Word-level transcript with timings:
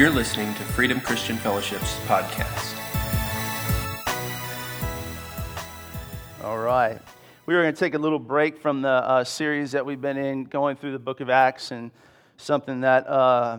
You're 0.00 0.08
listening 0.08 0.54
to 0.54 0.62
Freedom 0.62 0.98
Christian 0.98 1.36
Fellowship's 1.36 1.98
podcast. 2.06 2.74
All 6.42 6.56
right. 6.56 6.98
We 7.44 7.54
are 7.54 7.60
going 7.60 7.74
to 7.74 7.78
take 7.78 7.92
a 7.92 7.98
little 7.98 8.18
break 8.18 8.62
from 8.62 8.80
the 8.80 8.88
uh, 8.88 9.24
series 9.24 9.72
that 9.72 9.84
we've 9.84 10.00
been 10.00 10.16
in, 10.16 10.44
going 10.44 10.76
through 10.76 10.92
the 10.92 10.98
book 10.98 11.20
of 11.20 11.28
Acts, 11.28 11.70
and 11.70 11.90
something 12.38 12.80
that 12.80 13.06
uh, 13.08 13.58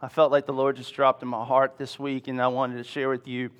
I 0.00 0.06
felt 0.06 0.30
like 0.30 0.46
the 0.46 0.52
Lord 0.52 0.76
just 0.76 0.94
dropped 0.94 1.24
in 1.24 1.28
my 1.28 1.44
heart 1.44 1.76
this 1.76 1.98
week, 1.98 2.28
and 2.28 2.40
I 2.40 2.46
wanted 2.46 2.76
to 2.76 2.84
share 2.84 3.08
with 3.08 3.26
you. 3.26 3.50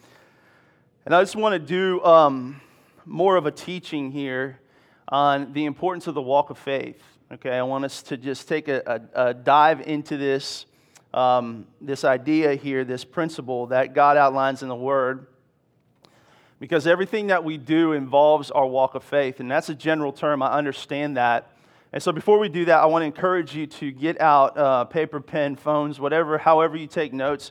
And 1.04 1.12
I 1.12 1.20
just 1.20 1.34
want 1.34 1.54
to 1.54 1.58
do 1.58 2.00
um, 2.04 2.60
more 3.06 3.34
of 3.34 3.46
a 3.46 3.50
teaching 3.50 4.12
here 4.12 4.60
on 5.08 5.52
the 5.52 5.64
importance 5.64 6.06
of 6.06 6.14
the 6.14 6.22
walk 6.22 6.50
of 6.50 6.58
faith. 6.58 7.02
Okay, 7.32 7.58
I 7.58 7.62
want 7.62 7.84
us 7.84 8.04
to 8.04 8.16
just 8.16 8.46
take 8.46 8.68
a, 8.68 9.08
a, 9.16 9.30
a 9.30 9.34
dive 9.34 9.80
into 9.80 10.16
this, 10.16 10.64
um, 11.14 11.66
this 11.80 12.04
idea 12.04 12.54
here, 12.54 12.84
this 12.84 13.04
principle 13.04 13.68
that 13.68 13.94
God 13.94 14.16
outlines 14.16 14.62
in 14.62 14.68
the 14.68 14.76
Word 14.76 15.26
because 16.60 16.86
everything 16.86 17.28
that 17.28 17.44
we 17.44 17.56
do 17.56 17.92
involves 17.92 18.50
our 18.50 18.66
walk 18.66 18.94
of 18.94 19.04
faith. 19.04 19.40
And 19.40 19.50
that's 19.50 19.68
a 19.68 19.74
general 19.74 20.12
term, 20.12 20.42
I 20.42 20.52
understand 20.52 21.16
that. 21.16 21.52
And 21.92 22.02
so 22.02 22.12
before 22.12 22.38
we 22.38 22.48
do 22.48 22.64
that, 22.66 22.80
I 22.80 22.86
want 22.86 23.02
to 23.02 23.06
encourage 23.06 23.54
you 23.54 23.66
to 23.66 23.90
get 23.90 24.20
out 24.20 24.58
uh, 24.58 24.84
paper, 24.84 25.20
pen, 25.20 25.56
phones, 25.56 25.98
whatever, 25.98 26.36
however 26.36 26.76
you 26.76 26.86
take 26.86 27.12
notes, 27.12 27.50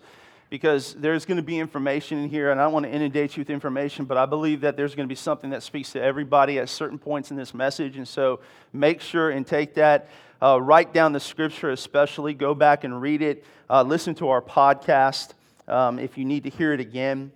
because 0.50 0.94
there's 0.94 1.26
going 1.26 1.38
to 1.38 1.44
be 1.44 1.58
information 1.58 2.20
in 2.20 2.30
here, 2.30 2.52
and 2.52 2.60
I 2.60 2.66
don't 2.66 2.74
want 2.74 2.86
to 2.86 2.92
inundate 2.92 3.36
you 3.36 3.42
with 3.42 3.50
information, 3.50 4.06
but 4.06 4.16
I 4.16 4.26
believe 4.26 4.62
that 4.62 4.78
there's 4.78 4.96
going 4.96 5.08
to 5.08 5.12
be 5.12 5.16
something 5.16 5.50
that 5.50 5.64
speaks 5.64 5.92
to 5.94 6.02
everybody 6.02 6.60
at 6.60 6.70
certain 6.70 7.00
points 7.00 7.32
in 7.32 7.38
this 7.38 7.54
message. 7.54 7.98
And 7.98 8.08
so 8.08 8.40
make 8.72 9.02
sure 9.02 9.32
and 9.32 9.46
take 9.46 9.74
that. 9.74 10.10
Uh, 10.42 10.62
write 10.62 10.94
down 10.94 11.14
the 11.14 11.20
scripture, 11.20 11.72
especially. 11.72 12.34
Go 12.34 12.54
back 12.54 12.84
and 12.84 13.02
read 13.02 13.22
it. 13.24 13.44
Uh, 13.70 13.82
listen 13.82 14.14
to 14.16 14.30
our 14.30 14.42
podcast 14.42 15.34
um, 15.68 15.98
if 15.98 16.18
you 16.18 16.26
need 16.26 16.44
to 16.44 16.50
hear 16.50 16.74
it 16.74 16.80
again. 16.80 17.32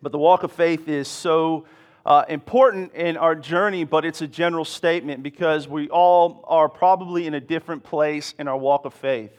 But 0.00 0.12
the 0.12 0.18
walk 0.18 0.42
of 0.42 0.50
faith 0.50 0.88
is 0.88 1.06
so 1.06 1.66
uh, 2.06 2.24
important 2.28 2.94
in 2.94 3.16
our 3.16 3.34
journey, 3.34 3.84
but 3.84 4.04
it's 4.04 4.22
a 4.22 4.26
general 4.26 4.64
statement 4.64 5.22
because 5.22 5.68
we 5.68 5.88
all 5.88 6.44
are 6.48 6.68
probably 6.68 7.26
in 7.26 7.34
a 7.34 7.40
different 7.40 7.84
place 7.84 8.34
in 8.38 8.48
our 8.48 8.56
walk 8.56 8.84
of 8.84 8.94
faith. 8.94 9.32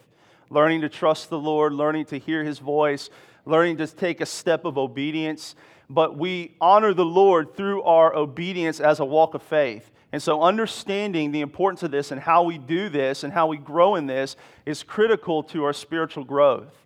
Learning 0.50 0.82
to 0.82 0.90
trust 0.90 1.30
the 1.30 1.40
Lord, 1.40 1.74
learning 1.74 2.06
to 2.06 2.20
hear 2.20 2.44
his 2.44 2.60
voice, 2.60 3.10
learning 3.46 3.78
to 3.78 3.88
take 3.88 4.22
a 4.22 4.26
step 4.26 4.64
of 4.64 4.78
obedience. 4.78 5.56
But 5.90 6.18
we 6.18 6.56
honor 6.62 6.94
the 6.94 7.06
Lord 7.06 7.56
through 7.56 7.84
our 7.84 8.16
obedience 8.16 8.80
as 8.80 9.00
a 9.00 9.06
walk 9.06 9.34
of 9.34 9.44
faith. 9.44 9.90
And 10.16 10.24
so, 10.24 10.42
understanding 10.42 11.34
the 11.34 11.42
importance 11.42 11.84
of 11.84 11.92
this 11.92 12.10
and 12.10 12.22
how 12.22 12.44
we 12.44 12.58
do 12.58 12.88
this 12.88 13.26
and 13.26 13.34
how 13.34 13.48
we 13.48 13.58
grow 13.58 13.96
in 13.96 14.08
this 14.08 14.38
is 14.66 14.82
critical 14.82 15.44
to 15.44 15.66
our 15.66 15.74
spiritual 15.74 16.24
growth. 16.24 16.86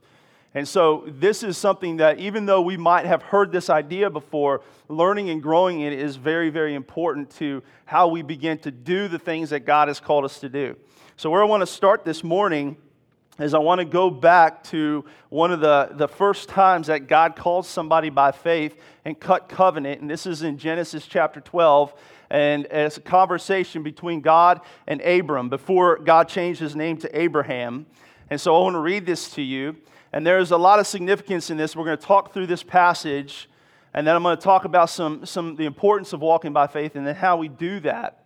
And 0.56 0.68
so, 0.68 1.04
this 1.06 1.44
is 1.44 1.56
something 1.56 1.98
that 1.98 2.18
even 2.18 2.48
though 2.48 2.62
we 2.62 2.76
might 2.76 3.06
have 3.06 3.22
heard 3.22 3.52
this 3.52 3.70
idea 3.70 4.10
before, 4.10 4.64
learning 4.88 5.30
and 5.30 5.44
growing 5.44 5.82
it 5.82 5.94
is 5.94 6.16
very, 6.16 6.50
very 6.50 6.74
important 6.74 7.30
to 7.36 7.62
how 7.86 8.08
we 8.08 8.24
begin 8.24 8.58
to 8.58 8.72
do 8.72 9.08
the 9.08 9.20
things 9.20 9.52
that 9.52 9.60
God 9.60 9.90
has 9.90 10.00
called 10.00 10.26
us 10.26 10.40
to 10.40 10.50
do. 10.50 10.76
So, 11.16 11.30
where 11.30 11.44
I 11.44 11.46
want 11.46 11.62
to 11.62 11.68
start 11.68 12.06
this 12.06 12.24
morning 12.24 12.78
is 13.38 13.54
I 13.54 13.60
want 13.60 13.78
to 13.78 13.86
go 13.86 14.10
back 14.10 14.64
to 14.66 15.06
one 15.30 15.52
of 15.52 15.60
the, 15.60 15.90
the 15.92 16.08
first 16.08 16.50
times 16.50 16.88
that 16.88 17.06
God 17.06 17.36
called 17.36 17.68
somebody 17.68 18.10
by 18.10 18.32
faith 18.32 18.76
and 19.06 19.20
cut 19.20 19.50
covenant. 19.50 20.02
And 20.02 20.10
this 20.10 20.26
is 20.26 20.42
in 20.42 20.58
Genesis 20.58 21.06
chapter 21.06 21.40
12. 21.40 21.94
And 22.30 22.68
it's 22.70 22.98
a 22.98 23.02
conversation 23.02 23.82
between 23.82 24.22
God 24.22 24.62
and 24.88 25.02
Abram 25.02 25.50
before 25.50 25.98
God 25.98 26.30
changed 26.30 26.60
his 26.60 26.76
name 26.76 26.98
to 26.98 27.20
Abraham. 27.20 27.86
And 28.30 28.40
so 28.40 28.56
I 28.56 28.60
want 28.60 28.76
to 28.76 28.80
read 28.80 29.06
this 29.06 29.32
to 29.32 29.42
you. 29.42 29.76
And 30.14 30.26
there's 30.26 30.52
a 30.52 30.58
lot 30.58 30.80
of 30.80 30.88
significance 30.88 31.50
in 31.50 31.58
this. 31.58 31.76
We're 31.76 31.86
going 31.86 31.98
to 31.98 32.06
talk 32.06 32.34
through 32.34 32.48
this 32.48 32.64
passage, 32.64 33.50
and 33.94 34.06
then 34.08 34.16
I'm 34.16 34.24
going 34.24 34.38
to 34.38 34.44
talk 34.44 34.66
about 34.66 34.90
some, 34.90 35.26
some 35.26 35.56
the 35.56 35.66
importance 35.66 36.14
of 36.14 36.22
walking 36.22 36.54
by 36.54 36.68
faith 36.68 36.96
and 36.96 37.06
then 37.06 37.16
how 37.16 37.38
we 37.38 37.48
do 37.48 37.80
that. 37.82 38.24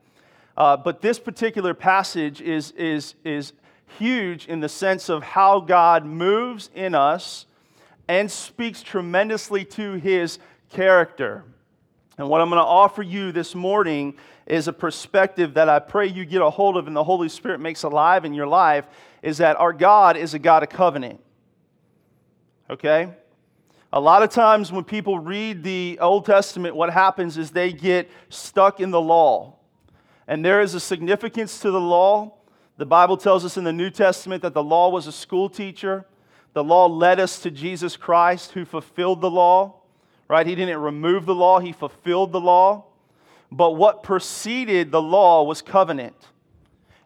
Uh, 0.55 0.77
but 0.77 1.01
this 1.01 1.19
particular 1.19 1.73
passage 1.73 2.39
is, 2.41 2.71
is, 2.71 3.15
is 3.23 3.53
huge 3.97 4.47
in 4.47 4.59
the 4.59 4.69
sense 4.69 5.09
of 5.09 5.23
how 5.23 5.59
God 5.59 6.05
moves 6.05 6.69
in 6.73 6.95
us 6.95 7.45
and 8.07 8.29
speaks 8.29 8.81
tremendously 8.81 9.65
to 9.65 9.93
his 9.93 10.39
character. 10.69 11.43
And 12.17 12.29
what 12.29 12.41
I'm 12.41 12.49
going 12.49 12.61
to 12.61 12.67
offer 12.67 13.01
you 13.01 13.31
this 13.31 13.55
morning 13.55 14.15
is 14.45 14.67
a 14.67 14.73
perspective 14.73 15.55
that 15.55 15.69
I 15.69 15.79
pray 15.79 16.07
you 16.07 16.25
get 16.25 16.41
a 16.41 16.49
hold 16.49 16.77
of 16.77 16.87
and 16.87 16.95
the 16.95 17.03
Holy 17.03 17.29
Spirit 17.29 17.59
makes 17.59 17.83
alive 17.83 18.25
in 18.25 18.33
your 18.33 18.47
life 18.47 18.85
is 19.21 19.37
that 19.37 19.55
our 19.57 19.73
God 19.73 20.17
is 20.17 20.33
a 20.33 20.39
God 20.39 20.63
of 20.63 20.69
covenant 20.69 21.19
okay? 22.69 23.13
A 23.91 23.99
lot 23.99 24.23
of 24.23 24.29
times 24.29 24.71
when 24.71 24.83
people 24.83 25.19
read 25.19 25.63
the 25.63 25.99
Old 26.01 26.25
Testament, 26.25 26.75
what 26.75 26.91
happens 26.91 27.37
is 27.37 27.51
they 27.51 27.71
get 27.71 28.09
stuck 28.29 28.79
in 28.79 28.91
the 28.91 29.01
law. 29.01 29.55
And 30.27 30.43
there 30.43 30.61
is 30.61 30.73
a 30.73 30.79
significance 30.79 31.59
to 31.59 31.69
the 31.69 31.79
law. 31.79 32.33
The 32.77 32.85
Bible 32.85 33.17
tells 33.17 33.45
us 33.45 33.55
in 33.55 33.63
the 33.63 33.73
New 33.73 33.91
Testament 33.91 34.41
that 34.41 34.55
the 34.55 34.63
law 34.63 34.89
was 34.89 35.05
a 35.05 35.11
school 35.11 35.47
teacher. 35.47 36.05
The 36.53 36.63
law 36.63 36.87
led 36.87 37.19
us 37.19 37.39
to 37.41 37.51
Jesus 37.51 37.95
Christ, 37.95 38.53
who 38.53 38.65
fulfilled 38.65 39.21
the 39.21 39.29
law, 39.29 39.81
right? 40.27 40.45
He 40.45 40.55
didn't 40.55 40.79
remove 40.79 41.25
the 41.25 41.35
law, 41.35 41.59
he 41.59 41.71
fulfilled 41.71 42.31
the 42.31 42.41
law. 42.41 42.85
But 43.51 43.71
what 43.71 44.01
preceded 44.01 44.91
the 44.91 45.01
law 45.01 45.43
was 45.43 45.61
covenant. 45.61 46.15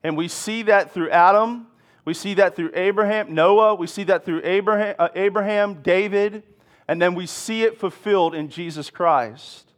And 0.03 0.15
we 0.15 0.29
see 0.29 0.63
that 0.63 0.93
through 0.93 1.09
Adam, 1.09 1.67
we 2.07 2.13
see 2.13 2.35
that 2.35 2.55
through 2.55 2.71
Abraham, 2.73 3.33
Noah. 3.33 3.75
We 3.75 3.85
see 3.85 4.05
that 4.05 4.23
through 4.23 4.39
Abraham, 4.45 4.95
uh, 4.97 5.09
Abraham, 5.13 5.81
David. 5.81 6.43
And 6.87 7.01
then 7.01 7.15
we 7.15 7.25
see 7.25 7.63
it 7.63 7.77
fulfilled 7.77 8.33
in 8.33 8.47
Jesus 8.47 8.89
Christ. 8.89 9.73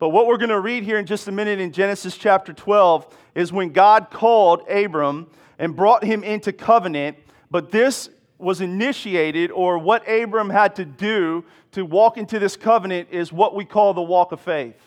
But 0.00 0.08
what 0.08 0.26
we're 0.26 0.36
going 0.36 0.48
to 0.48 0.58
read 0.58 0.82
here 0.82 0.98
in 0.98 1.06
just 1.06 1.28
a 1.28 1.32
minute 1.32 1.60
in 1.60 1.70
Genesis 1.70 2.16
chapter 2.16 2.52
12 2.52 3.16
is 3.36 3.52
when 3.52 3.68
God 3.68 4.10
called 4.10 4.68
Abram 4.68 5.30
and 5.60 5.76
brought 5.76 6.02
him 6.02 6.24
into 6.24 6.52
covenant. 6.52 7.18
But 7.52 7.70
this 7.70 8.10
was 8.42 8.60
initiated, 8.60 9.50
or 9.50 9.78
what 9.78 10.08
Abram 10.08 10.50
had 10.50 10.76
to 10.76 10.84
do 10.84 11.44
to 11.72 11.84
walk 11.84 12.18
into 12.18 12.38
this 12.38 12.56
covenant 12.56 13.08
is 13.10 13.32
what 13.32 13.54
we 13.54 13.64
call 13.64 13.94
the 13.94 14.02
walk 14.02 14.32
of 14.32 14.40
faith. 14.40 14.80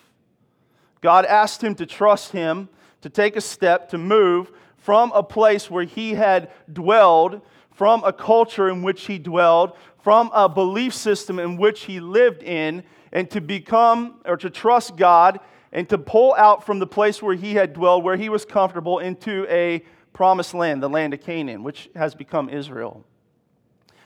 God 1.02 1.26
asked 1.26 1.64
him 1.64 1.76
to 1.76 1.86
trust 1.86 2.32
him, 2.32 2.70
to 3.02 3.10
take 3.10 3.36
a 3.36 3.42
step, 3.42 3.90
to 3.90 3.98
move 3.98 4.52
from 4.78 5.12
a 5.14 5.24
place 5.24 5.70
where 5.70 5.84
he 5.84 6.14
had 6.14 6.52
dwelled, 6.72 7.42
from 7.72 8.04
a 8.04 8.14
culture 8.14 8.70
in 8.70 8.84
which 8.84 9.06
he 9.06 9.18
dwelled, 9.18 9.74
from 10.02 10.30
a 10.34 10.48
belief 10.48 10.94
system 10.94 11.40
in 11.40 11.58
which 11.58 11.84
he 11.84 12.00
lived 12.00 12.44
in, 12.44 12.84
and 13.12 13.30
to 13.32 13.42
become 13.42 14.20
or 14.26 14.38
to 14.38 14.50
trust 14.50 14.96
God 14.96 15.40
and 15.72 15.90
to 15.90 15.98
pull 15.98 16.34
out 16.36 16.66
from 16.66 16.80
the 16.80 16.88
place 16.88 17.22
where 17.22 17.36
he 17.36 17.54
had 17.54 17.74
dwelled, 17.74 18.04
where 18.04 18.16
he 18.16 18.30
was 18.30 18.46
comfortable, 18.46 19.00
into 19.00 19.46
a 19.50 19.84
promised 20.14 20.54
land, 20.54 20.82
the 20.82 20.90
land 20.90 21.14
of 21.14 21.22
Canaan, 21.22 21.64
which 21.64 21.90
has 21.96 22.16
become 22.16 22.50
Israel. 22.50 23.04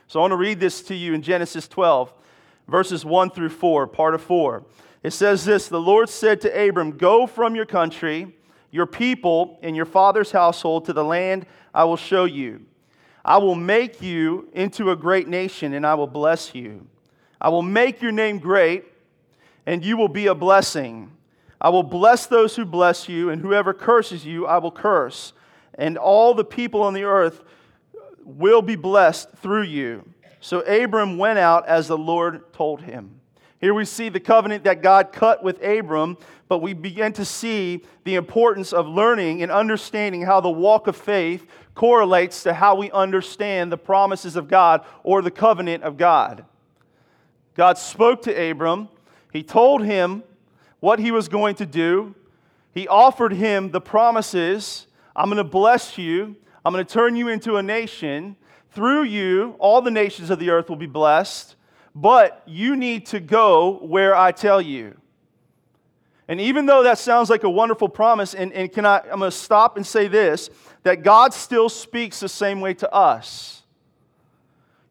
So 0.09 0.19
I 0.19 0.21
want 0.21 0.31
to 0.31 0.37
read 0.37 0.59
this 0.59 0.81
to 0.81 0.95
you 0.95 1.13
in 1.13 1.21
Genesis 1.21 1.67
12, 1.67 2.11
verses 2.67 3.05
1 3.05 3.29
through 3.29 3.49
4, 3.49 3.85
part 3.85 4.15
of 4.15 4.23
4. 4.23 4.63
It 5.03 5.11
says 5.11 5.45
this 5.45 5.67
The 5.67 5.79
Lord 5.79 6.09
said 6.09 6.41
to 6.41 6.67
Abram, 6.67 6.97
Go 6.97 7.27
from 7.27 7.55
your 7.55 7.67
country 7.67 8.33
your 8.71 8.87
people 8.87 9.59
and 9.61 9.75
your 9.75 9.85
father's 9.85 10.31
household 10.31 10.85
to 10.85 10.93
the 10.93 11.03
land 11.03 11.45
I 11.75 11.83
will 11.83 11.95
show 11.95 12.25
you. 12.25 12.65
I 13.23 13.37
will 13.37 13.53
make 13.53 14.01
you 14.01 14.49
into 14.53 14.89
a 14.89 14.95
great 14.95 15.27
nation, 15.27 15.75
and 15.75 15.85
I 15.85 15.93
will 15.93 16.07
bless 16.07 16.55
you. 16.55 16.87
I 17.39 17.49
will 17.49 17.61
make 17.61 18.01
your 18.01 18.11
name 18.11 18.39
great, 18.39 18.85
and 19.67 19.85
you 19.85 19.95
will 19.95 20.07
be 20.07 20.25
a 20.25 20.33
blessing. 20.33 21.11
I 21.61 21.69
will 21.69 21.83
bless 21.83 22.25
those 22.25 22.55
who 22.55 22.65
bless 22.65 23.07
you, 23.07 23.29
and 23.29 23.43
whoever 23.43 23.75
curses 23.75 24.25
you, 24.25 24.47
I 24.47 24.57
will 24.57 24.71
curse. 24.71 25.33
And 25.75 25.99
all 25.99 26.33
the 26.33 26.43
people 26.43 26.81
on 26.81 26.95
the 26.95 27.03
earth 27.03 27.43
will 28.37 28.61
be 28.61 28.75
blessed 28.75 29.29
through 29.37 29.63
you. 29.63 30.07
So 30.39 30.59
Abram 30.61 31.17
went 31.17 31.39
out 31.39 31.67
as 31.67 31.87
the 31.87 31.97
Lord 31.97 32.53
told 32.53 32.81
him. 32.81 33.19
Here 33.59 33.73
we 33.73 33.83
see 33.83 34.07
the 34.07 34.21
covenant 34.21 34.63
that 34.63 34.81
God 34.81 35.11
cut 35.11 35.43
with 35.43 35.61
Abram, 35.61 36.17
but 36.47 36.59
we 36.59 36.73
begin 36.73 37.11
to 37.13 37.25
see 37.25 37.83
the 38.05 38.15
importance 38.15 38.71
of 38.71 38.87
learning 38.87 39.43
and 39.43 39.51
understanding 39.51 40.21
how 40.21 40.39
the 40.39 40.49
walk 40.49 40.87
of 40.87 40.95
faith 40.95 41.45
correlates 41.75 42.43
to 42.43 42.53
how 42.53 42.75
we 42.75 42.89
understand 42.91 43.71
the 43.71 43.77
promises 43.77 44.37
of 44.37 44.47
God 44.47 44.85
or 45.03 45.21
the 45.21 45.31
covenant 45.31 45.83
of 45.83 45.97
God. 45.97 46.45
God 47.55 47.77
spoke 47.77 48.21
to 48.23 48.49
Abram, 48.51 48.87
He 49.33 49.43
told 49.43 49.83
him 49.83 50.23
what 50.79 50.99
he 50.99 51.11
was 51.11 51.27
going 51.27 51.55
to 51.55 51.65
do, 51.65 52.15
He 52.73 52.87
offered 52.87 53.33
him 53.33 53.71
the 53.71 53.81
promises 53.81 54.87
I'm 55.19 55.25
going 55.25 55.35
to 55.37 55.43
bless 55.43 55.97
you, 55.97 56.37
I'm 56.69 56.73
going 56.73 56.85
to 56.85 56.93
turn 56.93 57.15
you 57.15 57.27
into 57.27 57.57
a 57.57 57.63
nation. 57.63 58.35
Through 58.71 59.03
you, 59.03 59.55
all 59.57 59.81
the 59.81 59.91
nations 59.91 60.29
of 60.29 60.39
the 60.39 60.51
earth 60.51 60.69
will 60.69 60.75
be 60.77 60.85
blessed 60.85 61.55
but 61.95 62.43
you 62.45 62.75
need 62.75 63.05
to 63.07 63.19
go 63.19 63.79
where 63.81 64.15
I 64.15 64.31
tell 64.31 64.61
you. 64.61 64.95
And 66.27 66.39
even 66.39 66.65
though 66.65 66.83
that 66.83 66.99
sounds 66.99 67.29
like 67.29 67.43
a 67.43 67.49
wonderful 67.49 67.89
promise, 67.89 68.35
and, 68.35 68.53
and 68.53 68.71
can 68.71 68.85
I, 68.85 68.99
I'm 68.99 69.19
going 69.19 69.31
to 69.31 69.31
stop 69.31 69.77
and 69.77 69.85
say 69.85 70.07
this 70.07 70.49
that 70.83 71.03
God 71.03 71.33
still 71.33 71.67
speaks 71.67 72.21
the 72.21 72.29
same 72.29 72.61
way 72.61 72.73
to 72.75 72.93
us. 72.93 73.63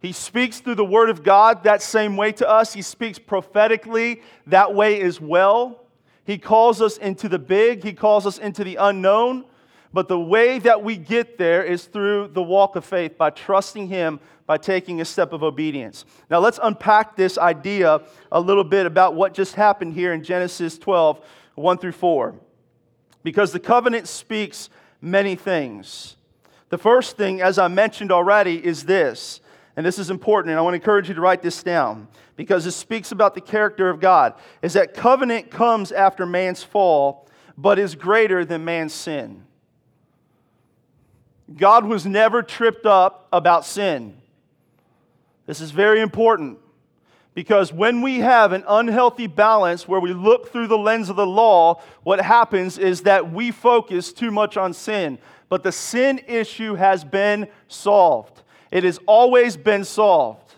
He 0.00 0.12
speaks 0.12 0.60
through 0.60 0.74
the 0.74 0.84
Word 0.84 1.08
of 1.08 1.22
God 1.22 1.64
that 1.64 1.80
same 1.80 2.16
way 2.16 2.30
to 2.32 2.48
us. 2.48 2.74
He 2.74 2.82
speaks 2.82 3.18
prophetically 3.18 4.20
that 4.46 4.74
way 4.74 5.00
as 5.00 5.20
well. 5.20 5.86
He 6.24 6.36
calls 6.36 6.82
us 6.82 6.98
into 6.98 7.28
the 7.28 7.38
big, 7.38 7.82
He 7.84 7.94
calls 7.94 8.26
us 8.26 8.38
into 8.38 8.64
the 8.64 8.76
unknown. 8.76 9.44
But 9.98 10.06
the 10.06 10.20
way 10.20 10.60
that 10.60 10.84
we 10.84 10.96
get 10.96 11.38
there 11.38 11.64
is 11.64 11.86
through 11.86 12.28
the 12.28 12.40
walk 12.40 12.76
of 12.76 12.84
faith, 12.84 13.18
by 13.18 13.30
trusting 13.30 13.88
Him, 13.88 14.20
by 14.46 14.56
taking 14.56 15.00
a 15.00 15.04
step 15.04 15.32
of 15.32 15.42
obedience. 15.42 16.04
Now, 16.30 16.38
let's 16.38 16.60
unpack 16.62 17.16
this 17.16 17.36
idea 17.36 18.02
a 18.30 18.40
little 18.40 18.62
bit 18.62 18.86
about 18.86 19.16
what 19.16 19.34
just 19.34 19.56
happened 19.56 19.94
here 19.94 20.12
in 20.12 20.22
Genesis 20.22 20.78
12, 20.78 21.20
1 21.56 21.78
through 21.78 21.90
4. 21.90 22.36
Because 23.24 23.50
the 23.50 23.58
covenant 23.58 24.06
speaks 24.06 24.70
many 25.00 25.34
things. 25.34 26.14
The 26.68 26.78
first 26.78 27.16
thing, 27.16 27.42
as 27.42 27.58
I 27.58 27.66
mentioned 27.66 28.12
already, 28.12 28.64
is 28.64 28.84
this 28.84 29.40
and 29.74 29.84
this 29.84 29.98
is 29.98 30.10
important, 30.10 30.52
and 30.52 30.60
I 30.60 30.62
want 30.62 30.74
to 30.74 30.80
encourage 30.80 31.08
you 31.08 31.16
to 31.16 31.20
write 31.20 31.42
this 31.42 31.60
down 31.64 32.06
because 32.36 32.66
it 32.66 32.70
speaks 32.70 33.10
about 33.10 33.34
the 33.34 33.40
character 33.40 33.90
of 33.90 33.98
God, 33.98 34.34
is 34.62 34.74
that 34.74 34.94
covenant 34.94 35.50
comes 35.50 35.90
after 35.90 36.24
man's 36.24 36.62
fall, 36.62 37.26
but 37.56 37.80
is 37.80 37.96
greater 37.96 38.44
than 38.44 38.64
man's 38.64 38.94
sin. 38.94 39.42
God 41.56 41.84
was 41.84 42.04
never 42.04 42.42
tripped 42.42 42.86
up 42.86 43.26
about 43.32 43.64
sin. 43.64 44.16
This 45.46 45.60
is 45.60 45.70
very 45.70 46.00
important 46.00 46.58
because 47.34 47.72
when 47.72 48.02
we 48.02 48.18
have 48.18 48.52
an 48.52 48.64
unhealthy 48.68 49.26
balance 49.26 49.86
where 49.88 50.00
we 50.00 50.12
look 50.12 50.52
through 50.52 50.66
the 50.66 50.76
lens 50.76 51.08
of 51.08 51.16
the 51.16 51.26
law, 51.26 51.80
what 52.02 52.20
happens 52.20 52.78
is 52.78 53.02
that 53.02 53.32
we 53.32 53.50
focus 53.50 54.12
too 54.12 54.30
much 54.30 54.56
on 54.56 54.74
sin. 54.74 55.18
But 55.48 55.62
the 55.62 55.72
sin 55.72 56.20
issue 56.26 56.74
has 56.74 57.04
been 57.04 57.48
solved. 57.68 58.42
It 58.70 58.84
has 58.84 58.98
always 59.06 59.56
been 59.56 59.84
solved. 59.84 60.54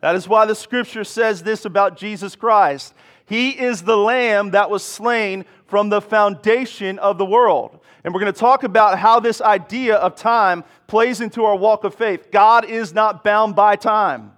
That 0.00 0.16
is 0.16 0.26
why 0.26 0.46
the 0.46 0.54
scripture 0.54 1.04
says 1.04 1.42
this 1.42 1.64
about 1.64 1.96
Jesus 1.96 2.34
Christ 2.34 2.94
He 3.26 3.50
is 3.50 3.82
the 3.82 3.96
lamb 3.96 4.50
that 4.50 4.70
was 4.70 4.84
slain 4.84 5.44
from 5.66 5.88
the 5.88 6.00
foundation 6.00 6.98
of 6.98 7.18
the 7.18 7.24
world. 7.24 7.80
And 8.04 8.12
we're 8.12 8.20
going 8.20 8.32
to 8.32 8.38
talk 8.38 8.64
about 8.64 8.98
how 8.98 9.18
this 9.18 9.40
idea 9.40 9.96
of 9.96 10.14
time 10.14 10.64
plays 10.86 11.20
into 11.20 11.44
our 11.44 11.56
walk 11.56 11.84
of 11.84 11.94
faith. 11.94 12.30
God 12.30 12.66
is 12.66 12.92
not 12.92 13.24
bound 13.24 13.56
by 13.56 13.76
time, 13.76 14.32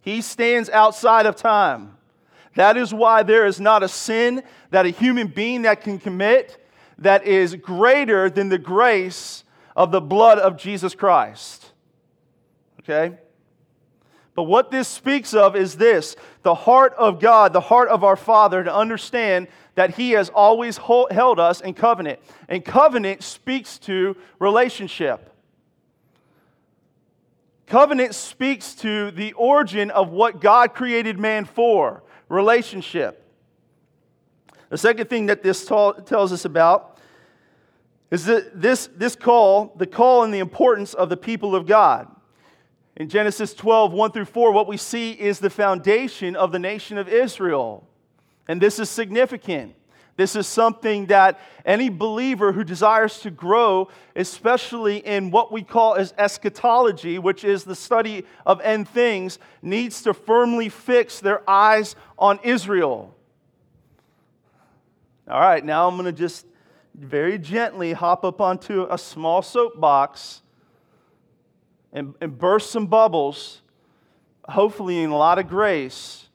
He 0.00 0.20
stands 0.20 0.68
outside 0.70 1.26
of 1.26 1.36
time. 1.36 1.96
That 2.56 2.76
is 2.76 2.94
why 2.94 3.24
there 3.24 3.46
is 3.46 3.58
not 3.58 3.82
a 3.82 3.88
sin 3.88 4.44
that 4.70 4.86
a 4.86 4.90
human 4.90 5.26
being 5.26 5.62
that 5.62 5.80
can 5.80 5.98
commit 5.98 6.64
that 6.98 7.26
is 7.26 7.56
greater 7.56 8.30
than 8.30 8.48
the 8.48 8.58
grace 8.58 9.42
of 9.74 9.90
the 9.90 10.00
blood 10.00 10.38
of 10.38 10.56
Jesus 10.56 10.94
Christ 10.94 11.72
okay? 12.84 13.16
But 14.34 14.44
what 14.44 14.70
this 14.70 14.88
speaks 14.88 15.32
of 15.32 15.54
is 15.54 15.76
this 15.76 16.16
the 16.42 16.54
heart 16.54 16.94
of 16.94 17.20
God, 17.20 17.52
the 17.52 17.60
heart 17.60 17.88
of 17.88 18.02
our 18.02 18.16
Father, 18.16 18.64
to 18.64 18.74
understand 18.74 19.48
that 19.76 19.94
He 19.94 20.12
has 20.12 20.28
always 20.28 20.76
held 20.78 21.40
us 21.40 21.60
in 21.60 21.74
covenant. 21.74 22.20
And 22.48 22.64
covenant 22.64 23.22
speaks 23.22 23.78
to 23.80 24.16
relationship. 24.38 25.30
Covenant 27.66 28.14
speaks 28.14 28.74
to 28.76 29.10
the 29.10 29.32
origin 29.34 29.90
of 29.90 30.10
what 30.10 30.40
God 30.40 30.74
created 30.74 31.18
man 31.18 31.44
for 31.44 32.02
relationship. 32.28 33.20
The 34.68 34.78
second 34.78 35.08
thing 35.08 35.26
that 35.26 35.42
this 35.42 35.64
tells 35.64 36.32
us 36.32 36.44
about 36.44 36.98
is 38.10 38.26
that 38.26 38.60
this, 38.60 38.88
this 38.96 39.16
call, 39.16 39.72
the 39.76 39.86
call 39.86 40.24
and 40.24 40.34
the 40.34 40.40
importance 40.40 40.94
of 40.94 41.08
the 41.08 41.16
people 41.16 41.54
of 41.54 41.66
God. 41.66 42.13
In 42.96 43.08
Genesis 43.08 43.54
12, 43.54 43.92
1 43.92 44.12
through 44.12 44.24
4, 44.26 44.52
what 44.52 44.68
we 44.68 44.76
see 44.76 45.12
is 45.12 45.40
the 45.40 45.50
foundation 45.50 46.36
of 46.36 46.52
the 46.52 46.58
nation 46.58 46.96
of 46.96 47.08
Israel. 47.08 47.86
And 48.46 48.60
this 48.60 48.78
is 48.78 48.88
significant. 48.88 49.74
This 50.16 50.36
is 50.36 50.46
something 50.46 51.06
that 51.06 51.40
any 51.64 51.88
believer 51.88 52.52
who 52.52 52.62
desires 52.62 53.18
to 53.20 53.32
grow, 53.32 53.88
especially 54.14 54.98
in 54.98 55.32
what 55.32 55.50
we 55.50 55.62
call 55.62 55.94
as 55.94 56.14
eschatology, 56.16 57.18
which 57.18 57.42
is 57.42 57.64
the 57.64 57.74
study 57.74 58.24
of 58.46 58.60
end 58.60 58.88
things, 58.88 59.40
needs 59.60 60.02
to 60.02 60.14
firmly 60.14 60.68
fix 60.68 61.18
their 61.18 61.48
eyes 61.50 61.96
on 62.16 62.38
Israel. 62.44 63.12
All 65.28 65.40
right, 65.40 65.64
now 65.64 65.88
I'm 65.88 65.96
going 65.96 66.04
to 66.04 66.12
just 66.12 66.46
very 66.94 67.38
gently 67.38 67.92
hop 67.92 68.24
up 68.24 68.40
onto 68.40 68.86
a 68.88 68.98
small 68.98 69.42
soapbox 69.42 70.42
and, 71.94 72.14
and 72.20 72.36
burst 72.36 72.70
some 72.70 72.88
bubbles, 72.88 73.62
hopefully 74.48 75.00
in 75.00 75.10
a 75.10 75.16
lot 75.16 75.38
of 75.38 75.48
grace. 75.48 76.28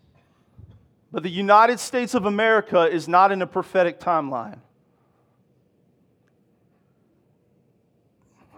But 1.11 1.21
the 1.23 1.29
United 1.29 1.79
States 1.79 2.13
of 2.13 2.25
America 2.25 2.89
is 2.89 3.07
not 3.07 3.31
in 3.31 3.41
a 3.41 3.47
prophetic 3.47 3.99
timeline. 3.99 4.59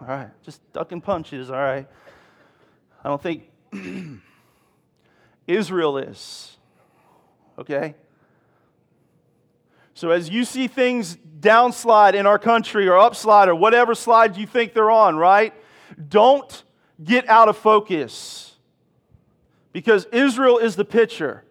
All 0.00 0.08
right, 0.08 0.30
just 0.44 0.60
ducking 0.72 1.00
punches, 1.00 1.50
all 1.50 1.56
right. 1.56 1.86
I 3.04 3.08
don't 3.08 3.22
think 3.22 3.50
Israel 5.46 5.98
is. 5.98 6.56
Okay? 7.58 7.94
So 9.94 10.10
as 10.10 10.30
you 10.30 10.44
see 10.44 10.68
things 10.68 11.16
downslide 11.40 12.14
in 12.14 12.26
our 12.26 12.38
country 12.38 12.88
or 12.88 12.94
upslide 12.94 13.48
or 13.48 13.54
whatever 13.54 13.94
slide 13.94 14.36
you 14.36 14.46
think 14.46 14.72
they're 14.72 14.90
on, 14.90 15.16
right? 15.16 15.52
Don't 16.08 16.64
get 17.04 17.28
out 17.28 17.48
of 17.48 17.56
focus 17.56 18.54
because 19.72 20.04
Israel 20.06 20.58
is 20.58 20.76
the 20.76 20.84
picture. 20.84 21.44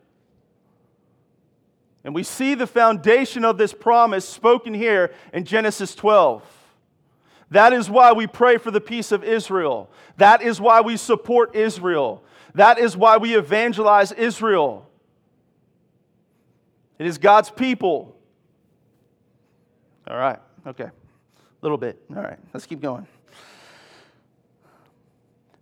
And 2.03 2.15
we 2.15 2.23
see 2.23 2.55
the 2.55 2.67
foundation 2.67 3.45
of 3.45 3.57
this 3.57 3.73
promise 3.73 4.27
spoken 4.27 4.73
here 4.73 5.13
in 5.33 5.45
Genesis 5.45 5.93
12. 5.93 6.43
That 7.51 7.73
is 7.73 7.89
why 7.89 8.13
we 8.13 8.27
pray 8.27 8.57
for 8.57 8.71
the 8.71 8.81
peace 8.81 9.11
of 9.11 9.23
Israel. 9.23 9.89
That 10.17 10.41
is 10.41 10.59
why 10.59 10.81
we 10.81 10.97
support 10.97 11.55
Israel. 11.55 12.23
That 12.55 12.79
is 12.79 12.97
why 12.97 13.17
we 13.17 13.35
evangelize 13.35 14.11
Israel. 14.11 14.87
It 16.97 17.05
is 17.05 17.17
God's 17.17 17.49
people. 17.49 18.15
All 20.07 20.17
right, 20.17 20.39
okay. 20.65 20.85
A 20.85 20.91
little 21.61 21.77
bit. 21.77 22.01
All 22.15 22.21
right, 22.21 22.39
let's 22.53 22.65
keep 22.65 22.81
going. 22.81 23.05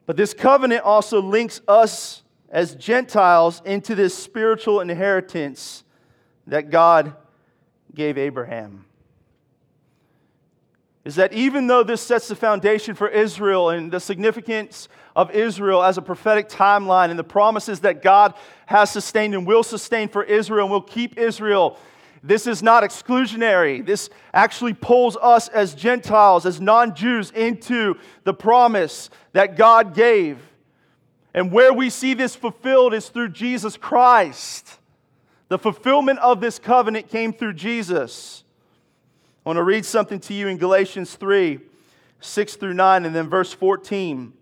But 0.09 0.17
this 0.17 0.33
covenant 0.33 0.81
also 0.81 1.21
links 1.21 1.61
us 1.67 2.23
as 2.49 2.73
Gentiles 2.73 3.61
into 3.63 3.93
this 3.93 4.17
spiritual 4.17 4.81
inheritance 4.81 5.83
that 6.47 6.71
God 6.71 7.13
gave 7.93 8.17
Abraham. 8.17 8.85
Is 11.05 11.17
that 11.17 11.31
even 11.31 11.67
though 11.67 11.83
this 11.83 12.01
sets 12.01 12.27
the 12.27 12.35
foundation 12.35 12.95
for 12.95 13.07
Israel 13.07 13.69
and 13.69 13.91
the 13.91 13.99
significance 13.99 14.89
of 15.15 15.29
Israel 15.29 15.83
as 15.83 15.99
a 15.99 16.01
prophetic 16.01 16.49
timeline 16.49 17.11
and 17.11 17.19
the 17.19 17.23
promises 17.23 17.81
that 17.81 18.01
God 18.01 18.33
has 18.65 18.89
sustained 18.89 19.35
and 19.35 19.45
will 19.45 19.61
sustain 19.61 20.09
for 20.09 20.23
Israel 20.23 20.65
and 20.65 20.71
will 20.71 20.81
keep 20.81 21.19
Israel 21.19 21.77
this 22.21 22.47
is 22.47 22.61
not 22.61 22.83
exclusionary. 22.83 23.85
This 23.85 24.09
actually 24.33 24.73
pulls 24.73 25.15
us 25.17 25.47
as 25.47 25.73
Gentiles, 25.73 26.45
as 26.45 26.59
non 26.59 26.95
Jews, 26.95 27.31
into 27.31 27.95
the 28.23 28.33
promise 28.33 29.09
that 29.33 29.55
God 29.55 29.93
gave. 29.93 30.37
And 31.33 31.51
where 31.51 31.71
we 31.71 31.89
see 31.89 32.13
this 32.13 32.35
fulfilled 32.35 32.93
is 32.93 33.09
through 33.09 33.29
Jesus 33.29 33.77
Christ. 33.77 34.79
The 35.47 35.59
fulfillment 35.59 36.19
of 36.19 36.41
this 36.41 36.59
covenant 36.59 37.09
came 37.09 37.33
through 37.33 37.53
Jesus. 37.53 38.43
I 39.45 39.49
want 39.49 39.57
to 39.57 39.63
read 39.63 39.85
something 39.85 40.19
to 40.21 40.33
you 40.33 40.47
in 40.47 40.57
Galatians 40.57 41.15
3 41.15 41.59
6 42.21 42.55
through 42.57 42.73
9, 42.73 43.05
and 43.05 43.15
then 43.15 43.29
verse 43.29 43.53
14. 43.53 44.33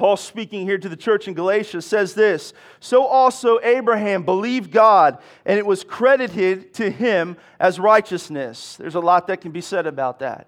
Paul, 0.00 0.16
speaking 0.16 0.62
here 0.62 0.78
to 0.78 0.88
the 0.88 0.96
church 0.96 1.28
in 1.28 1.34
Galatia, 1.34 1.82
says 1.82 2.14
this 2.14 2.54
So 2.80 3.04
also 3.04 3.60
Abraham 3.60 4.22
believed 4.22 4.72
God, 4.72 5.18
and 5.44 5.58
it 5.58 5.66
was 5.66 5.84
credited 5.84 6.72
to 6.72 6.90
him 6.90 7.36
as 7.60 7.78
righteousness. 7.78 8.76
There's 8.76 8.94
a 8.94 9.00
lot 9.00 9.26
that 9.26 9.42
can 9.42 9.52
be 9.52 9.60
said 9.60 9.86
about 9.86 10.20
that. 10.20 10.46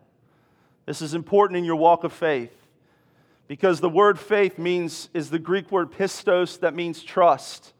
This 0.86 1.02
is 1.02 1.12
important 1.12 1.58
in 1.58 1.64
your 1.64 1.76
walk 1.76 2.02
of 2.02 2.14
faith 2.14 2.50
because 3.46 3.80
the 3.80 3.90
word 3.90 4.18
faith 4.18 4.58
means 4.58 5.10
is 5.12 5.28
the 5.28 5.38
Greek 5.38 5.70
word 5.70 5.92
pistos 5.92 6.60
that 6.60 6.72
means 6.72 7.02
trust, 7.02 7.74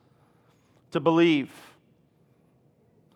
to 0.91 1.01
believe. 1.01 1.51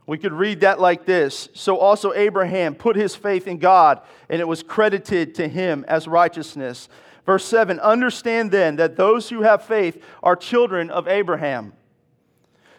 We 0.06 0.16
could 0.16 0.32
read 0.32 0.60
that 0.60 0.80
like 0.80 1.04
this 1.04 1.50
So 1.52 1.76
also 1.76 2.14
Abraham 2.14 2.74
put 2.74 2.96
his 2.96 3.14
faith 3.14 3.46
in 3.46 3.58
God, 3.58 4.00
and 4.30 4.40
it 4.40 4.48
was 4.48 4.62
credited 4.62 5.34
to 5.34 5.46
him 5.46 5.84
as 5.88 6.08
righteousness. 6.08 6.88
Verse 7.26 7.44
7 7.44 7.78
Understand 7.80 8.50
then 8.50 8.76
that 8.76 8.96
those 8.96 9.28
who 9.28 9.42
have 9.42 9.64
faith 9.64 10.02
are 10.22 10.36
children 10.36 10.90
of 10.90 11.08
Abraham. 11.08 11.74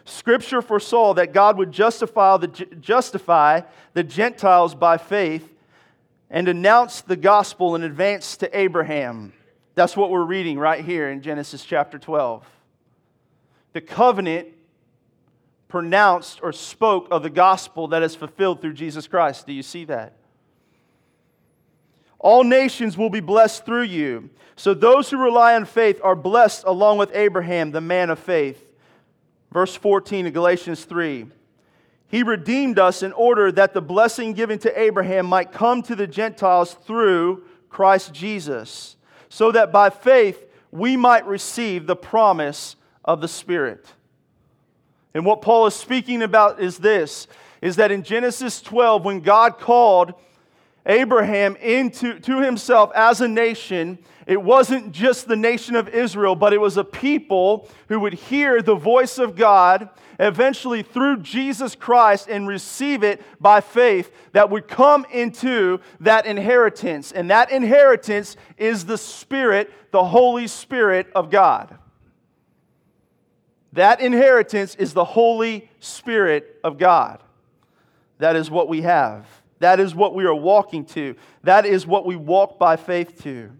Scripture 0.04 0.62
foresaw 0.62 1.12
that 1.14 1.34
God 1.34 1.58
would 1.58 1.70
justify 1.70 2.38
the, 2.38 2.48
justify 2.48 3.60
the 3.92 4.02
Gentiles 4.02 4.74
by 4.74 4.96
faith 4.96 5.52
and 6.30 6.48
announce 6.48 7.02
the 7.02 7.16
gospel 7.16 7.74
in 7.74 7.82
advance 7.82 8.38
to 8.38 8.58
Abraham. 8.58 9.34
That's 9.74 9.96
what 9.96 10.10
we're 10.10 10.24
reading 10.24 10.58
right 10.58 10.82
here 10.82 11.10
in 11.10 11.20
Genesis 11.20 11.62
chapter 11.64 11.98
12. 11.98 12.44
The 13.74 13.82
covenant 13.82 14.48
pronounced 15.68 16.40
or 16.42 16.52
spoke 16.52 17.08
of 17.10 17.22
the 17.22 17.30
gospel 17.30 17.88
that 17.88 18.02
is 18.02 18.14
fulfilled 18.14 18.62
through 18.62 18.72
Jesus 18.72 19.06
Christ. 19.06 19.46
Do 19.46 19.52
you 19.52 19.62
see 19.62 19.84
that? 19.84 20.17
All 22.18 22.44
nations 22.44 22.96
will 22.96 23.10
be 23.10 23.20
blessed 23.20 23.64
through 23.64 23.84
you. 23.84 24.30
So 24.56 24.74
those 24.74 25.10
who 25.10 25.18
rely 25.18 25.54
on 25.54 25.64
faith 25.64 26.00
are 26.02 26.16
blessed 26.16 26.64
along 26.66 26.98
with 26.98 27.14
Abraham, 27.14 27.70
the 27.70 27.80
man 27.80 28.10
of 28.10 28.18
faith. 28.18 28.64
Verse 29.52 29.74
14 29.76 30.26
of 30.26 30.32
Galatians 30.32 30.84
3. 30.84 31.26
He 32.08 32.22
redeemed 32.22 32.78
us 32.78 33.02
in 33.02 33.12
order 33.12 33.52
that 33.52 33.74
the 33.74 33.82
blessing 33.82 34.32
given 34.32 34.58
to 34.60 34.80
Abraham 34.80 35.26
might 35.26 35.52
come 35.52 35.82
to 35.82 35.94
the 35.94 36.06
Gentiles 36.06 36.74
through 36.74 37.44
Christ 37.68 38.12
Jesus, 38.14 38.96
so 39.28 39.52
that 39.52 39.70
by 39.70 39.90
faith 39.90 40.44
we 40.70 40.96
might 40.96 41.26
receive 41.26 41.86
the 41.86 41.96
promise 41.96 42.76
of 43.04 43.20
the 43.20 43.28
Spirit. 43.28 43.86
And 45.14 45.24
what 45.24 45.42
Paul 45.42 45.66
is 45.66 45.74
speaking 45.74 46.22
about 46.22 46.60
is 46.60 46.78
this 46.78 47.26
is 47.60 47.76
that 47.76 47.90
in 47.90 48.04
Genesis 48.04 48.62
12 48.62 49.04
when 49.04 49.20
God 49.20 49.58
called 49.58 50.14
Abraham 50.88 51.54
into 51.56 52.18
to 52.20 52.40
himself 52.40 52.90
as 52.94 53.20
a 53.20 53.28
nation, 53.28 53.98
it 54.26 54.42
wasn't 54.42 54.92
just 54.92 55.28
the 55.28 55.36
nation 55.36 55.76
of 55.76 55.88
Israel, 55.88 56.34
but 56.34 56.52
it 56.52 56.60
was 56.60 56.76
a 56.76 56.84
people 56.84 57.68
who 57.88 58.00
would 58.00 58.14
hear 58.14 58.62
the 58.62 58.74
voice 58.74 59.18
of 59.18 59.36
God 59.36 59.90
eventually 60.18 60.82
through 60.82 61.18
Jesus 61.18 61.74
Christ 61.74 62.28
and 62.28 62.48
receive 62.48 63.04
it 63.04 63.22
by 63.40 63.60
faith 63.60 64.10
that 64.32 64.50
would 64.50 64.66
come 64.66 65.06
into 65.12 65.80
that 66.00 66.26
inheritance. 66.26 67.12
And 67.12 67.30
that 67.30 67.52
inheritance 67.52 68.36
is 68.56 68.86
the 68.86 68.98
Spirit, 68.98 69.70
the 69.92 70.04
Holy 70.04 70.46
Spirit 70.46 71.06
of 71.14 71.30
God. 71.30 71.78
That 73.72 74.00
inheritance 74.00 74.74
is 74.74 74.92
the 74.92 75.04
Holy 75.04 75.70
Spirit 75.78 76.58
of 76.64 76.78
God. 76.78 77.22
That 78.18 78.34
is 78.34 78.50
what 78.50 78.68
we 78.68 78.82
have. 78.82 79.26
That 79.60 79.80
is 79.80 79.94
what 79.94 80.14
we 80.14 80.24
are 80.24 80.34
walking 80.34 80.84
to. 80.86 81.16
That 81.42 81.66
is 81.66 81.86
what 81.86 82.06
we 82.06 82.16
walk 82.16 82.58
by 82.58 82.76
faith 82.76 83.22
to. 83.24 83.50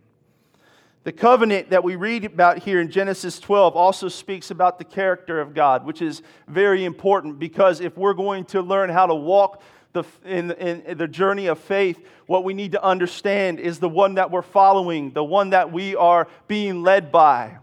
The 1.05 1.13
covenant 1.13 1.71
that 1.71 1.83
we 1.83 1.97
read 1.97 2.25
about 2.25 2.59
here 2.59 2.81
in 2.81 2.91
Genesis 2.91 3.41
12 3.41 3.75
also 3.75 4.09
speaks 4.09 4.51
about 4.51 4.79
the 4.79 4.85
character 4.85 5.41
of 5.41 5.55
God, 5.55 5.87
which 5.87 6.03
is 6.03 6.23
very 6.47 6.85
important 6.85 7.39
because 7.39 7.81
if 7.81 7.97
we're 7.97 8.15
going 8.15 8.45
to 8.47 8.61
learn 8.61 8.91
how 8.91 9.07
to 9.07 9.15
walk 9.15 9.63
the, 9.93 10.05
in, 10.25 10.51
in 10.53 10.99
the 10.99 11.09
journey 11.09 11.47
of 11.47 11.59
faith, 11.59 11.99
what 12.27 12.45
we 12.45 12.53
need 12.53 12.73
to 12.73 12.85
understand 12.85 13.59
is 13.59 13.79
the 13.79 13.89
one 13.89 14.17
that 14.17 14.31
we're 14.31 14.43
following, 14.43 15.13
the 15.13 15.25
one 15.25 15.51
that 15.51 15.73
we 15.73 15.97
are 15.97 16.29
being 16.47 16.83
led 16.83 17.11
by. 17.11 17.57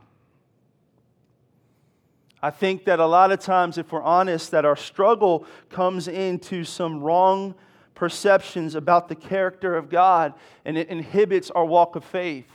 I 2.41 2.49
think 2.49 2.85
that 2.85 2.99
a 2.99 3.05
lot 3.05 3.31
of 3.31 3.39
times, 3.39 3.77
if 3.77 3.91
we're 3.91 4.03
honest, 4.03 4.51
that 4.51 4.65
our 4.65 4.75
struggle 4.75 5.45
comes 5.69 6.07
into 6.07 6.63
some 6.63 7.01
wrong 7.01 7.55
perceptions 7.95 8.75
about 8.75 9.07
the 9.07 9.15
character 9.15 9.75
of 9.75 9.89
God 9.89 10.33
and 10.65 10.77
it 10.77 10.89
inhibits 10.89 11.49
our 11.51 11.65
walk 11.65 11.95
of 11.95 12.03
faith. 12.03 12.49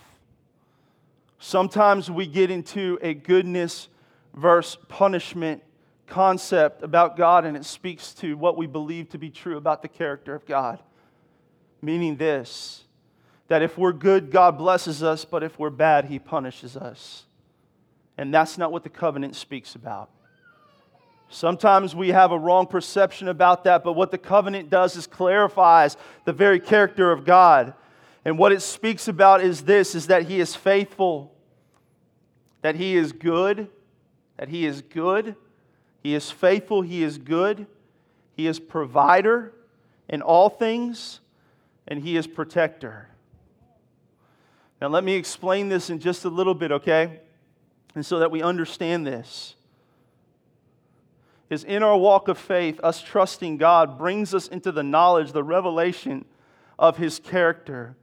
Sometimes 1.38 2.10
we 2.10 2.26
get 2.26 2.50
into 2.50 2.98
a 3.00 3.14
goodness 3.14 3.88
versus 4.34 4.76
punishment 4.88 5.62
concept 6.06 6.82
about 6.82 7.16
God, 7.16 7.46
and 7.46 7.56
it 7.56 7.64
speaks 7.64 8.12
to 8.14 8.36
what 8.36 8.58
we 8.58 8.66
believe 8.66 9.08
to 9.10 9.18
be 9.18 9.30
true 9.30 9.56
about 9.56 9.80
the 9.80 9.88
character 9.88 10.34
of 10.34 10.44
God. 10.44 10.80
Meaning 11.80 12.16
this 12.16 12.84
that 13.48 13.62
if 13.62 13.76
we're 13.76 13.92
good, 13.92 14.30
God 14.30 14.56
blesses 14.56 15.02
us, 15.02 15.24
but 15.24 15.42
if 15.42 15.58
we're 15.58 15.70
bad, 15.70 16.04
He 16.04 16.20
punishes 16.20 16.76
us. 16.76 17.24
And 18.16 18.32
that's 18.32 18.56
not 18.56 18.70
what 18.70 18.84
the 18.84 18.88
covenant 18.88 19.34
speaks 19.34 19.74
about. 19.74 20.08
Sometimes 21.32 21.94
we 21.94 22.08
have 22.08 22.32
a 22.32 22.38
wrong 22.38 22.66
perception 22.66 23.28
about 23.28 23.62
that, 23.62 23.84
but 23.84 23.92
what 23.92 24.10
the 24.10 24.18
covenant 24.18 24.68
does 24.68 24.96
is 24.96 25.06
clarifies 25.06 25.96
the 26.24 26.32
very 26.32 26.58
character 26.58 27.12
of 27.12 27.24
God. 27.24 27.72
And 28.24 28.36
what 28.36 28.50
it 28.50 28.60
speaks 28.60 29.06
about 29.06 29.40
is 29.40 29.62
this 29.62 29.94
is 29.94 30.08
that 30.08 30.24
he 30.24 30.40
is 30.40 30.56
faithful, 30.56 31.32
that 32.62 32.74
he 32.74 32.96
is 32.96 33.12
good, 33.12 33.68
that 34.38 34.48
he 34.48 34.66
is 34.66 34.82
good, 34.82 35.36
he 36.02 36.14
is 36.14 36.32
faithful, 36.32 36.82
he 36.82 37.04
is 37.04 37.16
good, 37.16 37.66
he 38.34 38.48
is 38.48 38.58
provider 38.58 39.52
in 40.08 40.22
all 40.22 40.48
things, 40.48 41.20
and 41.86 42.02
he 42.02 42.16
is 42.16 42.26
protector. 42.26 43.08
Now 44.82 44.88
let 44.88 45.04
me 45.04 45.14
explain 45.14 45.68
this 45.68 45.90
in 45.90 46.00
just 46.00 46.24
a 46.24 46.28
little 46.28 46.54
bit, 46.54 46.72
okay? 46.72 47.20
And 47.94 48.04
so 48.04 48.18
that 48.18 48.32
we 48.32 48.42
understand 48.42 49.06
this 49.06 49.54
is 51.50 51.64
in 51.64 51.82
our 51.82 51.96
walk 51.96 52.28
of 52.28 52.38
faith, 52.38 52.80
us 52.82 53.02
trusting 53.02 53.56
God 53.56 53.98
brings 53.98 54.32
us 54.32 54.46
into 54.48 54.70
the 54.70 54.84
knowledge, 54.84 55.32
the 55.32 55.42
revelation 55.42 56.24
of 56.78 56.96
His 56.96 57.18
character. 57.18 57.96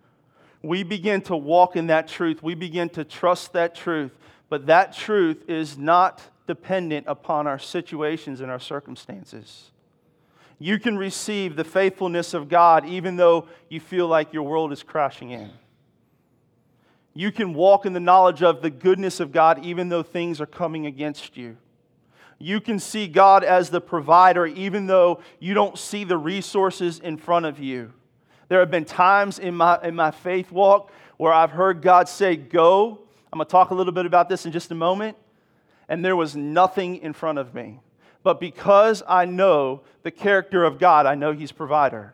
We 0.61 0.83
begin 0.83 1.21
to 1.21 1.35
walk 1.35 1.77
in 1.77 1.87
that 1.87 2.09
truth. 2.09 2.43
We 2.43 2.53
begin 2.53 2.89
to 2.89 3.05
trust 3.05 3.53
that 3.53 3.73
truth. 3.73 4.11
But 4.49 4.67
that 4.67 4.93
truth 4.93 5.49
is 5.49 5.77
not 5.77 6.21
dependent 6.45 7.05
upon 7.07 7.47
our 7.47 7.59
situations 7.59 8.41
and 8.41 8.51
our 8.51 8.59
circumstances. 8.59 9.71
You 10.59 10.79
can 10.79 10.97
receive 10.97 11.55
the 11.55 11.63
faithfulness 11.63 12.33
of 12.33 12.49
God 12.49 12.85
even 12.85 13.15
though 13.15 13.47
you 13.69 13.79
feel 13.79 14.07
like 14.07 14.33
your 14.33 14.43
world 14.43 14.73
is 14.73 14.83
crashing 14.83 15.31
in. 15.31 15.51
You 17.13 17.31
can 17.31 17.53
walk 17.53 17.85
in 17.85 17.93
the 17.93 17.99
knowledge 17.99 18.41
of 18.43 18.61
the 18.61 18.69
goodness 18.69 19.19
of 19.19 19.31
God 19.31 19.63
even 19.63 19.89
though 19.89 20.03
things 20.03 20.41
are 20.41 20.47
coming 20.47 20.85
against 20.85 21.37
you. 21.37 21.57
You 22.39 22.62
can 22.62 22.79
see 22.79 23.08
God 23.08 23.44
as 23.44 23.70
the 23.70 23.82
provider 23.82 24.46
even 24.46 24.88
though 24.88 25.22
you 25.39 25.53
don't 25.53 25.77
see 25.77 26.03
the 26.03 26.17
resources 26.17 27.00
in 27.00 27.17
front 27.17 27.46
of 27.46 27.60
you. 27.60 27.94
There 28.48 28.60
have 28.60 28.72
been 28.72 28.86
times 28.86 29.39
in 29.39 29.56
my, 29.56 29.79
in 29.84 29.96
my 29.96 30.12
faith 30.12 30.51
walk 30.51 30.91
where 31.17 31.34
I've 31.34 31.51
heard 31.51 31.82
God 31.82 32.08
say, 32.08 32.36
Go. 32.36 33.00
I'm 33.32 33.39
going 33.39 33.46
to 33.46 33.51
talk 33.51 33.72
a 33.72 33.75
little 33.75 33.91
bit 33.91 34.06
about 34.06 34.29
this 34.29 34.46
in 34.46 34.51
just 34.51 34.72
a 34.72 34.75
moment. 34.75 35.17
And 35.89 36.03
there 36.03 36.15
was 36.15 36.36
nothing 36.36 36.98
in 36.98 37.13
front 37.13 37.39
of 37.39 37.53
me. 37.53 37.79
But 38.24 38.39
because 38.39 39.03
I 39.08 39.25
know 39.25 39.82
the 40.03 40.12
character 40.12 40.63
of 40.63 40.79
God, 40.79 41.06
I 41.06 41.15
know 41.15 41.34
He's 41.34 41.51
provider. 41.51 42.13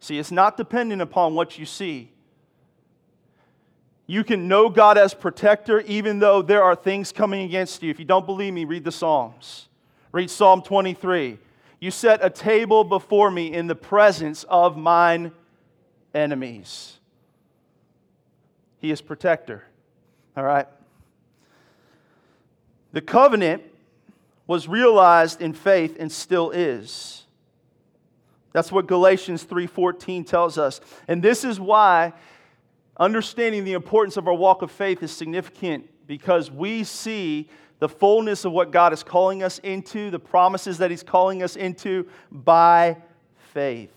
See, 0.00 0.18
it's 0.18 0.30
not 0.30 0.56
dependent 0.56 1.02
upon 1.02 1.34
what 1.34 1.58
you 1.58 1.66
see. 1.66 2.10
You 4.06 4.22
can 4.22 4.46
know 4.46 4.68
God 4.68 4.98
as 4.98 5.14
protector 5.14 5.80
even 5.80 6.20
though 6.20 6.42
there 6.42 6.62
are 6.62 6.76
things 6.76 7.12
coming 7.12 7.42
against 7.44 7.82
you. 7.82 7.90
If 7.90 7.98
you 7.98 8.04
don't 8.04 8.26
believe 8.26 8.52
me, 8.52 8.64
read 8.64 8.84
the 8.84 8.92
Psalms. 8.92 9.68
Read 10.12 10.30
Psalm 10.30 10.62
23. 10.62 11.38
You 11.80 11.90
set 11.90 12.24
a 12.24 12.30
table 12.30 12.84
before 12.84 13.30
me 13.30 13.52
in 13.52 13.66
the 13.66 13.74
presence 13.74 14.44
of 14.44 14.76
mine 14.76 15.32
enemies. 16.14 16.98
He 18.78 18.90
is 18.90 19.00
protector. 19.00 19.64
All 20.36 20.44
right? 20.44 20.66
The 22.92 23.00
covenant 23.00 23.62
was 24.46 24.68
realized 24.68 25.42
in 25.42 25.52
faith 25.52 25.96
and 25.98 26.10
still 26.10 26.50
is. 26.50 27.24
That's 28.52 28.72
what 28.72 28.86
Galatians 28.86 29.44
3:14 29.44 30.24
tells 30.24 30.56
us. 30.56 30.80
And 31.08 31.22
this 31.22 31.44
is 31.44 31.60
why 31.60 32.14
understanding 32.98 33.64
the 33.64 33.74
importance 33.74 34.16
of 34.16 34.26
our 34.26 34.34
walk 34.34 34.62
of 34.62 34.70
faith 34.70 35.02
is 35.02 35.12
significant 35.12 35.88
because 36.06 36.50
we 36.50 36.84
see 36.84 37.48
the 37.78 37.88
fullness 37.88 38.44
of 38.44 38.52
what 38.52 38.70
God 38.70 38.92
is 38.92 39.02
calling 39.02 39.42
us 39.42 39.58
into, 39.58 40.10
the 40.10 40.18
promises 40.18 40.78
that 40.78 40.90
He's 40.90 41.02
calling 41.02 41.42
us 41.42 41.56
into 41.56 42.08
by 42.30 42.96
faith. 43.52 43.92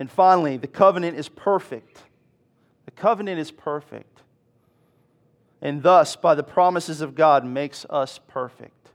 And 0.00 0.10
finally, 0.10 0.56
the 0.56 0.66
covenant 0.66 1.16
is 1.16 1.28
perfect. 1.28 2.02
The 2.84 2.90
covenant 2.92 3.38
is 3.38 3.50
perfect. 3.50 4.22
And 5.60 5.82
thus, 5.82 6.16
by 6.16 6.34
the 6.34 6.44
promises 6.44 7.00
of 7.00 7.14
God, 7.14 7.44
makes 7.44 7.84
us 7.90 8.20
perfect. 8.28 8.90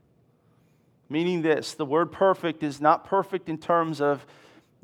Meaning 1.08 1.42
this 1.42 1.74
the 1.74 1.84
word 1.84 2.10
perfect 2.10 2.62
is 2.62 2.80
not 2.80 3.04
perfect 3.04 3.48
in 3.48 3.58
terms 3.58 4.00
of 4.00 4.26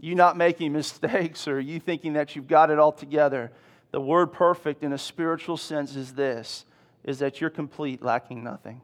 you 0.00 0.14
not 0.14 0.36
making 0.36 0.72
mistakes 0.74 1.46
or 1.46 1.60
you 1.60 1.80
thinking 1.80 2.14
that 2.14 2.34
you've 2.34 2.48
got 2.48 2.70
it 2.70 2.78
all 2.78 2.92
together. 2.92 3.52
The 3.92 4.00
word 4.00 4.32
perfect 4.32 4.82
in 4.82 4.92
a 4.92 4.98
spiritual 4.98 5.56
sense 5.56 5.96
is 5.96 6.14
this 6.14 6.64
is 7.02 7.18
that 7.20 7.40
you're 7.40 7.50
complete, 7.50 8.02
lacking 8.02 8.44
nothing. 8.44 8.82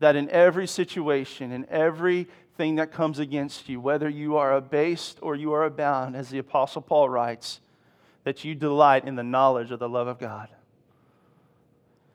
That 0.00 0.16
in 0.16 0.28
every 0.30 0.66
situation, 0.66 1.52
in 1.52 1.64
everything 1.70 2.76
that 2.76 2.90
comes 2.90 3.20
against 3.20 3.68
you, 3.68 3.80
whether 3.80 4.08
you 4.08 4.36
are 4.36 4.56
abased 4.56 5.18
or 5.22 5.36
you 5.36 5.52
are 5.52 5.64
abound, 5.64 6.16
as 6.16 6.30
the 6.30 6.38
Apostle 6.38 6.82
Paul 6.82 7.08
writes, 7.08 7.60
that 8.24 8.44
you 8.44 8.56
delight 8.56 9.04
in 9.06 9.14
the 9.14 9.22
knowledge 9.22 9.70
of 9.70 9.78
the 9.78 9.88
love 9.88 10.08
of 10.08 10.18
God. 10.18 10.48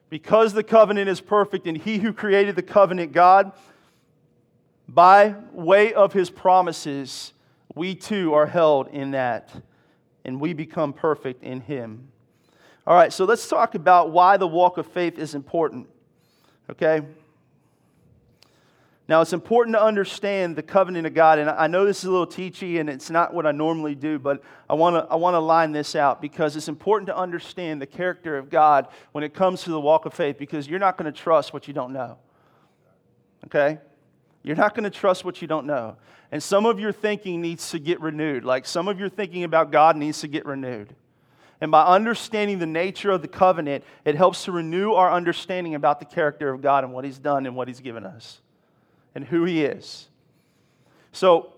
Because 0.10 0.54
the 0.54 0.64
covenant 0.64 1.10
is 1.10 1.22
perfect, 1.22 1.68
and 1.68 1.78
he 1.78 1.98
who 2.00 2.14
created 2.14 2.56
the 2.56 2.64
covenant, 2.64 3.12
God, 3.12 3.54
by 4.88 5.36
way 5.52 5.94
of 5.94 6.14
his 6.14 6.30
promises, 6.30 7.34
we 7.76 7.94
too 7.94 8.34
are 8.34 8.48
held 8.48 8.88
in 8.88 9.12
that, 9.12 9.52
and 10.24 10.40
we 10.40 10.54
become 10.54 10.94
perfect 10.94 11.44
in 11.44 11.62
Him. 11.62 12.08
All 12.88 12.96
right, 12.96 13.12
so 13.12 13.26
let's 13.26 13.48
talk 13.48 13.76
about 13.76 14.12
why 14.12 14.38
the 14.38 14.48
walk 14.48 14.78
of 14.78 14.88
faith 14.88 15.20
is 15.20 15.36
important. 15.36 15.88
Okay? 16.70 17.02
Now, 19.08 19.22
it's 19.22 19.34
important 19.34 19.76
to 19.76 19.84
understand 19.84 20.56
the 20.56 20.64
covenant 20.64 21.06
of 21.06 21.14
God, 21.14 21.38
and 21.38 21.48
I 21.48 21.68
know 21.68 21.86
this 21.86 22.00
is 22.00 22.06
a 22.06 22.12
little 22.12 22.26
teachy 22.26 22.80
and 22.80 22.90
it's 22.90 23.12
not 23.12 23.36
what 23.36 23.46
I 23.46 23.52
normally 23.52 23.94
do, 23.94 24.18
but 24.18 24.42
I 24.68 24.74
want 24.74 24.96
to 24.96 25.12
I 25.12 25.16
wanna 25.16 25.40
line 25.40 25.74
this 25.74 25.96
out 25.96 26.22
because 26.22 26.56
it's 26.56 26.68
important 26.68 27.08
to 27.08 27.16
understand 27.16 27.82
the 27.82 27.86
character 27.86 28.36
of 28.36 28.50
God 28.50 28.88
when 29.12 29.24
it 29.24 29.36
comes 29.36 29.64
to 29.64 29.70
the 29.70 29.80
walk 29.80 30.08
of 30.08 30.14
faith 30.16 30.40
because 30.40 30.68
you're 30.68 30.80
not 30.80 30.98
going 30.98 31.12
to 31.12 31.18
trust 31.18 31.54
what 31.54 31.68
you 31.68 31.74
don't 31.74 31.94
know. 31.94 32.18
Okay? 33.46 33.78
You're 34.46 34.56
not 34.56 34.76
going 34.76 34.84
to 34.84 34.92
trust 34.92 35.26
what 35.26 35.42
you 35.42 35.48
don't 35.48 35.66
know. 35.66 35.98
And 36.32 36.42
some 36.42 36.68
of 36.68 36.80
your 36.80 36.92
thinking 36.92 37.42
needs 37.42 37.72
to 37.72 37.80
get 37.80 38.00
renewed. 38.00 38.46
Like 38.46 38.68
some 38.68 38.88
of 38.88 39.00
your 39.00 39.10
thinking 39.10 39.44
about 39.44 39.72
God 39.72 39.98
needs 39.98 40.20
to 40.22 40.28
get 40.28 40.46
renewed. 40.46 40.96
And 41.60 41.72
by 41.72 41.84
understanding 41.84 42.60
the 42.60 42.68
nature 42.68 43.10
of 43.10 43.24
the 43.24 43.28
covenant, 43.28 43.84
it 44.04 44.14
helps 44.16 44.46
to 44.46 44.52
renew 44.52 44.94
our 44.94 45.12
understanding 45.12 45.74
about 45.74 46.00
the 46.00 46.06
character 46.06 46.52
of 46.52 46.62
God 46.62 46.84
and 46.84 46.94
what 46.94 47.06
He's 47.06 47.18
done 47.18 47.48
and 47.48 47.56
what 47.56 47.68
He's 47.68 47.80
given 47.80 48.06
us 48.06 48.40
and 49.16 49.26
who 49.26 49.46
He 49.46 49.66
is. 49.66 50.10
So, 51.12 51.54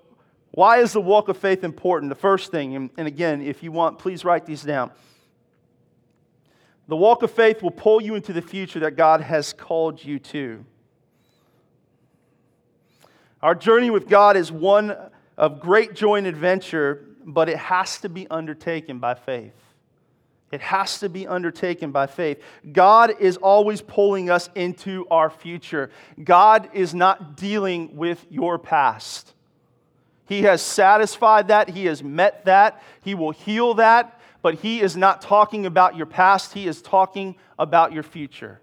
why 0.51 0.77
is 0.77 0.93
the 0.93 1.01
walk 1.01 1.27
of 1.27 1.37
faith 1.37 1.65
important? 1.65 2.09
The 2.09 2.15
first 2.15 2.51
thing, 2.51 2.89
and, 2.97 3.07
again, 3.07 3.41
if 3.41 3.63
you 3.63 3.71
want, 3.73 3.99
please 3.99 4.23
write 4.23 4.45
these 4.45 4.63
down. 4.63 4.91
The 6.87 6.95
walk 6.95 7.21
of 7.21 7.31
faith 7.31 7.61
will 7.61 7.71
pull 7.71 8.01
you 8.01 8.15
into 8.15 8.31
the 8.31 8.41
future 8.41 8.79
that 8.79 8.95
God 8.95 9.19
has 9.19 9.51
called 9.51 10.03
you 10.03 10.19
to. 10.19 10.63
Our 13.47 13.55
journey 13.55 13.89
with 13.89 14.09
God 14.09 14.35
is 14.35 14.51
one 14.51 14.93
of 15.37 15.61
great 15.61 15.93
joy 15.93 16.15
and 16.15 16.27
adventure, 16.27 17.05
but 17.25 17.47
it 17.47 17.55
has 17.55 17.97
to 17.99 18.09
be 18.09 18.27
undertaken 18.29 18.99
by 18.99 19.13
faith. 19.13 19.53
It 20.51 20.59
has 20.59 20.99
to 20.99 21.07
be 21.07 21.25
undertaken 21.25 21.93
by 21.93 22.07
faith. 22.07 22.43
God 22.73 23.13
is 23.21 23.37
always 23.37 23.81
pulling 23.81 24.29
us 24.29 24.49
into 24.53 25.07
our 25.09 25.29
future. 25.29 25.91
God 26.21 26.69
is 26.73 26.93
not 26.93 27.37
dealing 27.37 27.95
with 27.95 28.25
your 28.29 28.59
past. 28.59 29.33
He 30.25 30.41
has 30.41 30.61
satisfied 30.61 31.47
that, 31.47 31.69
He 31.69 31.85
has 31.85 32.03
met 32.03 32.43
that, 32.43 32.83
He 33.01 33.15
will 33.15 33.31
heal 33.31 33.75
that, 33.75 34.19
but 34.41 34.55
He 34.55 34.81
is 34.81 34.97
not 34.97 35.21
talking 35.21 35.65
about 35.65 35.95
your 35.95 36.05
past, 36.05 36.51
He 36.51 36.67
is 36.67 36.81
talking 36.81 37.37
about 37.57 37.93
your 37.93 38.03
future. 38.03 38.59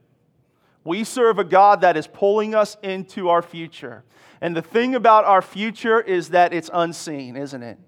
We 0.85 1.05
serve 1.05 1.39
a 1.39 1.45
God 1.45 1.81
that 1.81 1.97
is 1.97 2.07
pulling 2.07 2.55
us 2.55 2.77
into 2.83 3.31
our 3.31 3.41
future. 3.41 4.05
And 4.45 4.55
the 4.55 4.61
thing 4.61 4.95
about 4.95 5.25
our 5.25 5.41
future 5.41 6.03
is 6.03 6.29
that 6.29 6.53
it's 6.53 6.69
unseen, 6.71 7.35
isn't 7.35 7.63
it? 7.63 7.79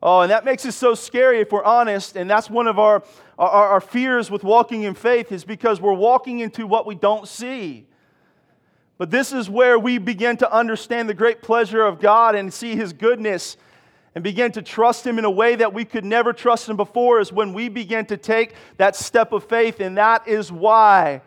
Oh, 0.00 0.20
and 0.20 0.30
that 0.30 0.44
makes 0.44 0.64
it 0.64 0.70
so 0.70 0.94
scary 0.94 1.40
if 1.40 1.50
we're 1.50 1.64
honest. 1.64 2.14
And 2.14 2.30
that's 2.30 2.48
one 2.48 2.68
of 2.68 2.78
our, 2.78 3.02
our, 3.36 3.50
our, 3.50 3.80
fears 3.80 4.30
with 4.30 4.44
walking 4.44 4.84
in 4.84 4.94
faith, 4.94 5.32
is 5.32 5.44
because 5.44 5.80
we're 5.80 5.92
walking 5.92 6.38
into 6.38 6.68
what 6.68 6.86
we 6.86 6.94
don't 6.94 7.26
see. 7.26 7.88
But 8.96 9.10
this 9.10 9.32
is 9.32 9.50
where 9.50 9.76
we 9.76 9.98
begin 9.98 10.36
to 10.36 10.52
understand 10.52 11.08
the 11.08 11.14
great 11.14 11.42
pleasure 11.42 11.84
of 11.84 11.98
God 11.98 12.36
and 12.36 12.54
see 12.54 12.76
His 12.76 12.92
goodness 12.92 13.56
and 14.14 14.22
begin 14.22 14.52
to 14.52 14.62
trust 14.62 15.04
Him 15.04 15.18
in 15.18 15.24
a 15.24 15.30
way 15.32 15.56
that 15.56 15.74
we 15.74 15.84
could 15.84 16.04
never 16.04 16.32
trust 16.32 16.68
Him 16.68 16.76
before, 16.76 17.18
is 17.18 17.32
when 17.32 17.52
we 17.52 17.68
begin 17.68 18.06
to 18.06 18.16
take 18.16 18.54
that 18.76 18.94
step 18.94 19.32
of 19.32 19.42
faith. 19.42 19.80
And 19.80 19.98
that 19.98 20.28
is 20.28 20.52
why 20.52 21.22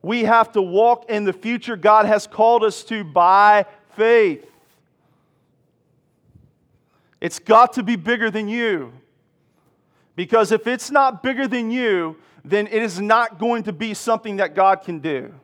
we 0.00 0.22
have 0.22 0.52
to 0.52 0.62
walk 0.62 1.10
in 1.10 1.24
the 1.24 1.32
future 1.32 1.74
God 1.74 2.06
has 2.06 2.28
called 2.28 2.62
us 2.62 2.84
to 2.84 3.02
by 3.02 3.66
faith. 4.00 4.50
It's 7.20 7.38
got 7.38 7.74
to 7.74 7.82
be 7.82 7.96
bigger 7.96 8.30
than 8.30 8.48
you. 8.48 8.94
Because 10.16 10.52
if 10.52 10.66
it's 10.66 10.90
not 10.90 11.22
bigger 11.22 11.46
than 11.46 11.70
you, 11.70 12.16
then 12.42 12.66
it 12.66 12.82
is 12.82 12.98
not 12.98 13.38
going 13.38 13.64
to 13.64 13.74
be 13.74 13.92
something 13.92 14.38
that 14.38 14.54
God 14.54 14.76
can 14.76 15.00
do. 15.00 15.34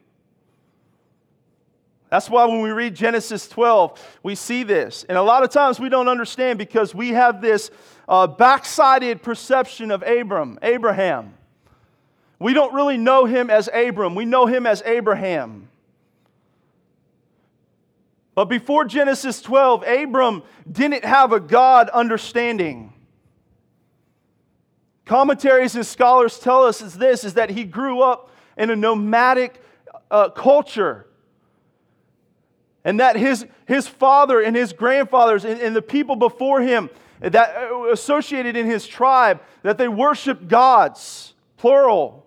That's 2.08 2.30
why 2.30 2.46
when 2.46 2.62
we 2.62 2.70
read 2.70 2.94
Genesis 2.94 3.46
12, 3.46 4.20
we 4.22 4.34
see 4.34 4.62
this. 4.62 5.04
And 5.06 5.18
a 5.18 5.22
lot 5.22 5.42
of 5.42 5.50
times 5.50 5.78
we 5.78 5.90
don't 5.90 6.08
understand 6.08 6.58
because 6.58 6.94
we 6.94 7.10
have 7.10 7.42
this 7.42 7.70
uh, 8.08 8.26
backsided 8.26 9.20
perception 9.20 9.90
of 9.90 10.02
Abram, 10.02 10.58
Abraham. 10.62 11.34
We 12.38 12.54
don't 12.54 12.72
really 12.72 12.96
know 12.96 13.26
him 13.26 13.50
as 13.50 13.68
Abram, 13.70 14.14
we 14.14 14.24
know 14.24 14.46
him 14.46 14.66
as 14.66 14.82
Abraham. 14.86 15.68
But 18.36 18.50
before 18.50 18.84
Genesis 18.84 19.40
12, 19.40 19.82
Abram 19.84 20.42
didn't 20.70 21.06
have 21.06 21.32
a 21.32 21.40
God 21.40 21.88
understanding. 21.88 22.92
Commentaries 25.06 25.74
and 25.74 25.86
scholars 25.86 26.38
tell 26.38 26.64
us 26.64 26.82
is 26.82 26.98
this 26.98 27.24
is 27.24 27.34
that 27.34 27.48
he 27.48 27.64
grew 27.64 28.02
up 28.02 28.30
in 28.58 28.68
a 28.68 28.76
nomadic 28.76 29.58
uh, 30.10 30.28
culture. 30.28 31.06
And 32.84 33.00
that 33.00 33.16
his, 33.16 33.46
his 33.66 33.88
father 33.88 34.42
and 34.42 34.54
his 34.54 34.74
grandfathers 34.74 35.46
and, 35.46 35.58
and 35.58 35.74
the 35.74 35.80
people 35.80 36.14
before 36.14 36.60
him 36.60 36.90
that 37.20 37.56
uh, 37.56 37.84
associated 37.90 38.54
in 38.54 38.66
his 38.66 38.86
tribe, 38.86 39.40
that 39.62 39.78
they 39.78 39.88
worshiped 39.88 40.46
gods, 40.46 41.32
plural. 41.56 42.25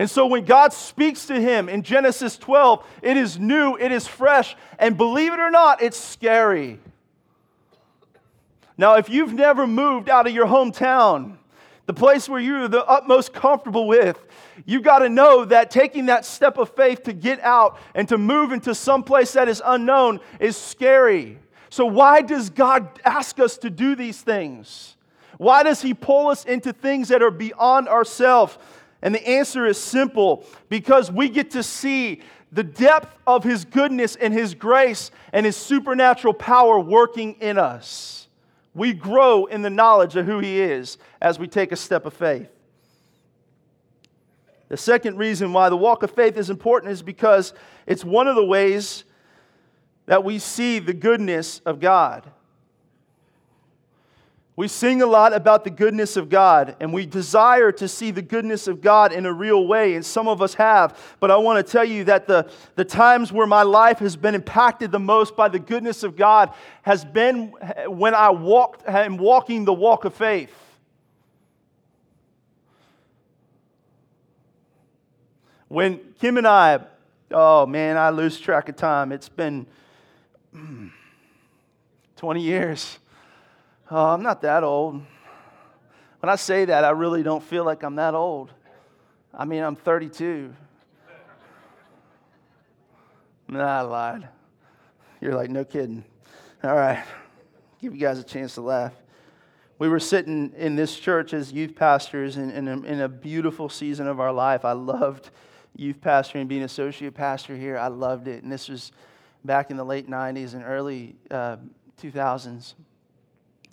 And 0.00 0.08
so 0.08 0.24
when 0.24 0.46
God 0.46 0.72
speaks 0.72 1.26
to 1.26 1.38
him 1.38 1.68
in 1.68 1.82
Genesis 1.82 2.38
12, 2.38 2.86
it 3.02 3.18
is 3.18 3.38
new, 3.38 3.76
it 3.76 3.92
is 3.92 4.06
fresh, 4.06 4.56
and 4.78 4.96
believe 4.96 5.34
it 5.34 5.38
or 5.38 5.50
not, 5.50 5.82
it's 5.82 5.98
scary. 5.98 6.80
Now, 8.78 8.94
if 8.94 9.10
you've 9.10 9.34
never 9.34 9.66
moved 9.66 10.08
out 10.08 10.26
of 10.26 10.32
your 10.32 10.46
hometown, 10.46 11.36
the 11.84 11.92
place 11.92 12.30
where 12.30 12.40
you're 12.40 12.66
the 12.66 12.82
utmost 12.86 13.34
comfortable 13.34 13.86
with, 13.86 14.18
you've 14.64 14.84
got 14.84 15.00
to 15.00 15.10
know 15.10 15.44
that 15.44 15.70
taking 15.70 16.06
that 16.06 16.24
step 16.24 16.56
of 16.56 16.74
faith 16.74 17.02
to 17.02 17.12
get 17.12 17.38
out 17.40 17.78
and 17.94 18.08
to 18.08 18.16
move 18.16 18.52
into 18.52 18.74
some 18.74 19.04
place 19.04 19.34
that 19.34 19.50
is 19.50 19.60
unknown 19.62 20.20
is 20.40 20.56
scary. 20.56 21.38
So, 21.68 21.84
why 21.84 22.22
does 22.22 22.48
God 22.48 22.88
ask 23.04 23.38
us 23.38 23.58
to 23.58 23.68
do 23.68 23.94
these 23.94 24.22
things? 24.22 24.96
Why 25.36 25.62
does 25.62 25.82
He 25.82 25.92
pull 25.92 26.28
us 26.28 26.46
into 26.46 26.72
things 26.72 27.08
that 27.08 27.22
are 27.22 27.30
beyond 27.30 27.88
ourselves? 27.88 28.56
And 29.02 29.14
the 29.14 29.26
answer 29.26 29.66
is 29.66 29.78
simple 29.78 30.44
because 30.68 31.10
we 31.10 31.28
get 31.28 31.52
to 31.52 31.62
see 31.62 32.22
the 32.52 32.64
depth 32.64 33.16
of 33.26 33.44
His 33.44 33.64
goodness 33.64 34.16
and 34.16 34.34
His 34.34 34.54
grace 34.54 35.10
and 35.32 35.46
His 35.46 35.56
supernatural 35.56 36.34
power 36.34 36.78
working 36.78 37.34
in 37.40 37.58
us. 37.58 38.28
We 38.74 38.92
grow 38.92 39.46
in 39.46 39.62
the 39.62 39.70
knowledge 39.70 40.16
of 40.16 40.26
who 40.26 40.38
He 40.38 40.60
is 40.60 40.98
as 41.20 41.38
we 41.38 41.48
take 41.48 41.72
a 41.72 41.76
step 41.76 42.06
of 42.06 42.12
faith. 42.12 42.48
The 44.68 44.76
second 44.76 45.16
reason 45.16 45.52
why 45.52 45.68
the 45.68 45.76
walk 45.76 46.04
of 46.04 46.12
faith 46.12 46.36
is 46.36 46.48
important 46.48 46.92
is 46.92 47.02
because 47.02 47.52
it's 47.86 48.04
one 48.04 48.28
of 48.28 48.36
the 48.36 48.44
ways 48.44 49.04
that 50.06 50.22
we 50.22 50.38
see 50.38 50.78
the 50.78 50.92
goodness 50.92 51.60
of 51.66 51.80
God. 51.80 52.30
We 54.60 54.68
sing 54.68 55.00
a 55.00 55.06
lot 55.06 55.32
about 55.32 55.64
the 55.64 55.70
goodness 55.70 56.18
of 56.18 56.28
God, 56.28 56.76
and 56.80 56.92
we 56.92 57.06
desire 57.06 57.72
to 57.72 57.88
see 57.88 58.10
the 58.10 58.20
goodness 58.20 58.68
of 58.68 58.82
God 58.82 59.10
in 59.10 59.24
a 59.24 59.32
real 59.32 59.66
way, 59.66 59.94
and 59.94 60.04
some 60.04 60.28
of 60.28 60.42
us 60.42 60.52
have. 60.52 61.16
But 61.18 61.30
I 61.30 61.38
want 61.38 61.66
to 61.66 61.72
tell 61.72 61.82
you 61.82 62.04
that 62.04 62.26
the, 62.26 62.46
the 62.74 62.84
times 62.84 63.32
where 63.32 63.46
my 63.46 63.62
life 63.62 64.00
has 64.00 64.16
been 64.16 64.34
impacted 64.34 64.92
the 64.92 64.98
most 64.98 65.34
by 65.34 65.48
the 65.48 65.58
goodness 65.58 66.02
of 66.02 66.14
God 66.14 66.52
has 66.82 67.06
been 67.06 67.54
when 67.86 68.14
I 68.14 68.28
walked, 68.28 68.86
am 68.86 69.16
walking 69.16 69.64
the 69.64 69.72
walk 69.72 70.04
of 70.04 70.12
faith. 70.14 70.52
When 75.68 76.00
Kim 76.20 76.36
and 76.36 76.46
I, 76.46 76.80
oh 77.30 77.64
man, 77.64 77.96
I 77.96 78.10
lose 78.10 78.38
track 78.38 78.68
of 78.68 78.76
time. 78.76 79.10
It's 79.10 79.30
been 79.30 79.66
20 82.16 82.42
years 82.42 82.98
Oh, 83.90 84.06
I'm 84.06 84.22
not 84.22 84.42
that 84.42 84.62
old. 84.62 85.02
When 86.20 86.30
I 86.30 86.36
say 86.36 86.64
that, 86.66 86.84
I 86.84 86.90
really 86.90 87.22
don't 87.22 87.42
feel 87.42 87.64
like 87.64 87.82
I'm 87.82 87.96
that 87.96 88.14
old. 88.14 88.52
I 89.34 89.44
mean, 89.44 89.62
I'm 89.62 89.74
32. 89.74 90.54
Nah, 93.48 93.78
I 93.78 93.80
lied. 93.80 94.28
You're 95.20 95.34
like, 95.34 95.50
no 95.50 95.64
kidding. 95.64 96.04
All 96.62 96.74
right. 96.74 97.04
Give 97.80 97.94
you 97.94 98.00
guys 98.00 98.18
a 98.20 98.24
chance 98.24 98.54
to 98.54 98.60
laugh. 98.60 98.92
We 99.78 99.88
were 99.88 99.98
sitting 99.98 100.52
in 100.56 100.76
this 100.76 100.96
church 100.98 101.32
as 101.32 101.52
youth 101.52 101.74
pastors 101.74 102.36
in, 102.36 102.50
in, 102.50 102.68
a, 102.68 102.80
in 102.82 103.00
a 103.00 103.08
beautiful 103.08 103.68
season 103.68 104.06
of 104.06 104.20
our 104.20 104.32
life. 104.32 104.64
I 104.64 104.72
loved 104.72 105.30
youth 105.74 106.00
pastoring, 106.00 106.46
being 106.46 106.62
associate 106.62 107.14
pastor 107.14 107.56
here. 107.56 107.76
I 107.78 107.88
loved 107.88 108.28
it. 108.28 108.44
And 108.44 108.52
this 108.52 108.68
was 108.68 108.92
back 109.44 109.70
in 109.70 109.76
the 109.76 109.84
late 109.84 110.08
90s 110.08 110.54
and 110.54 110.62
early 110.62 111.16
uh, 111.30 111.56
2000s. 112.00 112.74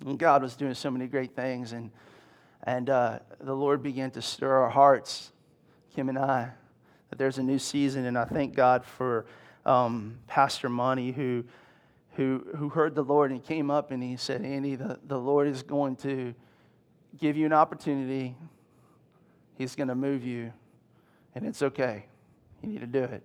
And 0.04 0.18
God 0.18 0.42
was 0.42 0.54
doing 0.54 0.74
so 0.74 0.90
many 0.90 1.06
great 1.06 1.34
things, 1.34 1.72
and, 1.72 1.90
and 2.62 2.88
uh, 2.88 3.18
the 3.40 3.54
Lord 3.54 3.82
began 3.82 4.10
to 4.12 4.22
stir 4.22 4.62
our 4.62 4.70
hearts, 4.70 5.32
Kim 5.94 6.08
and 6.08 6.18
I, 6.18 6.50
that 7.10 7.18
there's 7.18 7.38
a 7.38 7.42
new 7.42 7.58
season. 7.58 8.04
And 8.04 8.16
I 8.16 8.24
thank 8.24 8.54
God 8.54 8.84
for 8.84 9.26
um, 9.66 10.18
Pastor 10.26 10.68
Money, 10.68 11.10
who, 11.10 11.44
who, 12.14 12.46
who 12.56 12.68
heard 12.68 12.94
the 12.94 13.02
Lord 13.02 13.30
and 13.30 13.44
came 13.44 13.70
up 13.70 13.90
and 13.90 14.02
he 14.02 14.16
said, 14.16 14.44
Andy, 14.44 14.76
the, 14.76 14.98
the 15.06 15.18
Lord 15.18 15.48
is 15.48 15.62
going 15.62 15.96
to 15.96 16.34
give 17.18 17.36
you 17.36 17.46
an 17.46 17.52
opportunity. 17.52 18.36
He's 19.56 19.74
going 19.74 19.88
to 19.88 19.94
move 19.94 20.24
you, 20.24 20.52
and 21.34 21.44
it's 21.44 21.62
okay. 21.62 22.06
You 22.62 22.68
need 22.68 22.80
to 22.80 22.86
do 22.86 23.02
it. 23.02 23.22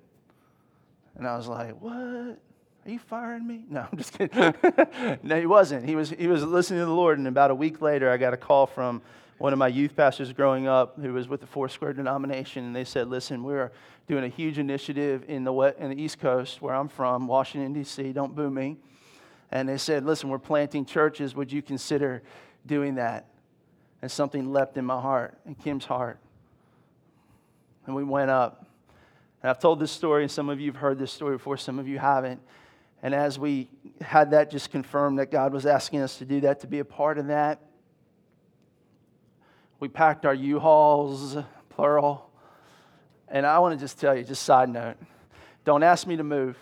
And 1.15 1.27
I 1.27 1.37
was 1.37 1.47
like, 1.47 1.79
What? 1.79 2.39
Are 2.85 2.91
you 2.91 2.99
firing 2.99 3.47
me? 3.47 3.63
No, 3.69 3.87
I'm 3.89 3.97
just 3.97 4.13
kidding. 4.17 4.53
no, 5.23 5.39
he 5.39 5.45
wasn't. 5.45 5.87
He 5.87 5.95
was, 5.95 6.09
he 6.09 6.27
was 6.27 6.43
listening 6.43 6.81
to 6.81 6.85
the 6.85 6.91
Lord, 6.91 7.17
and 7.17 7.27
about 7.27 7.49
a 7.49 7.55
week 7.55 7.81
later, 7.81 8.11
I 8.11 8.17
got 8.17 8.33
a 8.33 8.37
call 8.37 8.67
from 8.67 9.01
one 9.37 9.53
of 9.53 9.59
my 9.59 9.67
youth 9.67 9.95
pastors 9.95 10.31
growing 10.33 10.67
up 10.67 10.99
who 10.99 11.13
was 11.13 11.27
with 11.27 11.41
the 11.41 11.47
Foursquare 11.47 11.93
denomination, 11.93 12.65
and 12.65 12.75
they 12.75 12.83
said, 12.83 13.07
Listen, 13.07 13.43
we're 13.43 13.71
doing 14.07 14.25
a 14.25 14.27
huge 14.27 14.59
initiative 14.59 15.23
in 15.29 15.45
the, 15.45 15.53
in 15.79 15.89
the 15.89 16.01
East 16.01 16.19
Coast, 16.19 16.61
where 16.61 16.75
I'm 16.75 16.89
from, 16.89 17.25
Washington, 17.25 17.73
D.C. 17.73 18.11
Don't 18.11 18.35
boo 18.35 18.49
me. 18.49 18.77
And 19.49 19.69
they 19.69 19.77
said, 19.77 20.05
Listen, 20.05 20.29
we're 20.29 20.39
planting 20.39 20.85
churches. 20.85 21.35
Would 21.35 21.51
you 21.51 21.61
consider 21.61 22.21
doing 22.65 22.95
that? 22.95 23.27
And 24.01 24.11
something 24.11 24.51
leapt 24.51 24.77
in 24.77 24.83
my 24.83 24.99
heart, 24.99 25.37
in 25.45 25.55
Kim's 25.55 25.85
heart. 25.85 26.19
And 27.85 27.95
we 27.95 28.03
went 28.03 28.29
up. 28.29 28.65
And 29.41 29.49
I've 29.49 29.59
told 29.59 29.79
this 29.79 29.91
story, 29.91 30.23
and 30.23 30.31
some 30.31 30.49
of 30.49 30.59
you 30.59 30.71
have 30.71 30.81
heard 30.81 30.99
this 30.99 31.13
story 31.13 31.37
before, 31.37 31.55
some 31.55 31.79
of 31.79 31.87
you 31.87 31.99
haven't. 31.99 32.41
And 33.03 33.13
as 33.13 33.37
we 33.37 33.67
had 33.99 34.31
that 34.31 34.49
just 34.49 34.71
confirmed 34.71 35.19
that 35.19 35.29
God 35.29 35.53
was 35.53 35.65
asking 35.65 35.99
us 35.99 36.17
to 36.19 36.25
do 36.25 36.39
that, 36.41 36.61
to 36.61 36.67
be 36.67 36.79
a 36.79 36.85
part 36.85 37.17
of 37.17 37.27
that, 37.27 37.59
we 39.81 39.89
packed 39.89 40.25
our 40.25 40.33
U-Hauls, 40.33 41.35
plural. 41.69 42.29
And 43.27 43.45
I 43.45 43.59
want 43.59 43.77
to 43.77 43.83
just 43.83 43.99
tell 43.99 44.15
you, 44.15 44.23
just 44.23 44.43
side 44.43 44.69
note, 44.69 44.95
don't 45.65 45.83
ask 45.83 46.07
me 46.07 46.15
to 46.15 46.23
move, 46.23 46.57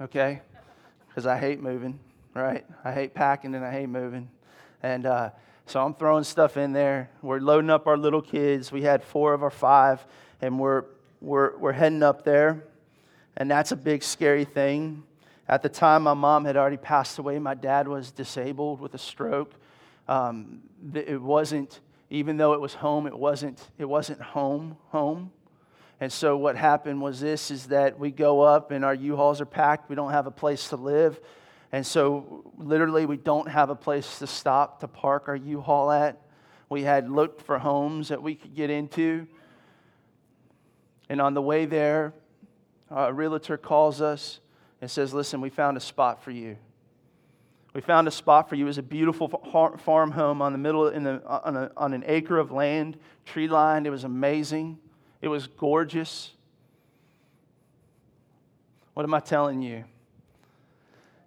okay? 0.00 0.40
Because 1.08 1.26
I 1.26 1.36
hate 1.36 1.60
moving, 1.60 2.00
right? 2.32 2.64
I 2.82 2.92
hate 2.92 3.12
packing 3.12 3.54
and 3.54 3.62
I 3.62 3.70
hate 3.70 3.90
moving. 3.90 4.30
And 4.82 5.04
uh, 5.04 5.30
so 5.66 5.84
I'm 5.84 5.94
throwing 5.94 6.24
stuff 6.24 6.56
in 6.56 6.72
there. 6.72 7.10
We're 7.20 7.38
loading 7.40 7.68
up 7.68 7.86
our 7.86 7.98
little 7.98 8.22
kids. 8.22 8.72
We 8.72 8.80
had 8.80 9.04
four 9.04 9.34
of 9.34 9.42
our 9.42 9.50
five, 9.50 10.06
and 10.40 10.58
we're, 10.58 10.84
we're, 11.20 11.58
we're 11.58 11.72
heading 11.72 12.02
up 12.02 12.24
there. 12.24 12.64
And 13.36 13.50
that's 13.50 13.72
a 13.72 13.76
big, 13.76 14.02
scary 14.02 14.46
thing. 14.46 15.02
At 15.52 15.60
the 15.60 15.68
time, 15.68 16.04
my 16.04 16.14
mom 16.14 16.46
had 16.46 16.56
already 16.56 16.78
passed 16.78 17.18
away. 17.18 17.38
My 17.38 17.52
dad 17.52 17.86
was 17.86 18.10
disabled 18.10 18.80
with 18.80 18.94
a 18.94 18.98
stroke. 18.98 19.52
Um, 20.08 20.62
it 20.94 21.20
wasn't 21.20 21.78
even 22.08 22.38
though 22.38 22.54
it 22.54 22.60
was 22.60 22.72
home, 22.72 23.06
it 23.06 23.18
wasn't, 23.18 23.60
it 23.76 23.84
wasn't 23.84 24.22
home, 24.22 24.78
home. 24.88 25.30
And 26.00 26.10
so 26.10 26.38
what 26.38 26.56
happened 26.56 27.02
was 27.02 27.20
this 27.20 27.50
is 27.50 27.66
that 27.66 27.98
we 27.98 28.10
go 28.10 28.40
up 28.40 28.70
and 28.70 28.82
our 28.82 28.94
U-Hauls 28.94 29.42
are 29.42 29.46
packed. 29.46 29.90
We 29.90 29.94
don't 29.94 30.12
have 30.12 30.26
a 30.26 30.30
place 30.30 30.70
to 30.70 30.76
live. 30.76 31.20
And 31.70 31.86
so 31.86 32.50
literally 32.56 33.04
we 33.04 33.18
don't 33.18 33.48
have 33.50 33.68
a 33.68 33.74
place 33.74 34.20
to 34.20 34.26
stop 34.26 34.80
to 34.80 34.88
park 34.88 35.28
our 35.28 35.36
U-Haul 35.36 35.90
at. 35.90 36.18
We 36.70 36.80
had 36.82 37.10
looked 37.10 37.42
for 37.42 37.58
homes 37.58 38.08
that 38.08 38.22
we 38.22 38.36
could 38.36 38.54
get 38.54 38.70
into. 38.70 39.26
And 41.10 41.20
on 41.20 41.34
the 41.34 41.42
way 41.42 41.66
there, 41.66 42.14
a 42.90 43.12
realtor 43.12 43.58
calls 43.58 44.00
us 44.00 44.40
and 44.82 44.90
says, 44.90 45.14
Listen, 45.14 45.40
we 45.40 45.48
found 45.48 45.78
a 45.78 45.80
spot 45.80 46.22
for 46.22 46.32
you. 46.32 46.58
We 47.72 47.80
found 47.80 48.06
a 48.06 48.10
spot 48.10 48.50
for 48.50 48.56
you. 48.56 48.64
It 48.64 48.66
was 48.66 48.78
a 48.78 48.82
beautiful 48.82 49.28
farm 49.82 50.10
home 50.10 50.42
on 50.42 50.52
the 50.52 50.58
middle 50.58 50.88
in 50.88 51.04
the, 51.04 51.22
uh, 51.24 51.40
on, 51.44 51.56
a, 51.56 51.70
on 51.74 51.94
an 51.94 52.04
acre 52.06 52.38
of 52.38 52.50
land, 52.50 52.98
tree 53.24 53.48
lined. 53.48 53.86
It 53.86 53.90
was 53.90 54.04
amazing. 54.04 54.78
It 55.22 55.28
was 55.28 55.46
gorgeous. 55.46 56.32
What 58.92 59.04
am 59.04 59.14
I 59.14 59.20
telling 59.20 59.62
you? 59.62 59.84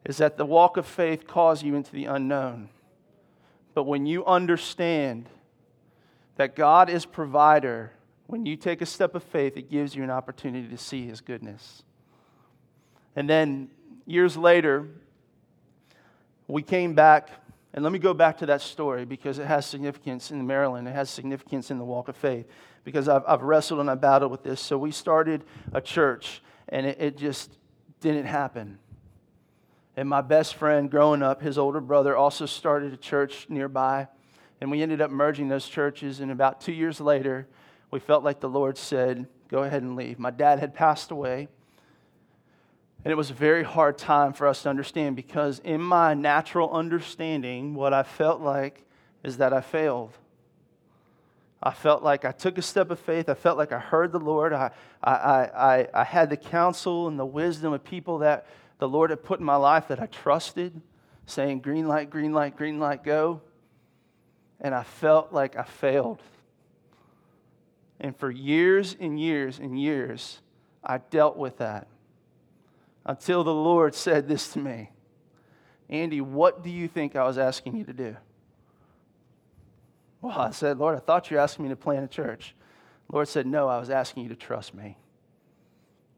Is 0.03 0.17
that 0.17 0.37
the 0.37 0.45
walk 0.45 0.77
of 0.77 0.85
faith 0.85 1.25
calls 1.25 1.63
you 1.63 1.73
into 1.73 1.91
the 1.93 2.05
unknown. 2.05 2.69
But 3.73 3.85
when 3.85 4.05
you 4.05 4.23
understand 4.25 5.27
that 6.35 6.55
God 6.55 6.91
is 6.91 7.07
provider, 7.07 7.91
when 8.27 8.45
you 8.45 8.55
take 8.55 8.81
a 8.81 8.85
step 8.85 9.15
of 9.15 9.23
faith, 9.23 9.57
it 9.57 9.71
gives 9.71 9.95
you 9.95 10.03
an 10.03 10.11
opportunity 10.11 10.67
to 10.67 10.77
see 10.77 11.07
his 11.07 11.21
goodness. 11.21 11.81
And 13.15 13.29
then 13.29 13.69
years 14.05 14.35
later, 14.35 14.87
we 16.47 16.61
came 16.61 16.93
back, 16.93 17.29
and 17.73 17.83
let 17.83 17.91
me 17.91 17.99
go 17.99 18.13
back 18.13 18.37
to 18.39 18.45
that 18.47 18.61
story 18.61 19.05
because 19.05 19.39
it 19.39 19.45
has 19.45 19.65
significance 19.65 20.31
in 20.31 20.45
Maryland. 20.45 20.87
It 20.87 20.93
has 20.93 21.09
significance 21.09 21.71
in 21.71 21.77
the 21.77 21.85
walk 21.85 22.07
of 22.07 22.15
faith 22.15 22.47
because 22.83 23.09
I've, 23.09 23.23
I've 23.27 23.41
wrestled 23.41 23.79
and 23.79 23.89
I 23.89 23.95
battled 23.95 24.31
with 24.31 24.43
this. 24.43 24.61
So 24.61 24.77
we 24.77 24.91
started 24.91 25.43
a 25.73 25.81
church, 25.81 26.41
and 26.69 26.85
it, 26.85 26.97
it 26.99 27.17
just 27.17 27.57
didn't 27.99 28.25
happen. 28.25 28.79
And 29.97 30.09
my 30.09 30.21
best 30.21 30.55
friend 30.55 30.91
growing 30.91 31.23
up, 31.23 31.41
his 31.41 31.57
older 31.57 31.79
brother, 31.79 32.15
also 32.15 32.45
started 32.45 32.93
a 32.93 32.97
church 32.97 33.47
nearby. 33.49 34.07
And 34.59 34.69
we 34.69 34.81
ended 34.81 35.01
up 35.01 35.09
merging 35.09 35.47
those 35.47 35.67
churches. 35.67 36.19
And 36.19 36.31
about 36.31 36.61
two 36.61 36.73
years 36.73 36.99
later, 36.99 37.47
we 37.91 37.99
felt 37.99 38.23
like 38.23 38.39
the 38.39 38.49
Lord 38.49 38.77
said, 38.77 39.27
Go 39.47 39.63
ahead 39.63 39.83
and 39.83 39.95
leave. 39.95 40.17
My 40.17 40.31
dad 40.31 40.59
had 40.59 40.73
passed 40.73 41.11
away. 41.11 41.47
And 43.05 43.11
it 43.11 43.15
was 43.15 43.29
a 43.29 43.35
very 43.35 43.63
hard 43.63 43.99
time 43.99 44.33
for 44.33 44.47
us 44.47 44.63
to 44.63 44.69
understand 44.69 45.15
because, 45.15 45.59
in 45.59 45.79
my 45.79 46.15
natural 46.15 46.71
understanding, 46.71 47.75
what 47.75 47.93
I 47.93 48.01
felt 48.01 48.41
like 48.41 48.83
is 49.23 49.37
that 49.37 49.53
I 49.53 49.61
failed. 49.61 50.17
I 51.61 51.69
felt 51.69 52.01
like 52.01 52.25
I 52.25 52.31
took 52.31 52.57
a 52.57 52.63
step 52.63 52.89
of 52.89 52.99
faith. 52.99 53.29
I 53.29 53.35
felt 53.35 53.59
like 53.59 53.71
I 53.71 53.77
heard 53.77 54.11
the 54.11 54.19
Lord. 54.19 54.53
I, 54.53 54.71
I, 55.03 55.11
I, 55.13 55.87
I 55.93 56.03
had 56.03 56.31
the 56.31 56.37
counsel 56.37 57.07
and 57.07 57.19
the 57.19 57.27
wisdom 57.27 57.73
of 57.73 57.83
people 57.83 58.17
that 58.19 58.47
the 58.79 58.89
Lord 58.89 59.11
had 59.11 59.23
put 59.23 59.39
in 59.39 59.45
my 59.45 59.55
life 59.55 59.89
that 59.89 60.01
I 60.01 60.07
trusted, 60.07 60.81
saying, 61.27 61.59
Green 61.59 61.87
light, 61.87 62.09
green 62.09 62.33
light, 62.33 62.57
green 62.57 62.79
light, 62.79 63.03
go. 63.03 63.39
And 64.59 64.73
I 64.73 64.81
felt 64.81 65.31
like 65.31 65.55
I 65.55 65.63
failed. 65.63 66.23
And 67.99 68.17
for 68.17 68.31
years 68.31 68.95
and 68.99 69.19
years 69.19 69.59
and 69.59 69.79
years, 69.79 70.41
I 70.83 70.97
dealt 70.97 71.37
with 71.37 71.59
that 71.59 71.87
until 73.05 73.43
the 73.43 73.53
Lord 73.53 73.93
said 73.95 74.27
this 74.27 74.51
to 74.53 74.59
me 74.59 74.89
Andy, 75.89 76.21
what 76.21 76.63
do 76.63 76.69
you 76.69 76.87
think 76.87 77.15
I 77.15 77.25
was 77.25 77.37
asking 77.37 77.75
you 77.75 77.83
to 77.85 77.93
do? 77.93 78.15
Well, 80.21 80.39
I 80.39 80.49
said, 80.49 80.79
Lord, 80.79 80.95
I 80.95 80.99
thought 80.99 81.29
you 81.29 81.37
were 81.37 81.43
asking 81.43 81.65
me 81.65 81.69
to 81.69 81.75
plant 81.75 82.03
a 82.03 82.07
church. 82.07 82.55
The 83.07 83.15
Lord 83.15 83.27
said, 83.27 83.45
No, 83.45 83.67
I 83.67 83.77
was 83.77 83.91
asking 83.91 84.23
you 84.23 84.29
to 84.29 84.35
trust 84.35 84.73
me. 84.73 84.97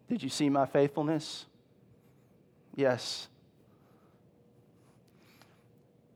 Did 0.08 0.24
you 0.24 0.30
see 0.30 0.50
my 0.50 0.66
faithfulness? 0.66 1.46
Yes. 2.76 3.28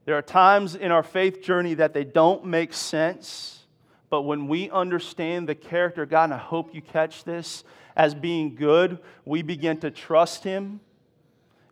There 0.06 0.16
are 0.16 0.22
times 0.22 0.76
in 0.76 0.92
our 0.92 1.04
faith 1.04 1.42
journey 1.42 1.74
that 1.74 1.94
they 1.94 2.06
don't 2.06 2.46
make 2.46 2.74
sense, 2.74 3.66
but 4.10 4.22
when 4.22 4.48
we 4.48 4.70
understand 4.70 5.50
the 5.50 5.56
character 5.56 6.04
of 6.04 6.10
God, 6.10 6.26
and 6.26 6.34
I 6.34 6.38
hope 6.38 6.74
you 6.74 6.82
catch 6.82 7.26
this, 7.26 7.66
as 7.96 8.16
being 8.16 8.56
good, 8.56 9.00
we 9.26 9.42
begin 9.42 9.78
to 9.80 9.92
trust 9.92 10.44
Him. 10.44 10.80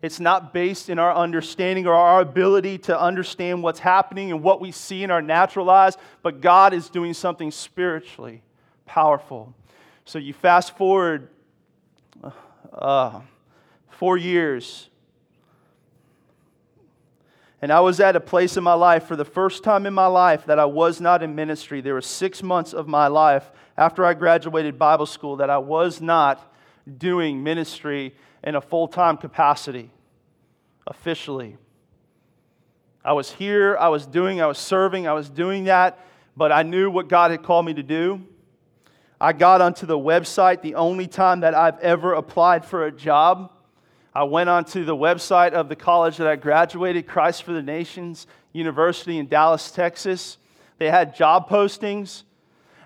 It's 0.02 0.20
not 0.20 0.54
based 0.54 0.90
in 0.90 0.98
our 0.98 1.14
understanding 1.14 1.86
or 1.86 1.94
our 1.94 2.22
ability 2.22 2.78
to 2.80 3.00
understand 3.00 3.62
what's 3.62 3.80
happening 3.80 4.32
and 4.32 4.42
what 4.42 4.62
we 4.62 4.72
see 4.72 5.04
in 5.04 5.12
our 5.12 5.22
natural 5.22 5.70
eyes, 5.70 5.98
but 6.24 6.40
God 6.40 6.74
is 6.74 6.90
doing 6.90 7.14
something 7.14 7.52
spiritually 7.52 8.42
powerful. 8.86 9.54
So 10.06 10.18
you 10.18 10.34
fast 10.34 10.78
forward 10.78 11.30
uh, 12.74 13.22
four 13.90 14.18
years, 14.18 14.89
and 17.62 17.74
I 17.74 17.82
was 17.82 18.00
at 18.00 18.16
a 18.16 18.20
place 18.20 18.56
in 18.56 18.64
my 18.64 18.74
life 18.74 19.06
for 19.06 19.16
the 19.16 19.26
first 19.26 19.64
time 19.64 19.86
in 19.86 19.94
my 19.94 20.06
life 20.06 20.46
that 20.46 20.60
I 20.60 20.66
was 20.66 21.02
not 21.02 21.22
in 21.22 21.36
ministry. 21.36 21.82
There 21.82 21.94
were 21.94 22.02
six 22.02 22.42
months 22.42 22.74
of 22.74 22.88
my 22.88 23.08
life 23.08 23.52
after 23.78 24.06
I 24.06 24.14
graduated 24.14 24.80
Bible 24.80 25.06
school 25.06 25.38
that 25.38 25.50
I 25.50 25.58
was 25.58 26.00
not 26.00 26.54
doing 26.98 27.44
ministry 27.44 28.16
in 28.44 28.56
a 28.56 28.62
full 28.62 28.88
time 28.88 29.18
capacity 29.18 29.92
officially. 30.88 31.58
I 33.04 33.14
was 33.14 33.32
here, 33.32 33.78
I 33.78 33.90
was 33.90 34.06
doing, 34.06 34.42
I 34.42 34.48
was 34.48 34.58
serving, 34.58 35.08
I 35.08 35.14
was 35.14 35.30
doing 35.30 35.66
that, 35.66 36.00
but 36.36 36.52
I 36.52 36.64
knew 36.64 36.90
what 36.90 37.08
God 37.08 37.32
had 37.32 37.44
called 37.44 37.66
me 37.66 37.74
to 37.76 37.84
do. 37.84 38.26
I 39.22 39.34
got 39.34 39.62
onto 39.62 39.86
the 39.86 39.98
website 39.98 40.62
the 40.62 40.76
only 40.76 41.08
time 41.08 41.42
that 41.42 41.54
I've 41.54 41.80
ever 41.80 42.14
applied 42.14 42.66
for 42.66 42.86
a 42.86 42.92
job. 42.92 43.52
I 44.14 44.24
went 44.24 44.50
onto 44.50 44.84
the 44.84 44.96
website 44.96 45.52
of 45.54 45.70
the 45.70 45.76
college 45.76 46.18
that 46.18 46.28
I 46.28 46.36
graduated, 46.36 47.08
Christ 47.08 47.44
for 47.44 47.52
the 47.52 47.62
Nations 47.62 48.26
University 48.54 49.18
in 49.20 49.28
Dallas, 49.28 49.72
Texas. 49.72 50.38
They 50.80 50.90
had 50.90 51.16
job 51.16 51.48
postings, 51.48 52.24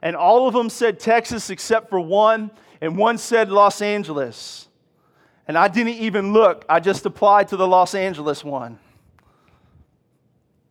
and 0.02 0.16
all 0.16 0.48
of 0.48 0.54
them 0.54 0.70
said 0.70 1.00
Texas 1.00 1.50
except 1.50 1.90
for 1.90 2.00
one, 2.00 2.52
and 2.82 2.98
one 2.98 3.18
said 3.18 3.50
Los 3.50 3.82
Angeles. 3.82 4.68
And 5.48 5.58
I 5.58 5.68
didn't 5.68 5.94
even 5.94 6.34
look, 6.34 6.66
I 6.68 6.80
just 6.80 7.06
applied 7.06 7.50
to 7.50 7.58
the 7.58 7.68
Los 7.68 7.96
Angeles 7.96 8.44
one. 8.44 8.80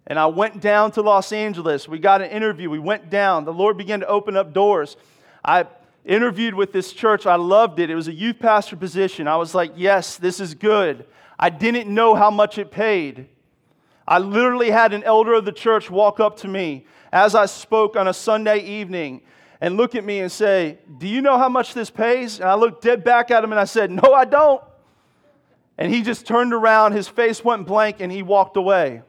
And 0.07 0.19
I 0.19 0.27
went 0.27 0.61
down 0.61 0.93
to 0.93 1.03
Los 1.03 1.33
Angeles. 1.33 1.88
We 1.88 1.99
got 1.99 2.21
an 2.23 2.31
interview. 2.31 2.69
We 2.69 2.79
went 2.79 3.09
down. 3.09 3.45
The 3.45 3.53
Lord 3.53 3.79
began 3.79 4.01
to 4.01 4.07
open 4.07 4.37
up 4.37 4.53
doors. 4.53 4.97
I 5.45 5.67
interviewed 6.05 6.55
with 6.55 6.73
this 6.73 6.93
church. 6.93 7.27
I 7.27 7.37
loved 7.37 7.79
it. 7.79 7.91
It 7.91 7.95
was 7.95 8.09
a 8.09 8.15
youth 8.15 8.38
pastor 8.38 8.77
position. 8.77 9.29
I 9.29 9.37
was 9.37 9.55
like, 9.55 9.73
yes, 9.77 10.17
this 10.17 10.41
is 10.41 10.55
good. 10.55 11.07
I 11.38 11.51
didn't 11.51 11.93
know 11.93 12.15
how 12.15 12.31
much 12.31 12.59
it 12.59 12.71
paid. 12.71 13.29
I 14.07 14.19
literally 14.19 14.71
had 14.71 14.93
an 14.93 15.05
elder 15.05 15.35
of 15.35 15.45
the 15.45 15.53
church 15.53 15.91
walk 15.91 16.21
up 16.21 16.38
to 16.38 16.49
me 16.49 16.87
as 17.12 17.35
I 17.35 17.47
spoke 17.47 17.97
on 17.97 18.09
a 18.09 18.15
Sunday 18.15 18.59
evening 18.59 19.23
and 19.61 19.77
look 19.77 19.95
at 19.95 20.05
me 20.05 20.21
and 20.21 20.31
say, 20.31 20.79
Do 20.99 21.07
you 21.07 21.21
know 21.21 21.38
how 21.38 21.49
much 21.49 21.73
this 21.73 21.91
pays? 21.91 22.41
And 22.41 22.49
I 22.49 22.55
looked 22.55 22.83
dead 22.83 23.05
back 23.05 23.31
at 23.31 23.45
him 23.45 23.53
and 23.53 23.61
I 23.61 23.65
said, 23.65 23.91
No, 23.91 24.12
I 24.12 24.25
don't. 24.25 24.62
And 25.79 25.93
he 25.93 26.03
just 26.03 26.27
turned 26.27 26.53
around, 26.53 26.93
his 26.93 27.09
face 27.09 27.45
went 27.45 27.67
blank, 27.67 27.97
and 28.01 28.12
he 28.12 28.23
walked 28.23 28.57
away. 28.57 29.03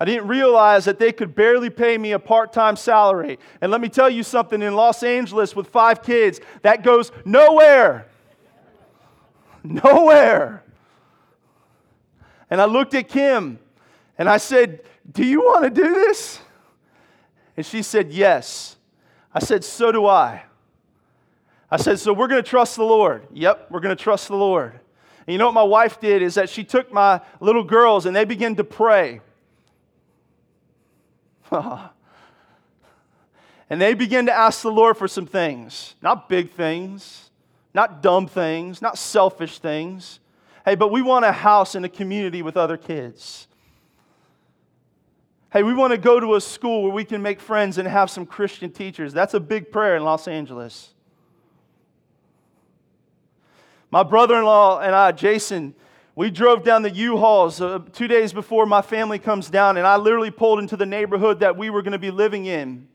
I 0.00 0.04
didn't 0.04 0.28
realize 0.28 0.84
that 0.84 0.98
they 0.98 1.12
could 1.12 1.34
barely 1.34 1.70
pay 1.70 1.98
me 1.98 2.12
a 2.12 2.18
part 2.18 2.52
time 2.52 2.76
salary. 2.76 3.38
And 3.60 3.72
let 3.72 3.80
me 3.80 3.88
tell 3.88 4.08
you 4.08 4.22
something 4.22 4.62
in 4.62 4.74
Los 4.74 5.02
Angeles 5.02 5.56
with 5.56 5.68
five 5.68 6.02
kids, 6.02 6.40
that 6.62 6.82
goes 6.82 7.10
nowhere. 7.24 8.06
Nowhere. 9.64 10.62
And 12.48 12.60
I 12.60 12.66
looked 12.66 12.94
at 12.94 13.08
Kim 13.08 13.58
and 14.16 14.28
I 14.28 14.36
said, 14.36 14.82
Do 15.10 15.24
you 15.24 15.40
want 15.40 15.64
to 15.64 15.70
do 15.70 15.94
this? 15.94 16.40
And 17.56 17.66
she 17.66 17.82
said, 17.82 18.12
Yes. 18.12 18.76
I 19.34 19.40
said, 19.40 19.64
So 19.64 19.90
do 19.90 20.06
I. 20.06 20.44
I 21.70 21.76
said, 21.76 21.98
So 21.98 22.12
we're 22.12 22.28
going 22.28 22.42
to 22.42 22.48
trust 22.48 22.76
the 22.76 22.84
Lord. 22.84 23.26
Yep, 23.32 23.66
we're 23.70 23.80
going 23.80 23.96
to 23.96 24.02
trust 24.02 24.28
the 24.28 24.36
Lord. 24.36 24.72
And 25.26 25.32
you 25.32 25.38
know 25.38 25.46
what 25.46 25.54
my 25.54 25.62
wife 25.62 26.00
did 26.00 26.22
is 26.22 26.36
that 26.36 26.48
she 26.48 26.62
took 26.62 26.92
my 26.92 27.20
little 27.40 27.64
girls 27.64 28.06
and 28.06 28.14
they 28.14 28.24
began 28.24 28.54
to 28.56 28.64
pray. 28.64 29.20
and 33.70 33.80
they 33.80 33.94
begin 33.94 34.26
to 34.26 34.32
ask 34.32 34.62
the 34.62 34.70
Lord 34.70 34.96
for 34.96 35.08
some 35.08 35.26
things, 35.26 35.94
not 36.02 36.28
big 36.28 36.50
things, 36.50 37.30
not 37.74 38.02
dumb 38.02 38.26
things, 38.26 38.82
not 38.82 38.98
selfish 38.98 39.58
things. 39.58 40.20
Hey, 40.64 40.74
but 40.74 40.90
we 40.90 41.02
want 41.02 41.24
a 41.24 41.32
house 41.32 41.74
in 41.74 41.84
a 41.84 41.88
community 41.88 42.42
with 42.42 42.56
other 42.56 42.76
kids. 42.76 43.46
Hey, 45.50 45.62
we 45.62 45.72
want 45.72 45.92
to 45.92 45.98
go 45.98 46.20
to 46.20 46.34
a 46.34 46.40
school 46.40 46.82
where 46.82 46.92
we 46.92 47.04
can 47.04 47.22
make 47.22 47.40
friends 47.40 47.78
and 47.78 47.88
have 47.88 48.10
some 48.10 48.26
Christian 48.26 48.70
teachers. 48.70 49.14
That's 49.14 49.32
a 49.32 49.40
big 49.40 49.72
prayer 49.72 49.96
in 49.96 50.04
Los 50.04 50.28
Angeles. 50.28 50.92
My 53.90 54.02
brother 54.02 54.36
in 54.36 54.44
law 54.44 54.80
and 54.80 54.94
I, 54.94 55.12
Jason, 55.12 55.74
we 56.18 56.32
drove 56.32 56.64
down 56.64 56.82
the 56.82 56.90
U-Hauls 56.90 57.60
uh, 57.60 57.78
two 57.92 58.08
days 58.08 58.32
before 58.32 58.66
my 58.66 58.82
family 58.82 59.20
comes 59.20 59.48
down, 59.48 59.76
and 59.76 59.86
I 59.86 59.94
literally 59.94 60.32
pulled 60.32 60.58
into 60.58 60.76
the 60.76 60.84
neighborhood 60.84 61.38
that 61.38 61.56
we 61.56 61.70
were 61.70 61.80
going 61.80 61.92
to 61.92 61.98
be 61.98 62.10
living 62.10 62.46
in. 62.46 62.88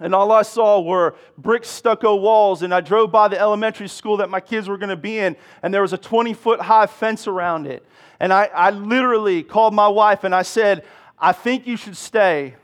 And 0.00 0.14
all 0.14 0.32
I 0.32 0.40
saw 0.40 0.80
were 0.80 1.14
brick 1.36 1.66
stucco 1.66 2.14
walls, 2.16 2.62
and 2.62 2.72
I 2.72 2.80
drove 2.80 3.12
by 3.12 3.28
the 3.28 3.38
elementary 3.38 3.88
school 3.88 4.16
that 4.16 4.30
my 4.30 4.40
kids 4.40 4.66
were 4.66 4.78
going 4.78 4.88
to 4.88 4.96
be 4.96 5.18
in, 5.18 5.36
and 5.62 5.74
there 5.74 5.82
was 5.82 5.92
a 5.92 5.98
20 5.98 6.32
foot 6.32 6.58
high 6.58 6.86
fence 6.86 7.26
around 7.26 7.66
it. 7.66 7.84
And 8.18 8.32
I, 8.32 8.46
I 8.46 8.70
literally 8.70 9.42
called 9.42 9.74
my 9.74 9.88
wife 9.88 10.24
and 10.24 10.34
I 10.34 10.40
said, 10.40 10.86
I 11.18 11.32
think 11.32 11.66
you 11.66 11.76
should 11.76 11.98
stay. 11.98 12.54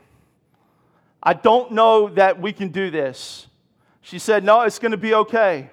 I 1.21 1.33
don't 1.33 1.73
know 1.73 2.09
that 2.09 2.41
we 2.41 2.53
can 2.53 2.69
do 2.69 2.89
this. 2.89 3.45
She 4.01 4.17
said, 4.17 4.43
No, 4.43 4.61
it's 4.61 4.79
going 4.79 4.93
to 4.93 4.97
be 4.97 5.13
okay. 5.13 5.69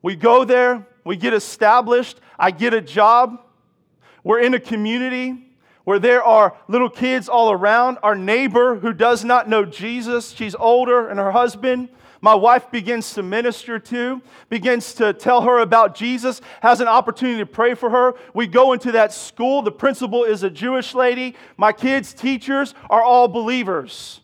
We 0.00 0.16
go 0.16 0.46
there, 0.46 0.86
we 1.04 1.16
get 1.16 1.34
established, 1.34 2.20
I 2.38 2.50
get 2.50 2.74
a 2.74 2.80
job, 2.80 3.40
we're 4.24 4.40
in 4.40 4.54
a 4.54 4.60
community 4.60 5.48
where 5.84 5.98
there 5.98 6.22
are 6.22 6.56
little 6.68 6.90
kids 6.90 7.28
all 7.28 7.50
around. 7.50 7.98
Our 8.02 8.14
neighbor 8.14 8.76
who 8.76 8.92
does 8.92 9.24
not 9.24 9.48
know 9.48 9.64
Jesus, 9.64 10.30
she's 10.30 10.54
older, 10.54 11.08
and 11.08 11.18
her 11.18 11.32
husband, 11.32 11.88
my 12.20 12.36
wife 12.36 12.70
begins 12.70 13.14
to 13.14 13.22
minister 13.24 13.80
to, 13.80 14.22
begins 14.48 14.94
to 14.94 15.12
tell 15.12 15.40
her 15.42 15.58
about 15.58 15.96
Jesus, 15.96 16.40
has 16.60 16.80
an 16.80 16.86
opportunity 16.86 17.40
to 17.40 17.46
pray 17.46 17.74
for 17.74 17.90
her. 17.90 18.14
We 18.32 18.46
go 18.46 18.72
into 18.72 18.92
that 18.92 19.12
school. 19.12 19.60
The 19.60 19.72
principal 19.72 20.22
is 20.22 20.44
a 20.44 20.50
Jewish 20.50 20.94
lady. 20.94 21.34
My 21.56 21.72
kids' 21.72 22.14
teachers 22.14 22.74
are 22.88 23.02
all 23.02 23.26
believers. 23.26 24.21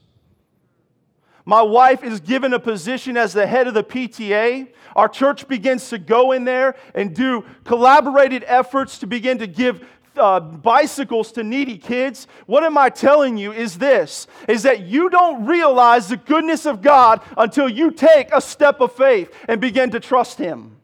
My 1.48 1.62
wife 1.62 2.04
is 2.04 2.20
given 2.20 2.52
a 2.52 2.60
position 2.60 3.16
as 3.16 3.32
the 3.32 3.46
head 3.46 3.68
of 3.68 3.72
the 3.72 3.82
PTA. 3.82 4.68
Our 4.94 5.08
church 5.08 5.48
begins 5.48 5.88
to 5.88 5.96
go 5.96 6.32
in 6.32 6.44
there 6.44 6.74
and 6.94 7.14
do 7.14 7.42
collaborated 7.64 8.44
efforts 8.46 8.98
to 8.98 9.06
begin 9.06 9.38
to 9.38 9.46
give 9.46 9.82
uh, 10.18 10.40
bicycles 10.40 11.32
to 11.32 11.42
needy 11.42 11.78
kids. 11.78 12.26
What 12.44 12.64
am 12.64 12.76
I 12.76 12.90
telling 12.90 13.38
you 13.38 13.54
is 13.54 13.78
this 13.78 14.26
is 14.46 14.64
that 14.64 14.82
you 14.82 15.08
don't 15.08 15.46
realize 15.46 16.08
the 16.08 16.18
goodness 16.18 16.66
of 16.66 16.82
God 16.82 17.22
until 17.34 17.66
you 17.66 17.92
take 17.92 18.28
a 18.30 18.42
step 18.42 18.82
of 18.82 18.92
faith 18.92 19.32
and 19.48 19.58
begin 19.58 19.90
to 19.92 20.00
trust 20.00 20.36
Him. 20.36 20.77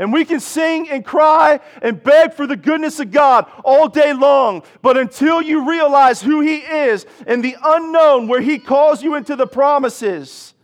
And 0.00 0.14
we 0.14 0.24
can 0.24 0.40
sing 0.40 0.88
and 0.88 1.04
cry 1.04 1.60
and 1.82 2.02
beg 2.02 2.32
for 2.32 2.46
the 2.46 2.56
goodness 2.56 3.00
of 3.00 3.10
God 3.10 3.50
all 3.62 3.86
day 3.86 4.14
long. 4.14 4.62
But 4.80 4.96
until 4.96 5.42
you 5.42 5.68
realize 5.68 6.22
who 6.22 6.40
He 6.40 6.56
is 6.56 7.04
and 7.26 7.44
the 7.44 7.54
unknown 7.62 8.26
where 8.26 8.40
He 8.40 8.58
calls 8.58 9.02
you 9.02 9.14
into 9.14 9.36
the 9.36 9.46
promises, 9.46 10.54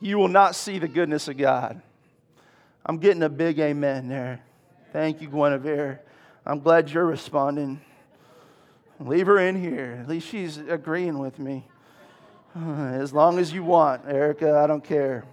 you 0.00 0.18
will 0.18 0.26
not 0.26 0.56
see 0.56 0.80
the 0.80 0.88
goodness 0.88 1.28
of 1.28 1.36
God. 1.36 1.80
I'm 2.84 2.98
getting 2.98 3.22
a 3.22 3.28
big 3.28 3.60
amen 3.60 4.08
there. 4.08 4.40
Thank 4.92 5.22
you, 5.22 5.28
Guinevere. 5.28 6.00
I'm 6.44 6.58
glad 6.58 6.90
you're 6.90 7.06
responding. 7.06 7.80
Leave 8.98 9.28
her 9.28 9.38
in 9.38 9.54
here. 9.54 10.00
At 10.02 10.08
least 10.08 10.26
she's 10.26 10.56
agreeing 10.58 11.20
with 11.20 11.38
me. 11.38 11.64
As 12.56 13.12
long 13.12 13.38
as 13.38 13.52
you 13.52 13.62
want, 13.62 14.02
Erica, 14.08 14.58
I 14.58 14.66
don't 14.66 14.82
care. 14.82 15.24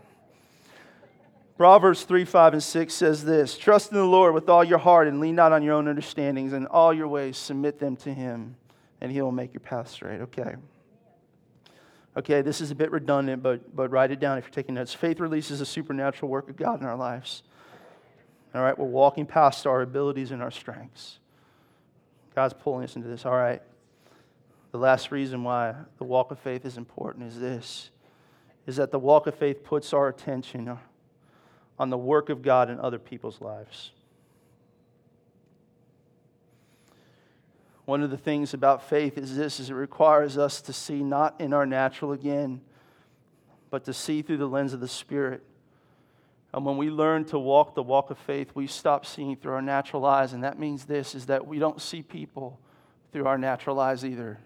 Proverbs 1.61 2.05
3, 2.05 2.25
5, 2.25 2.53
and 2.53 2.63
6 2.63 2.91
says 2.91 3.23
this 3.23 3.55
Trust 3.55 3.91
in 3.91 3.97
the 3.99 4.03
Lord 4.03 4.33
with 4.33 4.49
all 4.49 4.63
your 4.63 4.79
heart 4.79 5.07
and 5.07 5.19
lean 5.19 5.35
not 5.35 5.51
on 5.51 5.61
your 5.61 5.75
own 5.75 5.87
understandings. 5.87 6.53
In 6.53 6.65
all 6.65 6.91
your 6.91 7.07
ways, 7.07 7.37
submit 7.37 7.77
them 7.77 7.95
to 7.97 8.11
Him, 8.11 8.55
and 8.99 9.11
He 9.11 9.21
will 9.21 9.31
make 9.31 9.53
your 9.53 9.59
path 9.59 9.87
straight. 9.87 10.21
Okay. 10.21 10.55
Okay, 12.17 12.41
this 12.41 12.61
is 12.61 12.71
a 12.71 12.75
bit 12.75 12.89
redundant, 12.89 13.43
but, 13.43 13.75
but 13.75 13.91
write 13.91 14.09
it 14.09 14.19
down 14.19 14.39
if 14.39 14.45
you're 14.45 14.51
taking 14.51 14.73
notes. 14.73 14.95
Faith 14.95 15.19
releases 15.19 15.61
a 15.61 15.65
supernatural 15.67 16.31
work 16.31 16.49
of 16.49 16.57
God 16.57 16.81
in 16.81 16.87
our 16.87 16.95
lives. 16.95 17.43
All 18.55 18.63
right, 18.63 18.75
we're 18.75 18.85
walking 18.87 19.27
past 19.27 19.67
our 19.67 19.83
abilities 19.83 20.31
and 20.31 20.41
our 20.41 20.49
strengths. 20.49 21.19
God's 22.33 22.55
pulling 22.55 22.85
us 22.85 22.95
into 22.95 23.07
this. 23.07 23.23
All 23.23 23.37
right. 23.37 23.61
The 24.71 24.79
last 24.79 25.11
reason 25.11 25.43
why 25.43 25.75
the 25.99 26.05
walk 26.05 26.31
of 26.31 26.39
faith 26.39 26.65
is 26.65 26.77
important 26.77 27.27
is 27.27 27.39
this 27.39 27.91
is 28.65 28.77
that 28.77 28.91
the 28.91 28.99
walk 28.99 29.27
of 29.27 29.35
faith 29.35 29.63
puts 29.63 29.93
our 29.93 30.07
attention 30.07 30.67
on 31.79 31.89
the 31.89 31.97
work 31.97 32.29
of 32.29 32.41
God 32.41 32.69
in 32.69 32.79
other 32.79 32.99
people's 32.99 33.41
lives. 33.41 33.91
One 37.85 38.03
of 38.03 38.11
the 38.11 38.17
things 38.17 38.53
about 38.53 38.87
faith 38.87 39.17
is 39.17 39.35
this 39.35 39.59
is 39.59 39.69
it 39.69 39.73
requires 39.73 40.37
us 40.37 40.61
to 40.61 40.73
see 40.73 41.03
not 41.03 41.41
in 41.41 41.53
our 41.53 41.65
natural 41.65 42.11
again, 42.11 42.61
but 43.69 43.85
to 43.85 43.93
see 43.93 44.21
through 44.21 44.37
the 44.37 44.47
lens 44.47 44.73
of 44.73 44.79
the 44.79 44.87
Spirit. 44.87 45.43
And 46.53 46.65
when 46.65 46.77
we 46.77 46.89
learn 46.89 47.25
to 47.25 47.39
walk 47.39 47.75
the 47.75 47.83
walk 47.83 48.11
of 48.11 48.17
faith, 48.17 48.51
we 48.53 48.67
stop 48.67 49.05
seeing 49.05 49.35
through 49.35 49.53
our 49.53 49.61
natural 49.61 50.05
eyes. 50.05 50.33
And 50.33 50.43
that 50.43 50.59
means 50.59 50.85
this 50.85 51.15
is 51.15 51.27
that 51.27 51.47
we 51.47 51.59
don't 51.59 51.81
see 51.81 52.01
people 52.01 52.59
through 53.11 53.25
our 53.25 53.37
natural 53.37 53.79
eyes 53.79 54.05
either. 54.05 54.39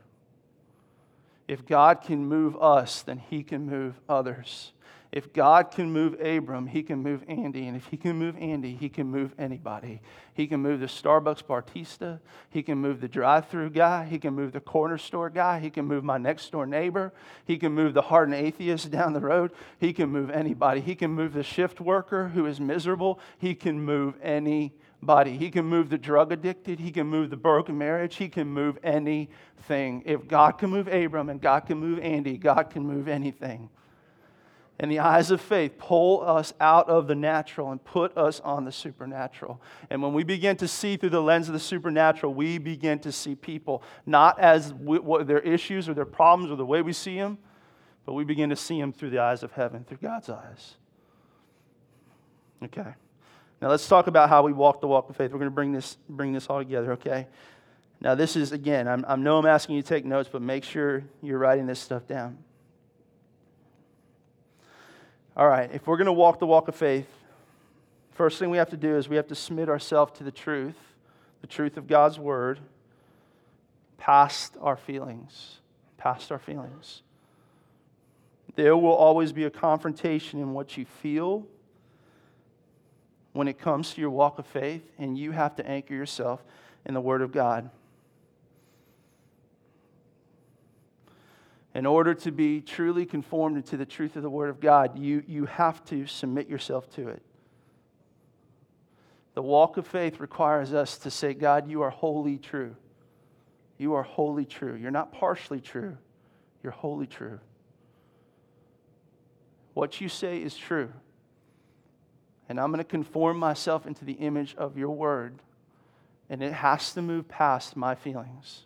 If 1.47 1.65
God 1.65 2.01
can 2.01 2.25
move 2.25 2.55
us, 2.61 3.01
then 3.01 3.17
he 3.17 3.43
can 3.43 3.65
move 3.65 3.99
others. 4.07 4.71
If 5.15 5.31
God 5.31 5.71
can 5.71 5.93
move 5.93 6.19
Abram, 6.19 6.67
he 6.67 6.83
can 6.83 7.01
move 7.01 7.23
Andy. 7.29 7.67
And 7.67 7.77
if 7.77 7.85
he 7.85 7.95
can 7.95 8.17
move 8.17 8.35
Andy, 8.37 8.75
he 8.75 8.89
can 8.89 9.07
move 9.07 9.33
anybody. 9.39 10.01
He 10.33 10.45
can 10.45 10.59
move 10.59 10.81
the 10.81 10.87
Starbucks 10.87 11.41
barista. 11.41 12.19
He 12.49 12.61
can 12.61 12.79
move 12.79 12.99
the 12.99 13.07
drive 13.07 13.47
through 13.47 13.69
guy. 13.69 14.03
He 14.03 14.19
can 14.19 14.33
move 14.33 14.51
the 14.51 14.59
corner 14.59 14.97
store 14.97 15.29
guy. 15.29 15.61
He 15.61 15.69
can 15.69 15.85
move 15.85 16.03
my 16.03 16.17
next 16.17 16.51
door 16.51 16.65
neighbor. 16.65 17.13
He 17.45 17.55
can 17.55 17.71
move 17.71 17.93
the 17.93 18.01
hardened 18.01 18.35
atheist 18.35 18.91
down 18.91 19.13
the 19.13 19.21
road. 19.21 19.51
He 19.79 19.93
can 19.93 20.09
move 20.09 20.29
anybody. 20.29 20.81
He 20.81 20.95
can 20.95 21.11
move 21.11 21.31
the 21.31 21.43
shift 21.43 21.79
worker 21.79 22.27
who 22.27 22.45
is 22.45 22.59
miserable. 22.59 23.21
He 23.37 23.55
can 23.55 23.79
move 23.79 24.15
anybody. 24.21 25.37
He 25.37 25.49
can 25.49 25.63
move 25.63 25.89
the 25.89 25.97
drug 25.97 26.33
addicted. 26.33 26.81
He 26.81 26.91
can 26.91 27.07
move 27.07 27.29
the 27.29 27.37
broken 27.37 27.77
marriage. 27.77 28.17
He 28.17 28.27
can 28.27 28.49
move 28.49 28.77
anything. 28.83 30.03
If 30.05 30.27
God 30.27 30.57
can 30.57 30.71
move 30.71 30.89
Abram 30.89 31.29
and 31.29 31.39
God 31.39 31.61
can 31.61 31.77
move 31.77 31.99
Andy, 31.99 32.37
God 32.37 32.69
can 32.69 32.85
move 32.85 33.07
anything 33.07 33.69
and 34.77 34.91
the 34.91 34.99
eyes 34.99 35.31
of 35.31 35.39
faith 35.39 35.77
pull 35.77 36.21
us 36.21 36.53
out 36.59 36.89
of 36.89 37.07
the 37.07 37.15
natural 37.15 37.71
and 37.71 37.83
put 37.83 38.15
us 38.17 38.39
on 38.41 38.65
the 38.65 38.71
supernatural. 38.71 39.61
And 39.89 40.01
when 40.01 40.13
we 40.13 40.23
begin 40.23 40.57
to 40.57 40.67
see 40.67 40.97
through 40.97 41.11
the 41.11 41.21
lens 41.21 41.47
of 41.47 41.53
the 41.53 41.59
supernatural, 41.59 42.33
we 42.33 42.57
begin 42.57 42.99
to 42.99 43.11
see 43.11 43.35
people 43.35 43.83
not 44.05 44.37
as 44.39 44.73
what 44.73 45.27
their 45.27 45.39
issues 45.39 45.87
or 45.87 45.93
their 45.93 46.05
problems 46.05 46.51
or 46.51 46.57
the 46.57 46.65
way 46.65 46.81
we 46.81 46.93
see 46.93 47.17
them, 47.17 47.37
but 48.05 48.13
we 48.13 48.25
begin 48.25 48.49
to 48.49 48.55
see 48.55 48.79
them 48.79 48.91
through 48.91 49.11
the 49.11 49.19
eyes 49.19 49.43
of 49.43 49.53
heaven, 49.53 49.85
through 49.85 49.99
God's 50.01 50.29
eyes. 50.29 50.75
Okay. 52.63 52.93
Now 53.61 53.69
let's 53.69 53.87
talk 53.87 54.07
about 54.07 54.27
how 54.29 54.43
we 54.43 54.51
walk 54.51 54.81
the 54.81 54.87
walk 54.87 55.09
of 55.09 55.15
faith. 55.15 55.31
We're 55.31 55.39
going 55.39 55.49
to 55.49 55.55
bring 55.55 55.71
this, 55.71 55.97
bring 56.09 56.33
this 56.33 56.47
all 56.47 56.59
together, 56.59 56.91
okay? 56.93 57.27
Now, 58.01 58.13
this 58.13 58.35
is, 58.35 58.51
again, 58.51 58.87
I'm, 58.87 59.05
I 59.07 59.15
know 59.15 59.37
I'm 59.37 59.45
asking 59.45 59.77
you 59.77 59.81
to 59.81 59.87
take 59.87 60.05
notes, 60.05 60.29
but 60.31 60.41
make 60.41 60.63
sure 60.63 61.03
you're 61.21 61.39
writing 61.39 61.65
this 61.65 61.79
stuff 61.79 62.05
down. 62.05 62.37
All 65.37 65.47
right, 65.47 65.69
if 65.73 65.85
we're 65.87 65.97
going 65.97 66.05
to 66.05 66.13
walk 66.13 66.39
the 66.39 66.45
walk 66.45 66.67
of 66.67 66.75
faith, 66.75 67.07
First 68.15 68.39
thing 68.39 68.49
we 68.49 68.57
have 68.57 68.69
to 68.69 68.77
do 68.77 68.95
is 68.95 69.09
we 69.09 69.17
have 69.17 69.27
to 69.27 69.35
submit 69.35 69.67
ourselves 69.67 70.17
to 70.19 70.23
the 70.23 70.31
truth, 70.31 70.77
the 71.41 71.47
truth 71.47 71.75
of 71.75 71.85
God's 71.85 72.17
word, 72.17 72.59
past 73.97 74.55
our 74.61 74.77
feelings. 74.77 75.59
Past 75.97 76.31
our 76.31 76.39
feelings. 76.39 77.01
There 78.55 78.77
will 78.77 78.93
always 78.93 79.33
be 79.33 79.43
a 79.43 79.49
confrontation 79.49 80.39
in 80.39 80.53
what 80.53 80.77
you 80.77 80.85
feel 80.85 81.45
when 83.33 83.49
it 83.49 83.59
comes 83.59 83.93
to 83.93 84.01
your 84.01 84.11
walk 84.11 84.39
of 84.39 84.47
faith, 84.47 84.89
and 84.97 85.17
you 85.17 85.31
have 85.31 85.57
to 85.57 85.67
anchor 85.67 85.93
yourself 85.93 86.41
in 86.85 86.93
the 86.93 87.01
Word 87.01 87.21
of 87.21 87.33
God. 87.33 87.69
In 91.75 91.85
order 91.85 92.13
to 92.13 92.31
be 92.31 92.61
truly 92.61 93.05
conformed 93.05 93.65
to 93.65 93.75
the 93.75 93.85
truth 93.85 94.15
of 94.15 94.23
the 94.23 94.29
Word 94.29 94.49
of 94.49 94.61
God, 94.61 94.97
you, 94.97 95.21
you 95.27 95.45
have 95.45 95.83
to 95.85 96.07
submit 96.07 96.47
yourself 96.47 96.89
to 96.95 97.09
it. 97.09 97.21
The 99.33 99.41
walk 99.41 99.75
of 99.75 99.85
faith 99.85 100.21
requires 100.21 100.73
us 100.73 100.97
to 100.99 101.11
say, 101.11 101.33
God, 101.33 101.69
you 101.69 101.81
are 101.81 101.89
wholly 101.89 102.37
true. 102.37 102.77
You 103.77 103.93
are 103.95 104.03
wholly 104.03 104.45
true. 104.45 104.75
You're 104.75 104.89
not 104.89 105.11
partially 105.11 105.59
true, 105.59 105.97
you're 106.63 106.71
wholly 106.71 107.07
true. 107.07 107.41
What 109.73 109.99
you 109.99 110.07
say 110.07 110.37
is 110.37 110.55
true. 110.55 110.93
And 112.47 112.57
I'm 112.57 112.71
going 112.71 112.77
to 112.77 112.85
conform 112.85 113.37
myself 113.37 113.85
into 113.85 114.05
the 114.05 114.13
image 114.13 114.55
of 114.55 114.77
your 114.77 114.91
word. 114.91 115.41
And 116.29 116.41
it 116.41 116.53
has 116.53 116.93
to 116.93 117.01
move 117.01 117.27
past 117.27 117.75
my 117.75 117.95
feelings. 117.95 118.65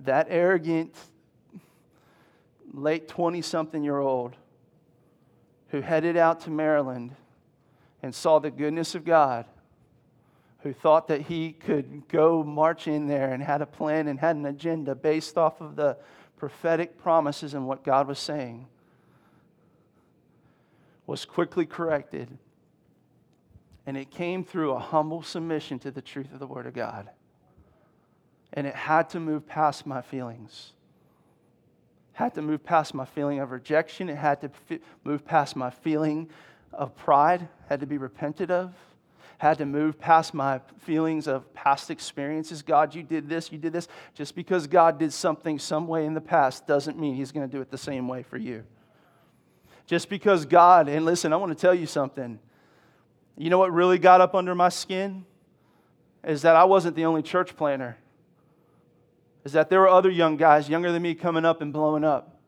That 0.00 0.26
arrogant, 0.30 0.94
late 2.72 3.08
20 3.08 3.42
something 3.42 3.82
year 3.82 3.98
old 3.98 4.36
who 5.68 5.80
headed 5.80 6.16
out 6.16 6.40
to 6.40 6.50
Maryland 6.50 7.16
and 8.02 8.14
saw 8.14 8.38
the 8.38 8.50
goodness 8.50 8.94
of 8.94 9.04
God, 9.04 9.46
who 10.60 10.72
thought 10.72 11.08
that 11.08 11.22
he 11.22 11.52
could 11.52 12.06
go 12.08 12.44
march 12.44 12.86
in 12.86 13.06
there 13.06 13.32
and 13.32 13.42
had 13.42 13.60
a 13.60 13.66
plan 13.66 14.08
and 14.08 14.20
had 14.20 14.36
an 14.36 14.46
agenda 14.46 14.94
based 14.94 15.36
off 15.36 15.60
of 15.60 15.76
the 15.76 15.96
prophetic 16.36 16.98
promises 16.98 17.54
and 17.54 17.66
what 17.66 17.82
God 17.82 18.06
was 18.06 18.18
saying, 18.18 18.66
was 21.06 21.24
quickly 21.24 21.66
corrected. 21.66 22.28
And 23.86 23.96
it 23.96 24.10
came 24.10 24.44
through 24.44 24.72
a 24.72 24.78
humble 24.78 25.22
submission 25.22 25.78
to 25.80 25.90
the 25.90 26.02
truth 26.02 26.32
of 26.32 26.38
the 26.38 26.46
Word 26.46 26.66
of 26.66 26.74
God. 26.74 27.10
And 28.54 28.66
it 28.66 28.74
had 28.74 29.10
to 29.10 29.20
move 29.20 29.46
past 29.46 29.84
my 29.84 30.00
feelings 30.00 30.72
had 32.14 32.32
to 32.34 32.42
move 32.42 32.64
past 32.64 32.94
my 32.94 33.04
feeling 33.04 33.40
of 33.40 33.50
rejection. 33.50 34.08
It 34.08 34.16
had 34.16 34.40
to 34.40 34.50
f- 34.70 34.78
move 35.02 35.24
past 35.24 35.56
my 35.56 35.70
feeling 35.70 36.30
of 36.72 36.96
pride, 36.96 37.48
had 37.68 37.80
to 37.80 37.86
be 37.86 37.98
repented 37.98 38.50
of. 38.50 38.72
Had 39.38 39.58
to 39.58 39.66
move 39.66 39.98
past 39.98 40.32
my 40.32 40.60
feelings 40.78 41.26
of 41.26 41.52
past 41.54 41.90
experiences. 41.90 42.62
God, 42.62 42.94
you 42.94 43.02
did 43.02 43.28
this, 43.28 43.50
you 43.50 43.58
did 43.58 43.72
this. 43.72 43.88
Just 44.14 44.36
because 44.36 44.68
God 44.68 44.96
did 44.96 45.12
something 45.12 45.58
some 45.58 45.88
way 45.88 46.06
in 46.06 46.14
the 46.14 46.20
past 46.20 46.68
doesn't 46.68 46.98
mean 46.98 47.16
He's 47.16 47.32
going 47.32 47.46
to 47.46 47.50
do 47.50 47.60
it 47.60 47.68
the 47.68 47.76
same 47.76 48.06
way 48.06 48.22
for 48.22 48.36
you. 48.36 48.62
Just 49.86 50.08
because 50.08 50.46
God, 50.46 50.88
and 50.88 51.04
listen, 51.04 51.32
I 51.32 51.36
want 51.36 51.50
to 51.50 51.60
tell 51.60 51.74
you 51.74 51.86
something. 51.86 52.38
You 53.36 53.50
know 53.50 53.58
what 53.58 53.72
really 53.72 53.98
got 53.98 54.20
up 54.20 54.36
under 54.36 54.54
my 54.54 54.68
skin? 54.68 55.26
Is 56.22 56.42
that 56.42 56.54
I 56.54 56.64
wasn't 56.64 56.94
the 56.94 57.04
only 57.04 57.22
church 57.22 57.56
planter 57.56 57.98
is 59.44 59.52
that 59.52 59.68
there 59.70 59.80
were 59.80 59.88
other 59.88 60.10
young 60.10 60.36
guys 60.36 60.68
younger 60.68 60.90
than 60.90 61.02
me 61.02 61.14
coming 61.14 61.44
up 61.44 61.60
and 61.60 61.72
blowing 61.72 62.04
up. 62.04 62.40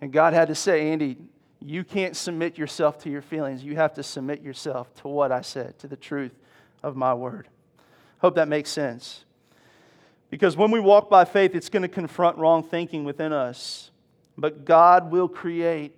And 0.00 0.12
God 0.12 0.32
had 0.32 0.48
to 0.48 0.54
say, 0.54 0.90
Andy, 0.90 1.16
you 1.60 1.84
can't 1.84 2.16
submit 2.16 2.58
yourself 2.58 2.98
to 3.02 3.10
your 3.10 3.22
feelings. 3.22 3.64
You 3.64 3.76
have 3.76 3.94
to 3.94 4.02
submit 4.02 4.42
yourself 4.42 4.94
to 4.96 5.08
what 5.08 5.32
I 5.32 5.40
said, 5.40 5.78
to 5.80 5.88
the 5.88 5.96
truth 5.96 6.34
of 6.82 6.96
my 6.96 7.12
word. 7.14 7.48
Hope 8.18 8.36
that 8.36 8.48
makes 8.48 8.70
sense. 8.70 9.24
Because 10.30 10.56
when 10.56 10.70
we 10.70 10.80
walk 10.80 11.08
by 11.10 11.24
faith, 11.24 11.54
it's 11.54 11.68
going 11.68 11.82
to 11.82 11.88
confront 11.88 12.38
wrong 12.38 12.62
thinking 12.62 13.04
within 13.04 13.32
us. 13.32 13.90
But 14.36 14.64
God 14.64 15.10
will 15.10 15.28
create 15.28 15.94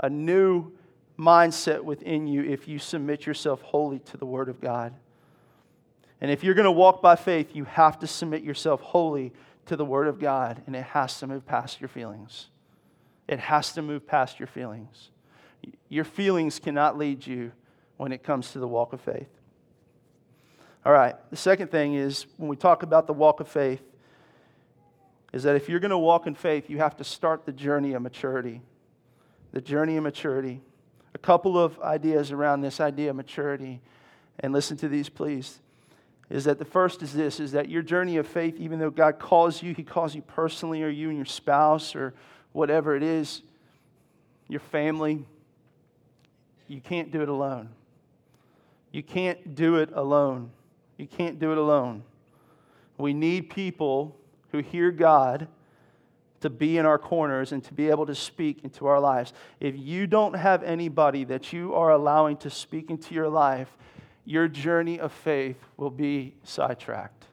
a 0.00 0.08
new 0.08 0.72
mindset 1.18 1.82
within 1.82 2.26
you 2.26 2.42
if 2.42 2.68
you 2.68 2.78
submit 2.78 3.26
yourself 3.26 3.62
wholly 3.62 3.98
to 4.00 4.16
the 4.16 4.26
Word 4.26 4.48
of 4.48 4.60
God. 4.60 4.94
And 6.20 6.30
if 6.30 6.42
you're 6.42 6.54
going 6.54 6.64
to 6.64 6.70
walk 6.72 7.00
by 7.00 7.16
faith, 7.16 7.54
you 7.54 7.64
have 7.64 7.98
to 8.00 8.06
submit 8.06 8.42
yourself 8.42 8.80
wholly 8.80 9.32
to 9.66 9.76
the 9.76 9.84
Word 9.84 10.08
of 10.08 10.18
God, 10.18 10.62
and 10.66 10.74
it 10.74 10.82
has 10.82 11.18
to 11.20 11.26
move 11.26 11.46
past 11.46 11.80
your 11.80 11.88
feelings. 11.88 12.48
It 13.28 13.38
has 13.38 13.72
to 13.74 13.82
move 13.82 14.06
past 14.06 14.40
your 14.40 14.46
feelings. 14.46 15.10
Your 15.88 16.04
feelings 16.04 16.58
cannot 16.58 16.98
lead 16.98 17.26
you 17.26 17.52
when 17.96 18.12
it 18.12 18.22
comes 18.22 18.52
to 18.52 18.58
the 18.58 18.66
walk 18.66 18.92
of 18.92 19.00
faith. 19.00 19.28
All 20.84 20.92
right, 20.92 21.14
the 21.30 21.36
second 21.36 21.70
thing 21.70 21.94
is 21.94 22.26
when 22.36 22.48
we 22.48 22.56
talk 22.56 22.82
about 22.82 23.06
the 23.06 23.12
walk 23.12 23.40
of 23.40 23.48
faith, 23.48 23.82
is 25.32 25.42
that 25.42 25.56
if 25.56 25.68
you're 25.68 25.80
going 25.80 25.90
to 25.90 25.98
walk 25.98 26.26
in 26.26 26.34
faith, 26.34 26.70
you 26.70 26.78
have 26.78 26.96
to 26.96 27.04
start 27.04 27.44
the 27.44 27.52
journey 27.52 27.92
of 27.92 28.00
maturity. 28.00 28.62
The 29.52 29.60
journey 29.60 29.98
of 29.98 30.02
maturity. 30.02 30.62
A 31.14 31.18
couple 31.18 31.58
of 31.58 31.78
ideas 31.80 32.32
around 32.32 32.62
this 32.62 32.80
idea 32.80 33.10
of 33.10 33.16
maturity. 33.16 33.82
And 34.40 34.54
listen 34.54 34.78
to 34.78 34.88
these, 34.88 35.10
please 35.10 35.60
is 36.30 36.44
that 36.44 36.58
the 36.58 36.64
first 36.64 37.02
is 37.02 37.12
this 37.14 37.40
is 37.40 37.52
that 37.52 37.68
your 37.68 37.82
journey 37.82 38.16
of 38.16 38.26
faith 38.26 38.56
even 38.58 38.78
though 38.78 38.90
god 38.90 39.18
calls 39.18 39.62
you 39.62 39.74
he 39.74 39.82
calls 39.82 40.14
you 40.14 40.22
personally 40.22 40.82
or 40.82 40.88
you 40.88 41.08
and 41.08 41.16
your 41.16 41.26
spouse 41.26 41.94
or 41.94 42.14
whatever 42.52 42.94
it 42.94 43.02
is 43.02 43.42
your 44.48 44.60
family 44.60 45.24
you 46.68 46.82
can't 46.82 47.10
do 47.10 47.22
it 47.22 47.28
alone. 47.28 47.70
You 48.92 49.02
can't 49.02 49.54
do 49.54 49.76
it 49.76 49.90
alone. 49.92 50.50
You 50.98 51.06
can't 51.06 51.38
do 51.38 51.50
it 51.50 51.58
alone. 51.58 52.04
We 52.98 53.14
need 53.14 53.50
people 53.50 54.16
who 54.52 54.58
hear 54.58 54.90
god 54.90 55.48
to 56.40 56.50
be 56.50 56.78
in 56.78 56.86
our 56.86 56.98
corners 56.98 57.52
and 57.52 57.64
to 57.64 57.74
be 57.74 57.88
able 57.88 58.06
to 58.06 58.14
speak 58.14 58.62
into 58.62 58.86
our 58.86 59.00
lives. 59.00 59.32
If 59.60 59.76
you 59.76 60.06
don't 60.06 60.34
have 60.34 60.62
anybody 60.62 61.24
that 61.24 61.52
you 61.52 61.74
are 61.74 61.90
allowing 61.90 62.36
to 62.38 62.50
speak 62.50 62.90
into 62.90 63.14
your 63.14 63.28
life 63.28 63.76
your 64.28 64.46
journey 64.46 65.00
of 65.00 65.10
faith 65.10 65.56
will 65.78 65.90
be 65.90 66.34
sidetracked. 66.42 67.24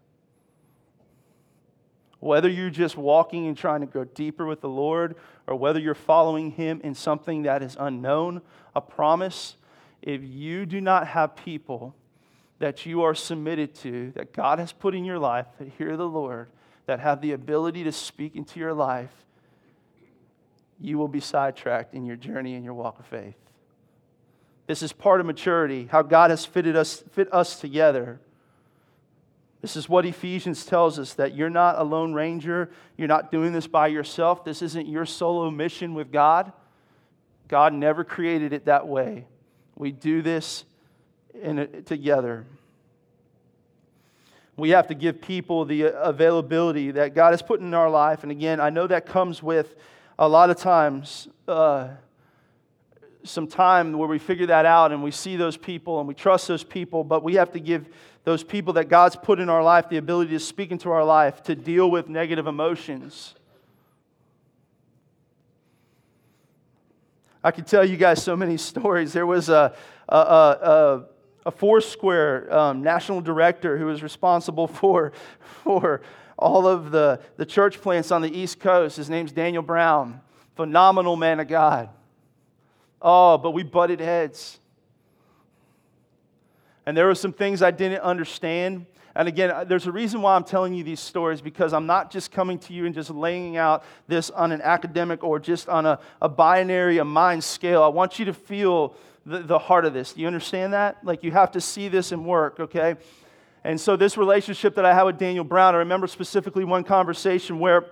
Whether 2.22 2.48
you're 2.48 2.70
just 2.70 2.96
walking 2.96 3.48
and 3.48 3.58
trying 3.58 3.82
to 3.82 3.86
go 3.86 4.06
deeper 4.06 4.46
with 4.46 4.62
the 4.62 4.70
Lord, 4.70 5.18
or 5.46 5.58
whether 5.58 5.78
you're 5.78 5.94
following 5.94 6.52
Him 6.52 6.80
in 6.86 6.96
something 6.96 7.44
that 7.44 7.62
is 7.62 7.76
unknown, 7.78 8.42
a 8.74 8.80
promise, 8.80 9.58
if 10.02 10.22
you 10.24 10.66
do 10.66 10.80
not 10.80 11.10
have 11.10 11.36
people 11.36 11.94
that 12.60 12.86
you 12.86 13.02
are 13.02 13.14
submitted 13.14 13.76
to, 13.76 14.12
that 14.12 14.32
God 14.32 14.60
has 14.60 14.72
put 14.72 14.96
in 14.96 15.04
your 15.04 15.20
life, 15.20 15.48
that 15.60 15.68
hear 15.78 15.98
the 15.98 16.08
Lord, 16.08 16.48
that 16.86 17.02
have 17.02 17.20
the 17.20 17.34
ability 17.34 17.84
to 17.84 17.92
speak 17.92 18.38
into 18.38 18.58
your 18.58 18.74
life, 18.74 19.12
you 20.80 20.98
will 20.98 21.10
be 21.10 21.20
sidetracked 21.20 21.94
in 21.94 22.06
your 22.06 22.16
journey 22.16 22.56
and 22.56 22.64
your 22.64 22.74
walk 22.74 23.00
of 23.00 23.06
faith. 23.06 23.45
This 24.68 24.82
is 24.82 24.92
part 24.92 25.20
of 25.20 25.26
maturity, 25.26 25.88
how 25.92 26.02
God 26.02 26.32
has 26.32 26.46
fitted 26.46 26.76
us, 26.76 27.04
fit 27.12 27.32
us 27.32 27.60
together. 27.60 28.20
This 29.62 29.76
is 29.76 29.90
what 29.90 30.06
Ephesians 30.06 30.66
tells 30.66 31.00
us 31.00 31.14
that 31.14 31.36
you're 31.36 31.50
not 31.50 31.80
a 31.80 31.84
lone 31.84 32.14
ranger. 32.14 32.70
You're 32.98 33.08
not 33.08 33.32
doing 33.32 33.52
this 33.52 33.68
by 33.68 33.88
yourself. 33.88 34.44
This 34.44 34.62
isn't 34.62 34.88
your 34.88 35.06
solo 35.06 35.50
mission 35.50 35.94
with 35.94 36.12
God. 36.12 36.52
God 37.48 37.74
never 37.74 38.04
created 38.04 38.54
it 38.54 38.66
that 38.66 38.88
way. 38.88 39.26
We 39.76 39.92
do 39.92 40.22
this 40.22 40.66
in 41.34 41.60
it 41.60 41.86
together. 41.86 42.46
We 44.58 44.70
have 44.70 44.88
to 44.88 44.94
give 44.94 45.22
people 45.22 45.66
the 45.66 45.94
availability 45.96 46.92
that 46.92 47.14
God 47.14 47.32
has 47.32 47.42
put 47.42 47.60
in 47.60 47.74
our 47.74 47.90
life. 47.90 48.24
And 48.24 48.32
again, 48.32 48.60
I 48.60 48.70
know 48.70 48.88
that 48.88 49.06
comes 49.06 49.44
with 49.44 49.76
a 50.18 50.30
lot 50.30 50.50
of 50.50 50.58
times. 50.58 51.28
Uh, 51.48 51.90
some 53.26 53.48
time 53.48 53.98
where 53.98 54.08
we 54.08 54.20
figure 54.20 54.48
that 54.48 54.66
out 54.66 54.92
and 54.92 55.04
we 55.04 55.12
see 55.12 55.36
those 55.36 55.58
people 55.58 56.00
and 56.00 56.08
we 56.08 56.14
trust 56.14 56.48
those 56.48 56.64
people, 56.64 57.04
but 57.04 57.24
we 57.24 57.36
have 57.36 57.52
to 57.52 57.60
give 57.60 57.88
those 58.24 58.44
people 58.44 58.74
that 58.74 58.90
God's 58.90 59.16
put 59.16 59.40
in 59.40 59.50
our 59.50 59.64
life 59.64 59.90
the 59.90 59.98
ability 59.98 60.32
to 60.32 60.40
speak 60.40 60.72
into 60.72 60.92
our 60.92 61.04
life, 61.04 61.44
to 61.44 61.56
deal 61.56 61.90
with 61.90 62.10
negative 62.10 62.48
emotions. 62.48 63.36
I 67.44 67.52
could 67.52 67.68
tell 67.68 67.86
you 67.86 67.96
guys 67.96 68.24
so 68.24 68.36
many 68.36 68.58
stories. 68.72 69.14
There 69.14 69.28
was 69.28 69.50
a, 69.50 69.76
a, 70.10 70.18
a, 70.18 71.04
a 71.46 71.52
Foursquare 71.52 72.52
um, 72.52 72.82
national 72.82 73.22
director 73.22 73.78
who 73.78 73.86
was 73.86 74.02
responsible 74.02 74.68
for, 74.82 75.14
for 75.64 76.02
all 76.38 76.68
of 76.68 76.92
the, 76.92 77.22
the 77.38 77.46
church 77.46 77.82
plants 77.82 78.12
on 78.12 78.22
the 78.22 78.36
East 78.36 78.60
Coast. 78.60 78.98
His 78.98 79.10
name's 79.10 79.32
Daniel 79.32 79.64
Brown, 79.64 80.22
phenomenal 80.56 81.16
man 81.16 81.40
of 81.40 81.48
God. 81.48 81.90
Oh, 83.08 83.38
but 83.38 83.52
we 83.52 83.62
butted 83.62 84.00
heads. 84.00 84.60
And 86.88 86.98
there 86.98 87.06
were 87.06 87.14
some 87.14 87.34
things 87.34 87.62
I 87.62 87.70
didn't 87.70 88.02
understand. 88.02 88.88
And 89.16 89.28
again, 89.28 89.68
there's 89.68 89.86
a 89.86 89.92
reason 89.92 90.24
why 90.24 90.36
I'm 90.36 90.44
telling 90.44 90.74
you 90.74 90.84
these 90.84 91.00
stories 91.00 91.40
because 91.40 91.72
I'm 91.72 91.86
not 91.86 92.10
just 92.10 92.32
coming 92.32 92.58
to 92.60 92.74
you 92.74 92.88
and 92.88 92.96
just 92.96 93.12
laying 93.12 93.58
out 93.58 93.84
this 94.08 94.32
on 94.32 94.52
an 94.52 94.60
academic 94.64 95.24
or 95.24 95.40
just 95.40 95.70
on 95.70 95.86
a, 95.86 96.00
a 96.20 96.28
binary, 96.28 96.98
a 96.98 97.06
mind 97.06 97.44
scale. 97.44 97.84
I 97.84 97.90
want 97.90 98.18
you 98.18 98.26
to 98.26 98.34
feel 98.34 98.96
the, 99.24 99.38
the 99.38 99.60
heart 99.60 99.86
of 99.86 99.94
this. 99.94 100.14
Do 100.14 100.22
you 100.22 100.28
understand 100.28 100.74
that? 100.74 100.98
Like 101.06 101.24
you 101.24 101.30
have 101.30 101.52
to 101.52 101.62
see 101.62 101.88
this 101.90 102.12
and 102.12 102.26
work, 102.26 102.60
okay? 102.60 102.96
And 103.64 103.80
so, 103.80 103.96
this 103.96 104.18
relationship 104.18 104.76
that 104.76 104.86
I 104.86 104.94
had 104.94 105.04
with 105.04 105.18
Daniel 105.18 105.44
Brown, 105.44 105.74
I 105.76 105.80
remember 105.80 106.06
specifically 106.08 106.64
one 106.64 106.84
conversation 106.84 107.60
where 107.60 107.86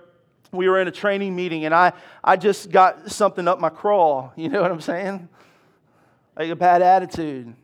we 0.54 0.68
were 0.68 0.80
in 0.80 0.88
a 0.88 0.92
training 0.92 1.34
meeting 1.34 1.64
and 1.64 1.74
I, 1.74 1.92
I 2.22 2.36
just 2.36 2.70
got 2.70 3.10
something 3.10 3.48
up 3.48 3.60
my 3.60 3.70
crawl. 3.70 4.32
You 4.44 4.48
know 4.50 4.62
what 4.62 4.70
I'm 4.70 4.80
saying? 4.80 5.28
Like 6.36 6.50
a 6.50 6.56
bad 6.56 6.82
attitude. 6.82 7.54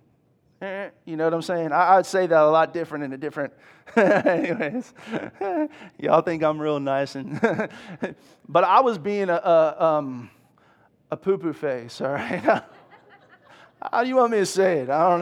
Eh, 0.63 0.91
you 1.05 1.17
know 1.17 1.25
what 1.25 1.35
I'm 1.35 1.43
saying? 1.43 1.73
I, 1.73 1.97
would 1.97 2.07
say 2.07 2.27
that 2.27 2.39
a 2.43 2.51
lot 2.51 2.75
different 2.75 3.05
in 3.05 3.13
a 3.13 3.17
different. 3.17 3.53
Anyways, 3.97 4.93
y'all 5.99 6.21
think 6.21 6.43
I'm 6.43 6.61
real 6.61 6.79
nice, 6.79 7.17
and 7.17 7.41
but 8.49 8.65
I 8.65 8.81
was 8.81 8.99
being 8.99 9.31
a 9.31 9.37
a, 9.37 9.85
um, 9.85 10.31
a 11.11 11.17
poo 11.17 11.39
poo 11.39 11.55
face. 11.55 12.01
All 12.01 12.13
right. 12.13 12.63
How 13.91 14.03
do 14.03 14.09
you 14.09 14.17
want 14.17 14.33
me 14.33 14.39
to 14.39 14.47
say 14.47 14.81
it? 14.81 14.91
I 14.91 15.09
don't 15.09 15.21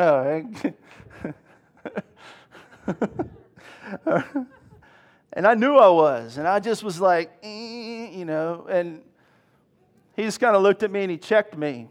know. 4.36 4.52
And 5.32 5.46
I 5.46 5.54
knew 5.54 5.76
I 5.76 5.88
was, 5.88 6.38
and 6.38 6.48
I 6.48 6.60
just 6.60 6.82
was 6.82 7.00
like, 7.00 7.30
eh, 7.42 8.10
you 8.10 8.24
know, 8.24 8.66
and 8.68 9.02
he 10.16 10.22
just 10.22 10.40
kind 10.40 10.56
of 10.56 10.62
looked 10.62 10.82
at 10.82 10.90
me 10.90 11.02
and 11.02 11.10
he 11.10 11.18
checked 11.18 11.56
me. 11.56 11.88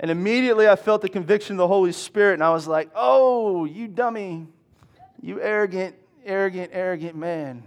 And 0.00 0.10
immediately 0.10 0.68
I 0.68 0.76
felt 0.76 1.02
the 1.02 1.08
conviction 1.08 1.54
of 1.54 1.58
the 1.58 1.68
Holy 1.68 1.92
Spirit, 1.92 2.34
and 2.34 2.44
I 2.44 2.50
was 2.50 2.68
like, 2.68 2.90
oh, 2.94 3.64
you 3.64 3.88
dummy, 3.88 4.46
you 5.20 5.40
arrogant, 5.40 5.96
arrogant, 6.24 6.70
arrogant 6.72 7.16
man 7.16 7.64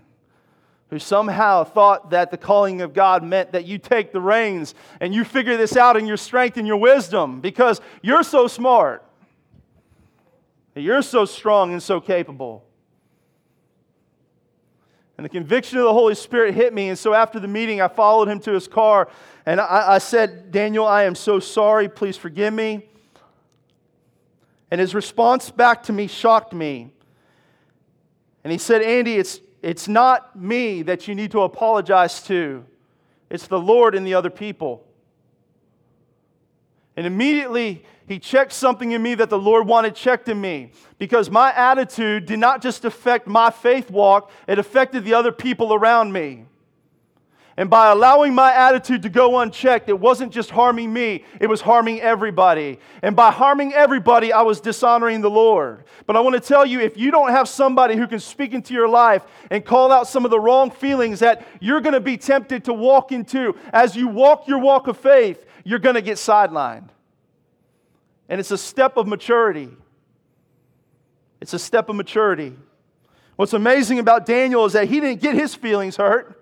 who 0.92 1.00
somehow 1.00 1.64
thought 1.64 2.10
that 2.10 2.32
the 2.32 2.38
calling 2.38 2.82
of 2.82 2.94
God 2.94 3.24
meant 3.24 3.54
that 3.54 3.66
you 3.66 3.78
take 3.78 4.12
the 4.12 4.20
reins 4.20 4.76
and 5.00 5.14
you 5.14 5.24
figure 5.24 5.56
this 5.56 5.78
out 5.78 5.96
in 5.96 6.06
your 6.06 6.18
strength 6.18 6.58
and 6.58 6.68
your 6.68 6.78
wisdom 6.78 7.40
because 7.40 7.80
you're 8.02 8.24
so 8.24 8.46
smart. 8.46 9.04
You're 10.76 11.02
so 11.02 11.24
strong 11.24 11.72
and 11.72 11.82
so 11.82 12.02
capable. 12.02 12.66
And 15.22 15.26
the 15.28 15.30
conviction 15.30 15.78
of 15.78 15.84
the 15.84 15.94
Holy 15.94 16.16
Spirit 16.16 16.56
hit 16.56 16.74
me. 16.74 16.90
And 16.90 16.98
so 16.98 17.14
after 17.14 17.40
the 17.40 17.48
meeting, 17.48 17.80
I 17.80 17.90
followed 17.90 18.28
him 18.28 18.40
to 18.40 18.54
his 18.54 18.68
car 18.68 19.08
and 19.46 19.62
I, 19.62 19.94
I 19.94 19.98
said, 20.00 20.52
Daniel, 20.52 20.84
I 20.84 21.04
am 21.04 21.14
so 21.14 21.40
sorry. 21.40 21.88
Please 21.88 22.18
forgive 22.18 22.52
me. 22.52 22.90
And 24.72 24.82
his 24.82 24.96
response 24.96 25.52
back 25.52 25.84
to 25.84 25.94
me 25.94 26.08
shocked 26.08 26.54
me. 26.54 26.90
And 28.44 28.52
he 28.52 28.58
said, 28.58 28.82
Andy, 28.82 29.18
it's, 29.18 29.42
it's 29.62 29.88
not 29.88 30.36
me 30.36 30.82
that 30.82 31.08
you 31.08 31.14
need 31.14 31.30
to 31.34 31.42
apologize 31.42 32.24
to, 32.24 32.66
it's 33.30 33.46
the 33.46 33.60
Lord 33.60 33.94
and 33.94 34.08
the 34.08 34.16
other 34.16 34.32
people. 34.32 34.84
And 36.98 37.06
immediately 37.06 37.84
he 38.08 38.20
checked 38.20 38.52
something 38.52 38.92
in 38.92 39.02
me 39.02 39.16
that 39.16 39.30
the 39.30 39.40
Lord 39.40 39.68
wanted 39.68 39.96
checked 39.96 40.28
in 40.28 40.42
me 40.42 40.72
because 40.98 41.30
my 41.30 41.54
attitude 41.54 42.26
did 42.26 42.40
not 42.40 42.62
just 42.62 42.84
affect 42.84 43.28
my 43.28 43.50
faith 43.50 43.90
walk, 43.90 44.30
it 44.48 44.60
affected 44.60 45.06
the 45.06 45.14
other 45.14 45.32
people 45.32 45.74
around 45.74 46.12
me. 46.12 46.46
And 47.58 47.70
by 47.70 47.92
allowing 47.92 48.34
my 48.34 48.54
attitude 48.54 49.02
to 49.04 49.10
go 49.10 49.40
unchecked, 49.40 49.90
it 49.90 50.00
wasn't 50.00 50.32
just 50.32 50.52
harming 50.52 50.92
me, 50.92 51.26
it 51.40 51.48
was 51.48 51.60
harming 51.60 52.00
everybody. 52.00 52.80
And 53.02 53.16
by 53.16 53.30
harming 53.30 53.74
everybody, 53.74 54.32
I 54.32 54.42
was 54.42 54.62
dishonoring 54.62 55.22
the 55.22 55.30
Lord. 55.30 55.84
But 56.06 56.16
I 56.16 56.22
want 56.22 56.36
to 56.36 56.40
tell 56.40 56.66
you 56.66 56.80
if 56.80 56.98
you 56.98 57.12
don't 57.12 57.32
have 57.32 57.50
somebody 57.50 57.96
who 57.98 58.08
can 58.08 58.20
speak 58.20 58.54
into 58.54 58.74
your 58.74 58.88
life 58.88 59.24
and 59.50 59.66
call 59.66 59.92
out 59.92 60.08
some 60.08 60.24
of 60.24 60.32
the 60.32 60.40
wrong 60.40 60.72
feelings 60.72 61.20
that 61.20 61.46
you're 61.60 61.82
going 61.82 61.94
to 61.94 62.00
be 62.00 62.18
tempted 62.18 62.64
to 62.66 62.74
walk 62.74 63.12
into 63.12 63.56
as 63.74 63.96
you 63.96 64.08
walk 64.08 64.48
your 64.48 64.60
walk 64.60 64.88
of 64.88 64.98
faith, 64.98 65.46
you're 65.66 65.80
going 65.80 65.96
to 65.96 66.02
get 66.02 66.18
sidelined. 66.18 66.88
And 68.30 68.40
it's 68.40 68.52
a 68.52 68.58
step 68.58 68.96
of 68.96 69.08
maturity. 69.08 69.70
It's 71.42 71.54
a 71.54 71.60
step 71.60 71.90
of 71.90 71.98
maturity. 71.98 72.56
What's 73.36 73.54
amazing 73.54 74.00
about 74.00 74.26
Daniel 74.26 74.64
is 74.66 74.74
that 74.74 74.88
he 74.88 75.02
didn't 75.02 75.22
get 75.22 75.36
his 75.36 75.54
feelings 75.54 75.98
hurt. 75.98 76.41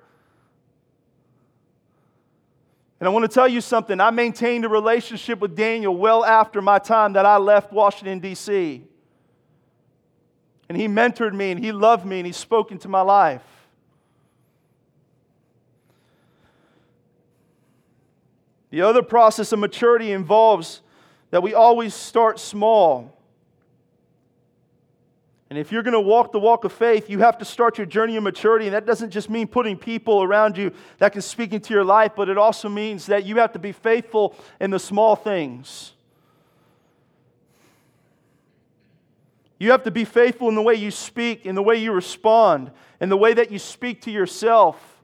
And 2.99 3.07
I 3.07 3.11
want 3.11 3.23
to 3.23 3.33
tell 3.33 3.47
you 3.47 3.61
something. 3.61 4.01
I 4.01 4.11
maintained 4.11 4.65
a 4.65 4.69
relationship 4.69 5.39
with 5.39 5.55
Daniel 5.55 5.95
well 5.95 6.25
after 6.25 6.61
my 6.61 6.79
time 6.79 7.13
that 7.13 7.25
I 7.25 7.37
left 7.37 7.71
Washington, 7.71 8.19
D.C. 8.19 8.83
And 10.67 10.77
he 10.77 10.87
mentored 10.87 11.33
me 11.33 11.51
and 11.51 11.63
he 11.63 11.71
loved 11.71 12.05
me 12.05 12.19
and 12.19 12.25
he 12.27 12.33
spoke 12.33 12.71
into 12.71 12.89
my 12.89 13.01
life. 13.01 13.41
The 18.69 18.81
other 18.81 19.01
process 19.01 19.51
of 19.51 19.59
maturity 19.59 20.11
involves 20.11 20.81
that 21.31 21.41
we 21.41 21.53
always 21.53 21.93
start 21.93 22.39
small. 22.39 23.18
And 25.49 25.57
if 25.57 25.71
you're 25.71 25.81
going 25.81 25.93
to 25.93 25.99
walk 25.99 26.31
the 26.31 26.39
walk 26.39 26.63
of 26.63 26.71
faith, 26.71 27.09
you 27.09 27.19
have 27.19 27.39
to 27.39 27.45
start 27.45 27.77
your 27.77 27.87
journey 27.87 28.15
of 28.15 28.23
maturity. 28.23 28.67
And 28.67 28.75
that 28.75 28.85
doesn't 28.85 29.09
just 29.09 29.29
mean 29.31 29.47
putting 29.47 29.77
people 29.77 30.21
around 30.21 30.57
you 30.57 30.71
that 30.99 31.11
can 31.11 31.23
speak 31.23 31.53
into 31.53 31.73
your 31.73 31.83
life, 31.83 32.11
but 32.15 32.29
it 32.29 32.37
also 32.37 32.69
means 32.69 33.07
that 33.07 33.25
you 33.25 33.37
have 33.37 33.53
to 33.53 33.59
be 33.59 33.71
faithful 33.71 34.35
in 34.59 34.69
the 34.69 34.77
small 34.77 35.15
things. 35.15 35.93
You 39.57 39.71
have 39.71 39.83
to 39.83 39.91
be 39.91 40.05
faithful 40.05 40.49
in 40.49 40.55
the 40.55 40.61
way 40.61 40.75
you 40.75 40.91
speak, 40.91 41.45
in 41.45 41.55
the 41.55 41.63
way 41.63 41.77
you 41.77 41.91
respond, 41.91 42.71
in 43.01 43.09
the 43.09 43.17
way 43.17 43.33
that 43.33 43.51
you 43.51 43.59
speak 43.59 44.01
to 44.03 44.11
yourself, 44.11 45.01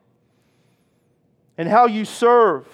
and 1.58 1.68
how 1.68 1.88
you 1.88 2.06
serve. 2.06 2.68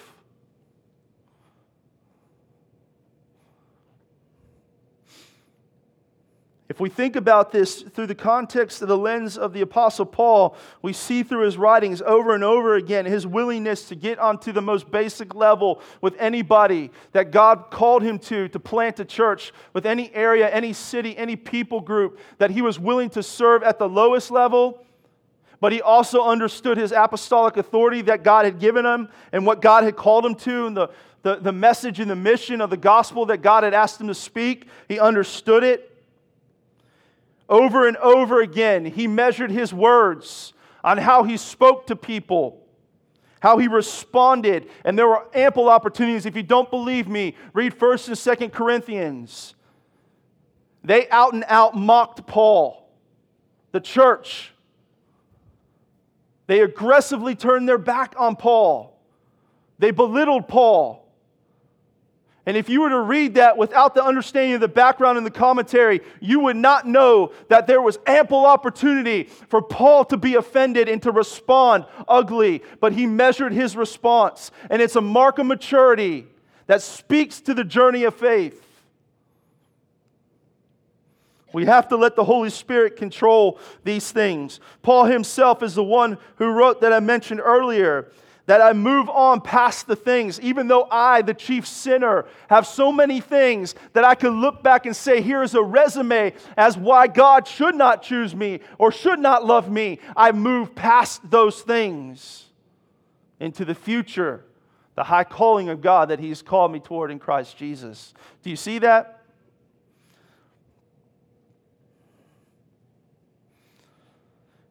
If 6.72 6.80
we 6.80 6.88
think 6.88 7.18
about 7.18 7.52
this 7.52 7.82
through 7.82 8.08
the 8.08 8.16
context 8.16 8.82
of 8.82 8.88
the 8.88 8.98
lens 8.98 9.38
of 9.38 9.52
the 9.52 9.60
Apostle 9.60 10.06
Paul, 10.06 10.56
we 10.82 10.94
see 10.94 11.22
through 11.22 11.44
his 11.44 11.58
writings 11.58 12.02
over 12.02 12.34
and 12.34 12.46
over 12.46 12.76
again 12.76 13.06
his 13.06 13.28
willingness 13.28 13.90
to 13.90 13.96
get 13.96 14.20
onto 14.20 14.54
the 14.54 14.62
most 14.62 14.90
basic 14.90 15.36
level 15.36 15.82
with 16.00 16.16
anybody 16.18 16.90
that 17.12 17.32
God 17.32 17.72
called 17.72 18.04
him 18.04 18.18
to, 18.20 18.48
to 18.48 18.58
plant 18.58 19.02
a 19.02 19.06
church, 19.06 19.52
with 19.74 19.86
any 19.86 20.16
area, 20.16 20.50
any 20.50 20.72
city, 20.72 21.18
any 21.18 21.36
people 21.36 21.82
group, 21.82 22.18
that 22.38 22.52
he 22.52 22.62
was 22.62 22.80
willing 22.80 23.10
to 23.10 23.22
serve 23.22 23.64
at 23.64 23.78
the 23.78 23.90
lowest 23.90 24.32
level. 24.32 24.82
But 25.60 25.74
he 25.74 25.82
also 25.82 26.24
understood 26.24 26.78
his 26.78 26.94
apostolic 26.94 27.58
authority 27.58 28.02
that 28.04 28.24
God 28.24 28.46
had 28.46 28.60
given 28.60 28.86
him 28.86 29.10
and 29.34 29.46
what 29.46 29.62
God 29.62 29.84
had 29.84 29.98
called 29.98 30.26
him 30.26 30.36
to 30.36 30.68
and 30.68 30.78
the, 30.78 30.90
the, 31.24 31.36
the 31.36 31.52
message 31.52 32.00
and 32.00 32.10
the 32.10 32.16
mission 32.16 32.62
of 32.62 32.70
the 32.70 32.78
gospel 32.78 33.26
that 33.26 33.42
God 33.42 33.66
had 33.66 33.74
asked 33.74 34.00
him 34.00 34.08
to 34.08 34.16
speak. 34.16 34.68
He 34.88 35.02
understood 35.02 35.66
it. 35.66 35.90
Over 37.52 37.86
and 37.86 37.98
over 37.98 38.40
again, 38.40 38.86
he 38.86 39.08
measured 39.08 39.52
his 39.52 39.74
words 39.74 40.54
on 40.86 40.98
how 40.98 41.24
he 41.24 41.36
spoke 41.36 41.86
to 41.88 41.98
people, 41.98 42.66
how 43.42 43.58
he 43.58 43.68
responded. 43.68 44.70
And 44.86 44.98
there 44.98 45.08
were 45.08 45.28
ample 45.34 45.68
opportunities. 45.68 46.26
If 46.26 46.38
you 46.38 46.44
don't 46.44 46.72
believe 46.72 47.10
me, 47.10 47.36
read 47.54 47.78
1st 47.78 48.08
and 48.08 48.52
2nd 48.52 48.54
Corinthians. 48.54 49.56
They 50.82 51.10
out 51.10 51.34
and 51.34 51.44
out 51.46 51.76
mocked 51.76 52.26
Paul, 52.26 52.90
the 53.74 53.82
church. 53.82 54.54
They 56.48 56.62
aggressively 56.62 57.36
turned 57.36 57.68
their 57.68 57.78
back 57.78 58.16
on 58.18 58.38
Paul. 58.38 58.98
They 59.78 59.92
belittled 59.92 60.48
Paul. 60.48 61.01
And 62.46 62.58
if 62.58 62.70
you 62.70 62.82
were 62.82 62.90
to 62.90 63.02
read 63.02 63.36
that 63.36 63.56
without 63.56 63.94
the 63.94 64.04
understanding 64.04 64.56
of 64.56 64.62
the 64.62 64.68
background 64.68 65.18
and 65.18 65.26
the 65.26 65.32
commentary, 65.32 66.02
you 66.20 66.40
would 66.40 66.56
not 66.56 66.88
know 66.88 67.34
that 67.50 67.68
there 67.68 67.82
was 67.82 68.00
ample 68.08 68.46
opportunity 68.46 69.26
for 69.26 69.62
Paul 69.62 70.06
to 70.06 70.18
be 70.18 70.36
offended 70.36 70.90
and 70.90 71.02
to 71.04 71.12
respond 71.12 71.86
ugly. 72.08 72.64
But 72.80 72.94
he 72.94 73.06
measured 73.06 73.54
his 73.54 73.76
response. 73.76 74.50
And 74.72 74.82
it's 74.82 74.96
a 74.96 75.02
mark 75.02 75.38
of 75.38 75.46
maturity 75.46 76.26
that 76.66 76.82
speaks 76.82 77.42
to 77.42 77.54
the 77.54 77.64
journey 77.64 78.06
of 78.06 78.16
faith. 78.16 78.68
We 81.54 81.66
have 81.66 81.90
to 81.90 81.98
let 81.98 82.16
the 82.16 82.24
Holy 82.24 82.50
Spirit 82.50 82.96
control 82.96 83.60
these 83.84 84.12
things. 84.12 84.60
Paul 84.82 85.06
himself 85.06 85.62
is 85.62 85.76
the 85.76 85.84
one 85.84 86.18
who 86.38 86.50
wrote 86.50 86.82
that 86.82 86.94
I 86.94 87.02
mentioned 87.02 87.42
earlier 87.44 88.10
that 88.52 88.60
I 88.60 88.74
move 88.74 89.08
on 89.08 89.40
past 89.40 89.88
the 89.88 89.96
things, 89.96 90.38
even 90.42 90.68
though 90.68 90.86
I, 90.92 91.22
the 91.22 91.34
chief 91.34 91.66
sinner, 91.66 92.26
have 92.50 92.68
so 92.68 92.92
many 92.92 93.22
things 93.22 93.76
that 93.94 94.04
I 94.04 94.14
could 94.14 94.34
look 94.34 94.62
back 94.62 94.86
and 94.86 94.94
say, 94.94 95.22
here's 95.22 95.56
a 95.56 95.64
resume 95.64 96.34
as 96.58 96.76
why 96.76 97.08
God 97.08 97.48
should 97.48 97.76
not 97.76 98.04
choose 98.04 98.36
me 98.36 98.60
or 98.78 98.92
should 98.92 99.20
not 99.20 99.46
love 99.46 99.72
me. 99.72 100.00
I 100.18 100.34
move 100.34 100.76
past 100.76 101.32
those 101.32 101.62
things 101.62 102.48
into 103.40 103.64
the 103.64 103.74
future, 103.74 104.44
the 104.96 105.06
high 105.06 105.24
calling 105.24 105.70
of 105.70 105.80
God 105.80 106.10
that 106.10 106.20
He's 106.20 106.42
called 106.42 106.74
me 106.74 106.82
toward 106.82 107.10
in 107.10 107.20
Christ 107.20 107.56
Jesus. 107.56 108.14
Do 108.44 108.50
you 108.50 108.58
see 108.58 108.80
that? 108.80 109.22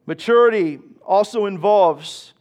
Maturity 0.05 0.77
also 1.03 1.47
involves, 1.47 2.33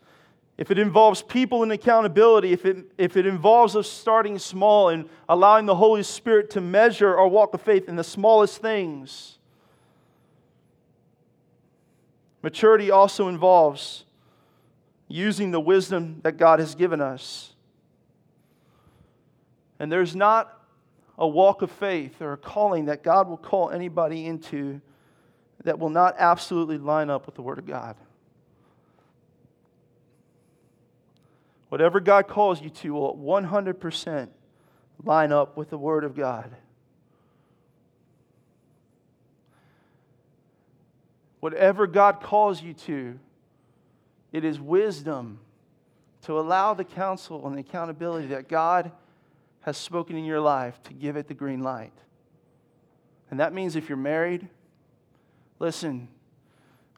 if 0.60 0.70
it 0.70 0.78
involves 0.78 1.22
people 1.22 1.62
and 1.62 1.72
accountability, 1.72 2.52
if 2.52 2.66
it, 2.66 2.84
if 2.98 3.16
it 3.16 3.24
involves 3.24 3.74
us 3.74 3.88
starting 3.88 4.38
small 4.38 4.90
and 4.90 5.08
allowing 5.26 5.64
the 5.64 5.74
Holy 5.74 6.02
Spirit 6.02 6.50
to 6.50 6.60
measure 6.60 7.16
our 7.16 7.26
walk 7.26 7.54
of 7.54 7.62
faith 7.62 7.88
in 7.88 7.96
the 7.96 8.04
smallest 8.04 8.60
things, 8.60 9.38
maturity 12.42 12.90
also 12.90 13.26
involves 13.26 14.04
using 15.08 15.50
the 15.50 15.58
wisdom 15.58 16.20
that 16.24 16.36
God 16.36 16.58
has 16.58 16.74
given 16.74 17.00
us. 17.00 17.54
And 19.78 19.90
there's 19.90 20.14
not 20.14 20.62
a 21.16 21.26
walk 21.26 21.62
of 21.62 21.70
faith 21.70 22.20
or 22.20 22.34
a 22.34 22.36
calling 22.36 22.84
that 22.84 23.02
God 23.02 23.30
will 23.30 23.38
call 23.38 23.70
anybody 23.70 24.26
into 24.26 24.82
that 25.64 25.78
will 25.78 25.88
not 25.88 26.16
absolutely 26.18 26.76
line 26.76 27.08
up 27.08 27.24
with 27.24 27.34
the 27.34 27.42
Word 27.42 27.58
of 27.58 27.64
God. 27.64 27.96
Whatever 31.70 32.00
God 32.00 32.26
calls 32.26 32.60
you 32.60 32.68
to 32.68 32.92
will 32.92 33.16
100% 33.16 34.28
line 35.04 35.32
up 35.32 35.56
with 35.56 35.70
the 35.70 35.78
Word 35.78 36.04
of 36.04 36.16
God. 36.16 36.54
Whatever 41.38 41.86
God 41.86 42.20
calls 42.20 42.60
you 42.60 42.74
to, 42.74 43.18
it 44.32 44.44
is 44.44 44.60
wisdom 44.60 45.38
to 46.22 46.38
allow 46.38 46.74
the 46.74 46.84
counsel 46.84 47.46
and 47.46 47.56
the 47.56 47.60
accountability 47.60 48.26
that 48.28 48.48
God 48.48 48.90
has 49.60 49.76
spoken 49.76 50.16
in 50.16 50.24
your 50.24 50.40
life 50.40 50.82
to 50.82 50.92
give 50.92 51.16
it 51.16 51.28
the 51.28 51.34
green 51.34 51.62
light. 51.62 51.92
And 53.30 53.38
that 53.38 53.54
means 53.54 53.76
if 53.76 53.88
you're 53.88 53.96
married, 53.96 54.48
listen, 55.60 56.08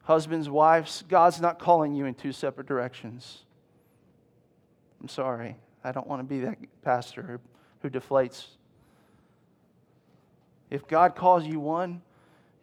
husbands, 0.03 0.49
wives, 0.49 1.03
God's 1.07 1.39
not 1.39 1.59
calling 1.59 1.93
you 1.93 2.05
in 2.05 2.15
two 2.15 2.31
separate 2.31 2.67
directions. 2.67 3.43
I'm 5.03 5.09
sorry. 5.09 5.57
I 5.83 5.91
don't 5.91 6.07
want 6.07 6.21
to 6.21 6.23
be 6.23 6.39
that 6.39 6.57
pastor 6.81 7.41
who 7.81 7.89
deflates. 7.89 8.45
If 10.69 10.87
God 10.87 11.13
calls 11.13 11.45
you 11.45 11.59
one, 11.59 12.01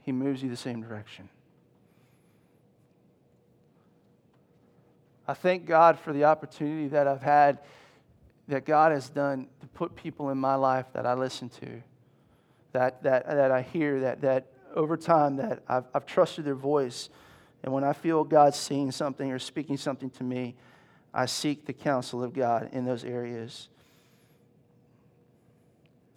he 0.03 0.11
moves 0.11 0.43
you 0.43 0.49
the 0.49 0.57
same 0.57 0.81
direction. 0.81 1.29
I 5.29 5.35
thank 5.35 5.67
God 5.67 5.99
for 6.01 6.15
the 6.15 6.25
opportunity 6.25 6.89
that 6.89 7.07
I've 7.07 7.21
had, 7.21 7.59
that 8.49 8.65
God 8.65 8.91
has 8.91 9.11
done 9.11 9.47
to 9.61 9.67
put 9.69 9.95
people 9.95 10.31
in 10.31 10.39
my 10.39 10.55
life 10.55 10.87
that 10.95 11.07
I 11.07 11.13
listen 11.13 11.51
to, 11.51 11.83
that, 12.73 13.03
that, 13.03 13.27
that 13.27 13.51
I 13.51 13.61
hear, 13.61 14.01
that, 14.01 14.23
that 14.23 14.47
over 14.75 14.97
time 14.97 15.37
that 15.37 15.63
I've, 15.69 15.85
I've 15.95 16.07
trusted 16.07 16.47
their 16.47 16.55
voice. 16.55 17.11
And 17.63 17.73
when 17.73 17.85
I 17.85 17.93
feel 17.93 18.25
God 18.25 18.55
saying 18.55 18.93
something 18.93 19.31
or 19.31 19.39
speaking 19.39 19.77
something 19.77 20.09
to 20.11 20.25
me, 20.25 20.57
I 21.13 21.27
seek 21.27 21.67
the 21.67 21.73
counsel 21.73 22.23
of 22.23 22.33
God 22.33 22.71
in 22.73 22.85
those 22.85 23.05
areas. 23.05 23.69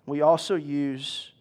We 0.06 0.22
also 0.22 0.56
use, 0.56 1.32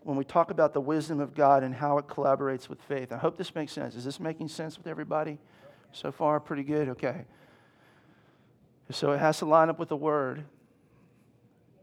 when 0.00 0.16
we 0.16 0.24
talk 0.24 0.50
about 0.50 0.74
the 0.74 0.80
wisdom 0.80 1.20
of 1.20 1.34
God 1.34 1.62
and 1.62 1.74
how 1.74 1.98
it 1.98 2.06
collaborates 2.06 2.68
with 2.68 2.80
faith, 2.82 3.12
I 3.12 3.16
hope 3.16 3.36
this 3.36 3.54
makes 3.54 3.72
sense. 3.72 3.94
Is 3.94 4.04
this 4.04 4.20
making 4.20 4.48
sense 4.48 4.76
with 4.76 4.86
everybody? 4.86 5.38
So 5.92 6.12
far, 6.12 6.38
pretty 6.40 6.64
good? 6.64 6.88
Okay. 6.90 7.24
So 8.90 9.12
it 9.12 9.18
has 9.18 9.38
to 9.38 9.46
line 9.46 9.70
up 9.70 9.78
with 9.78 9.88
the 9.88 9.96
Word. 9.96 10.44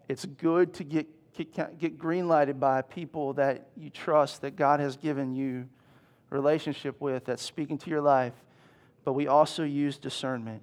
It's 0.07 0.26
good 0.26 0.73
to 0.76 0.84
get, 0.84 1.07
get, 1.34 1.80
get 1.80 1.97
green 1.97 2.28
lighted 2.28 2.59
by 2.59 2.82
people 2.82 3.34
that 3.34 3.69
you 3.76 3.89
trust, 3.89 4.41
that 4.41 4.55
God 4.55 4.80
has 4.80 4.97
given 4.97 5.34
you 5.34 5.67
relationship 6.30 6.99
with, 6.99 7.26
that's 7.26 7.41
speaking 7.41 7.78
to 7.80 7.89
your 7.89 8.01
life. 8.01 8.34
But 9.03 9.13
we 9.13 9.28
also 9.28 9.63
use 9.63 9.97
discernment. 9.97 10.61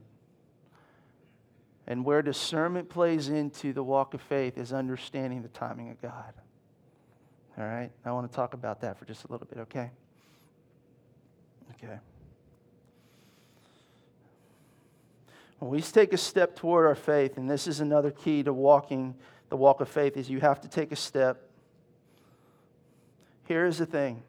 And 1.87 2.05
where 2.05 2.23
discernment 2.23 2.89
plays 2.89 3.29
into 3.29 3.73
the 3.73 3.83
walk 3.83 4.15
of 4.15 4.23
faith 4.23 4.57
is 4.57 4.73
understanding 4.73 5.43
the 5.43 5.49
timing 5.49 5.91
of 5.91 6.01
God. 6.01 6.33
All 7.59 7.65
right? 7.65 7.91
I 8.05 8.13
want 8.13 8.31
to 8.31 8.35
talk 8.35 8.55
about 8.55 8.81
that 8.83 8.99
for 8.99 9.05
just 9.05 9.25
a 9.25 9.33
little 9.33 9.47
bit, 9.47 9.59
okay? 9.63 9.91
Okay. 11.75 11.99
When 15.59 15.71
we 15.71 15.83
take 15.83 16.13
a 16.13 16.19
step 16.19 16.57
toward 16.57 16.87
our 16.87 16.95
faith, 16.95 17.37
and 17.37 17.51
this 17.51 17.67
is 17.67 17.81
another 17.81 18.11
key 18.11 18.43
to 18.43 18.53
walking 18.53 19.15
the 19.49 19.57
walk 19.57 19.81
of 19.81 19.89
faith, 19.89 20.17
is 20.17 20.31
you 20.31 20.41
have 20.41 20.61
to 20.63 20.69
take 20.69 20.93
a 20.93 20.97
step. 20.97 21.49
Here 23.45 23.67
is 23.67 23.79
the 23.79 23.87
thing 23.87 24.23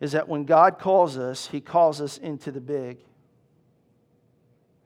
is 0.00 0.12
that 0.12 0.28
when 0.28 0.44
God 0.44 0.78
calls 0.78 1.16
us, 1.16 1.46
He 1.48 1.60
calls 1.60 2.00
us 2.00 2.18
into 2.18 2.50
the 2.50 2.60
big. 2.60 2.98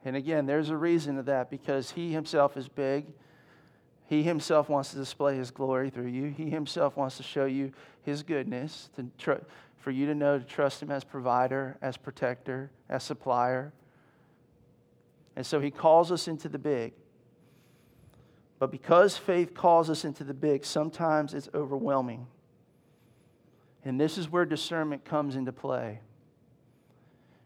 And 0.08 0.16
again, 0.16 0.46
there's 0.46 0.70
a 0.70 0.76
reason 0.76 1.16
to 1.16 1.22
that 1.24 1.50
because 1.50 1.90
He 1.90 2.12
Himself 2.12 2.56
is 2.56 2.66
big. 2.66 3.04
He 4.06 4.22
Himself 4.22 4.70
wants 4.70 4.92
to 4.92 4.96
display 4.96 5.36
His 5.36 5.50
glory 5.50 5.90
through 5.90 6.06
you. 6.06 6.30
He 6.30 6.48
Himself 6.48 6.96
wants 6.96 7.18
to 7.18 7.22
show 7.22 7.44
you 7.44 7.72
His 8.04 8.22
goodness, 8.22 8.88
to 8.96 9.06
tr- 9.18 9.44
for 9.76 9.90
you 9.90 10.06
to 10.06 10.14
know 10.14 10.38
to 10.38 10.44
trust 10.44 10.82
Him 10.82 10.90
as 10.90 11.04
provider, 11.04 11.76
as 11.82 11.98
protector, 11.98 12.70
as 12.88 13.04
supplier. 13.04 13.74
And 15.36 15.44
so 15.44 15.60
he 15.60 15.70
calls 15.70 16.10
us 16.10 16.26
into 16.26 16.48
the 16.48 16.58
big. 16.58 16.94
But 18.58 18.72
because 18.72 19.18
faith 19.18 19.52
calls 19.52 19.90
us 19.90 20.06
into 20.06 20.24
the 20.24 20.34
big, 20.34 20.64
sometimes 20.64 21.34
it's 21.34 21.50
overwhelming. 21.54 22.26
And 23.84 24.00
this 24.00 24.16
is 24.16 24.30
where 24.30 24.46
discernment 24.46 25.04
comes 25.04 25.36
into 25.36 25.52
play. 25.52 26.00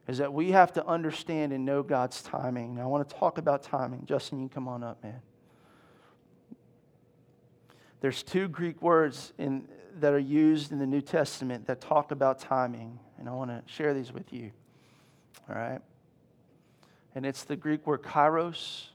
Is 0.09 0.19
that 0.19 0.33
we 0.33 0.51
have 0.51 0.73
to 0.73 0.87
understand 0.87 1.53
and 1.53 1.65
know 1.65 1.83
God's 1.83 2.23
timing. 2.23 2.75
Now, 2.75 2.83
I 2.83 2.87
want 2.87 3.09
to 3.09 3.15
talk 3.15 3.39
about 3.39 3.63
timing. 3.63 4.05
Justin, 4.05 4.43
you 4.43 4.49
come 4.49 4.67
on 4.67 4.83
up, 4.83 5.03
man. 5.03 5.21
There's 8.01 8.23
two 8.23 8.49
Greek 8.49 8.83
words 8.83 9.33
in, 9.39 9.69
that 10.01 10.13
are 10.13 10.19
used 10.19 10.73
in 10.73 10.81
the 10.81 10.87
New 10.87 11.01
Testament 11.03 11.67
that 11.67 11.81
talk 11.81 12.11
about 12.11 12.41
timing, 12.41 12.99
and 13.19 13.29
I 13.29 13.33
want 13.33 13.51
to 13.51 13.63
share 13.73 13.95
these 13.95 14.13
with 14.13 14.33
you. 14.33 14.51
All 15.49 15.55
right? 15.55 15.81
and 17.15 17.27
it's 17.27 17.45
the 17.45 17.57
Greek 17.57 17.87
word 17.87 18.03
kairos 18.03 18.87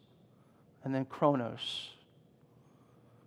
and 0.84 0.93
then 0.93 1.05
chronos. 1.05 1.91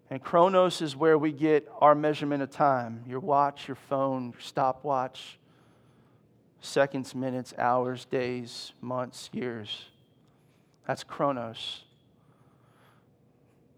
And 0.09 0.21
chronos 0.21 0.83
is 0.83 0.97
where 0.97 1.17
we 1.17 1.31
get 1.31 1.71
our 1.81 1.95
measurement 1.95 2.43
of 2.43 2.51
time 2.51 3.05
your 3.07 3.21
watch, 3.21 3.69
your 3.69 3.77
phone, 3.77 4.33
your 4.33 4.41
stopwatch, 4.41 5.39
seconds, 6.61 7.15
minutes, 7.15 7.55
hours, 7.59 8.05
days, 8.05 8.73
months, 8.81 9.31
years. 9.33 9.87
That's 10.87 11.05
chronos. 11.05 11.85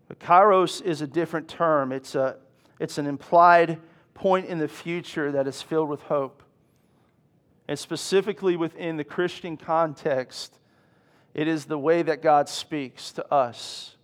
But 0.09 0.19
kairos 0.19 0.83
is 0.83 1.01
a 1.01 1.07
different 1.07 1.49
term, 1.49 1.93
it's, 1.93 2.15
a, 2.15 2.37
it's 2.79 2.99
an 2.99 3.07
implied 3.07 3.79
point 4.15 4.47
in 4.47 4.59
the 4.59 4.69
future 4.69 5.33
that 5.33 5.47
is 5.47 5.63
filled 5.63 5.89
with 5.89 6.03
hope. 6.03 6.43
And 7.69 7.79
specifically 7.79 8.57
within 8.57 8.97
the 8.97 9.05
Christian 9.05 9.57
context, 9.57 10.59
it 11.35 11.49
is 11.49 11.65
the 11.65 11.79
way 11.79 12.03
that 12.03 12.21
God 12.21 12.49
speaks 12.49 13.13
to 13.13 13.33
us. 13.33 13.97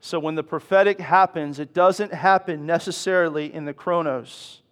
So 0.00 0.20
when 0.20 0.36
the 0.36 0.44
prophetic 0.44 1.00
happens, 1.00 1.58
it 1.58 1.74
doesn't 1.74 2.14
happen 2.14 2.64
necessarily 2.64 3.52
in 3.52 3.64
the 3.64 3.74
chronos. 3.74 4.62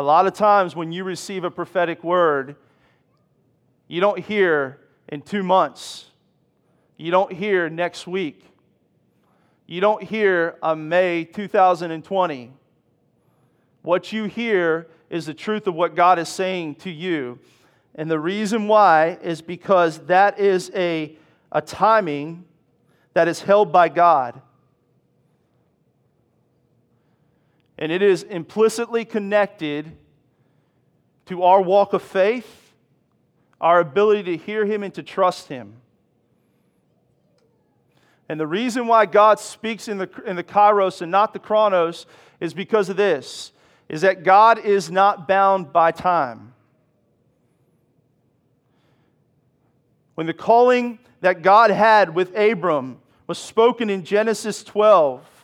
A 0.00 0.02
lot 0.02 0.26
of 0.26 0.32
times 0.32 0.74
when 0.74 0.92
you 0.92 1.04
receive 1.04 1.44
a 1.44 1.50
prophetic 1.50 2.02
word, 2.02 2.56
you 3.86 4.00
don't 4.00 4.18
hear 4.18 4.78
in 5.10 5.20
two 5.20 5.42
months. 5.42 6.06
You 6.96 7.10
don't 7.10 7.30
hear 7.30 7.68
next 7.68 8.06
week. 8.06 8.42
You 9.66 9.82
don't 9.82 10.02
hear 10.02 10.56
on 10.62 10.88
May 10.88 11.24
2020. 11.24 12.50
What 13.82 14.10
you 14.10 14.24
hear 14.24 14.86
is 15.10 15.26
the 15.26 15.34
truth 15.34 15.66
of 15.66 15.74
what 15.74 15.94
God 15.94 16.18
is 16.18 16.30
saying 16.30 16.76
to 16.76 16.90
you. 16.90 17.38
And 17.94 18.10
the 18.10 18.18
reason 18.18 18.68
why 18.68 19.18
is 19.20 19.42
because 19.42 19.98
that 20.06 20.40
is 20.40 20.70
a, 20.74 21.14
a 21.52 21.60
timing 21.60 22.46
that 23.12 23.28
is 23.28 23.42
held 23.42 23.70
by 23.70 23.90
God. 23.90 24.40
And 27.80 27.90
it 27.90 28.02
is 28.02 28.22
implicitly 28.22 29.04
connected 29.04 29.96
to 31.26 31.42
our 31.42 31.60
walk 31.60 31.92
of 31.92 32.02
faith, 32.02 32.74
our 33.60 33.80
ability 33.80 34.36
to 34.36 34.36
hear 34.36 34.64
Him 34.64 34.82
and 34.82 34.94
to 34.94 35.02
trust 35.02 35.48
Him. 35.48 35.74
And 38.28 38.38
the 38.38 38.46
reason 38.46 38.86
why 38.86 39.06
God 39.06 39.40
speaks 39.40 39.88
in 39.88 39.98
the, 39.98 40.08
in 40.24 40.36
the 40.36 40.44
kairos 40.44 41.02
and 41.02 41.10
not 41.10 41.32
the 41.32 41.40
chronos 41.40 42.06
is 42.38 42.54
because 42.54 42.88
of 42.88 42.96
this 42.96 43.50
is 43.88 44.02
that 44.02 44.22
God 44.22 44.64
is 44.64 44.88
not 44.88 45.26
bound 45.26 45.72
by 45.72 45.90
time. 45.90 46.50
when 50.20 50.26
the 50.26 50.34
calling 50.34 50.98
that 51.22 51.40
God 51.40 51.70
had 51.70 52.14
with 52.14 52.36
Abram 52.36 52.98
was 53.26 53.38
spoken 53.38 53.88
in 53.88 54.04
Genesis 54.04 54.62
12, 54.62 55.39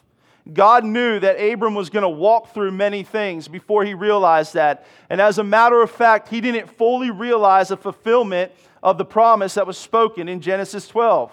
God 0.52 0.84
knew 0.84 1.18
that 1.18 1.34
Abram 1.34 1.74
was 1.74 1.90
going 1.90 2.04
to 2.04 2.08
walk 2.08 2.54
through 2.54 2.70
many 2.70 3.02
things 3.02 3.48
before 3.48 3.84
he 3.84 3.94
realized 3.94 4.54
that. 4.54 4.86
And 5.10 5.20
as 5.20 5.38
a 5.38 5.44
matter 5.44 5.82
of 5.82 5.90
fact, 5.90 6.28
he 6.28 6.40
didn't 6.40 6.68
fully 6.68 7.10
realize 7.10 7.68
the 7.68 7.76
fulfillment 7.76 8.52
of 8.82 8.98
the 8.98 9.04
promise 9.04 9.54
that 9.54 9.66
was 9.66 9.76
spoken 9.76 10.28
in 10.28 10.40
Genesis 10.40 10.86
12. 10.86 11.32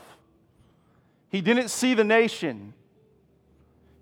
He 1.30 1.42
didn't 1.42 1.70
see 1.70 1.94
the 1.94 2.04
nation, 2.04 2.74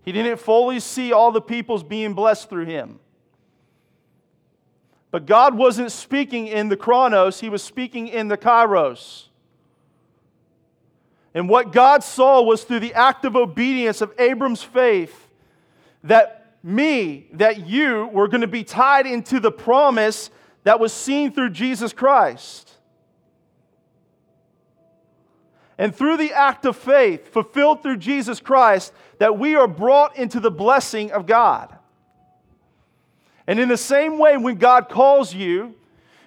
he 0.03 0.12
didn't 0.12 0.39
fully 0.39 0.80
see 0.80 1.14
all 1.14 1.32
the 1.32 1.41
peoples 1.41 1.84
being 1.84 2.14
blessed 2.14 2.49
through 2.49 2.66
him. 2.66 2.99
But 5.12 5.26
God 5.26 5.55
wasn't 5.55 5.91
speaking 5.91 6.47
in 6.47 6.70
the 6.70 6.78
chronos, 6.78 7.41
He 7.41 7.49
was 7.49 7.62
speaking 7.62 8.07
in 8.07 8.30
the 8.30 8.38
kairos. 8.38 9.28
And 11.34 11.47
what 11.47 11.71
God 11.71 12.03
saw 12.03 12.41
was 12.41 12.63
through 12.63 12.82
the 12.82 12.93
act 12.93 13.25
of 13.25 13.36
obedience 13.36 14.01
of 14.01 14.13
Abram's 14.19 14.63
faith 14.63 15.29
that 16.03 16.55
me, 16.63 17.27
that 17.34 17.67
you 17.67 18.07
were 18.11 18.27
going 18.27 18.41
to 18.41 18.47
be 18.47 18.63
tied 18.63 19.05
into 19.05 19.39
the 19.39 19.51
promise 19.51 20.29
that 20.63 20.79
was 20.79 20.93
seen 20.93 21.32
through 21.32 21.51
Jesus 21.51 21.93
Christ. 21.93 22.71
And 25.77 25.95
through 25.95 26.17
the 26.17 26.34
act 26.34 26.65
of 26.65 26.75
faith 26.75 27.32
fulfilled 27.34 27.82
through 27.82 27.97
Jesus 27.97 28.39
Christ, 28.39 28.93
that 29.17 29.39
we 29.39 29.55
are 29.55 29.67
brought 29.67 30.15
into 30.17 30.39
the 30.39 30.51
blessing 30.51 31.11
of 31.11 31.25
God. 31.25 31.75
And 33.47 33.59
in 33.59 33.69
the 33.69 33.77
same 33.77 34.19
way, 34.19 34.38
when 34.38 34.55
God 34.55 34.89
calls 34.89 35.34
you, 35.34 35.75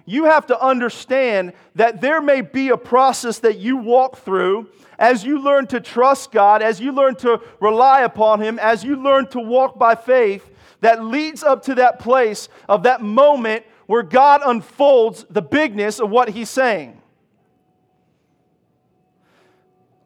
you 0.07 0.25
have 0.25 0.47
to 0.47 0.61
understand 0.61 1.53
that 1.75 2.01
there 2.01 2.21
may 2.21 2.43
be 2.43 2.69
a 2.69 2.77
process 2.77 3.39
that 3.41 3.59
you 3.59 3.77
walk 3.77 4.19
through 4.19 4.69
as 4.99 5.25
you 5.25 5.41
learn 5.41 5.67
to 5.69 5.81
trust 5.81 6.31
God, 6.31 6.63
as 6.63 6.81
you 6.81 6.93
learn 6.93 7.17
to 7.17 7.41
rely 7.61 8.03
upon 8.03 8.41
Him, 8.41 8.59
as 8.59 8.85
you 8.85 8.97
learn 8.97 9.27
to 9.29 9.41
walk 9.41 9.79
by 9.79 9.95
faith, 9.95 10.51
that 10.81 11.05
leads 11.05 11.43
up 11.43 11.63
to 11.65 11.77
that 11.77 11.99
place 11.99 12.49
of 12.69 12.83
that 12.83 13.01
moment 13.01 13.65
where 13.87 14.03
God 14.03 14.43
unfolds 14.45 15.25
the 15.31 15.43
bigness 15.43 15.99
of 15.99 16.11
what 16.11 16.29
He's 16.29 16.51
saying. 16.51 17.01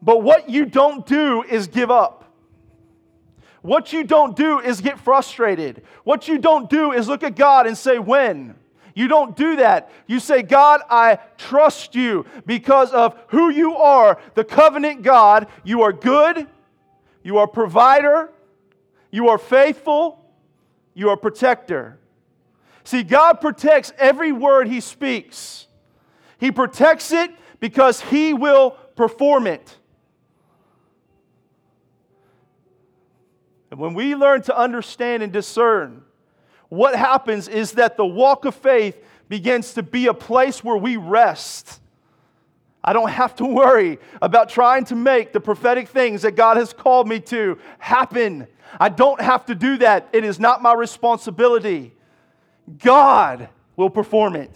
But 0.01 0.23
what 0.23 0.49
you 0.49 0.65
don't 0.65 1.05
do 1.05 1.43
is 1.43 1.67
give 1.67 1.91
up. 1.91 2.33
What 3.61 3.91
you 3.91 4.05
don't 4.05 4.37
do 4.37 4.59
is 4.59 4.79
get 4.79 4.99
frustrated. 4.99 5.83
What 6.05 6.29
you 6.29 6.37
don't 6.37 6.69
do 6.69 6.93
is 6.93 7.09
look 7.09 7.23
at 7.23 7.35
God 7.35 7.67
and 7.67 7.77
say, 7.77 7.99
When? 7.99 8.55
You 8.95 9.07
don't 9.07 9.35
do 9.35 9.57
that. 9.57 9.91
You 10.07 10.19
say, 10.19 10.41
God, 10.41 10.81
I 10.89 11.19
trust 11.37 11.95
you 11.95 12.25
because 12.45 12.91
of 12.91 13.17
who 13.27 13.49
you 13.49 13.75
are, 13.75 14.19
the 14.35 14.43
covenant 14.43 15.03
God. 15.03 15.47
You 15.63 15.83
are 15.83 15.93
good, 15.93 16.47
you 17.23 17.37
are 17.37 17.47
provider, 17.47 18.31
you 19.11 19.29
are 19.29 19.37
faithful, 19.37 20.23
you 20.93 21.09
are 21.09 21.17
protector. 21.17 21.99
See, 22.83 23.03
God 23.03 23.41
protects 23.41 23.93
every 23.97 24.31
word 24.31 24.67
He 24.67 24.81
speaks. 24.81 25.67
He 26.39 26.51
protects 26.51 27.11
it 27.11 27.31
because 27.59 28.01
He 28.01 28.33
will 28.33 28.71
perform 28.95 29.47
it. 29.47 29.77
And 33.71 33.79
when 33.79 33.93
we 33.93 34.15
learn 34.15 34.41
to 34.43 34.57
understand 34.57 35.21
and 35.21 35.31
discern, 35.31 36.03
what 36.69 36.95
happens 36.95 37.47
is 37.47 37.73
that 37.73 37.97
the 37.97 38.05
walk 38.05 38.45
of 38.45 38.55
faith 38.55 38.97
begins 39.27 39.73
to 39.73 39.83
be 39.83 40.07
a 40.07 40.13
place 40.13 40.63
where 40.63 40.77
we 40.77 40.97
rest. 40.97 41.79
I 42.83 42.93
don't 42.93 43.09
have 43.09 43.35
to 43.37 43.45
worry 43.45 43.99
about 44.21 44.49
trying 44.49 44.85
to 44.85 44.95
make 44.95 45.33
the 45.33 45.39
prophetic 45.39 45.89
things 45.89 46.21
that 46.21 46.35
God 46.35 46.57
has 46.57 46.71
called 46.71 47.07
me 47.07 47.19
to 47.21 47.59
happen. 47.77 48.47
I 48.79 48.89
don't 48.89 49.19
have 49.19 49.45
to 49.47 49.55
do 49.55 49.77
that. 49.77 50.09
It 50.13 50.23
is 50.23 50.39
not 50.39 50.61
my 50.61 50.73
responsibility. 50.73 51.93
God 52.77 53.49
will 53.75 53.89
perform 53.89 54.35
it, 54.35 54.51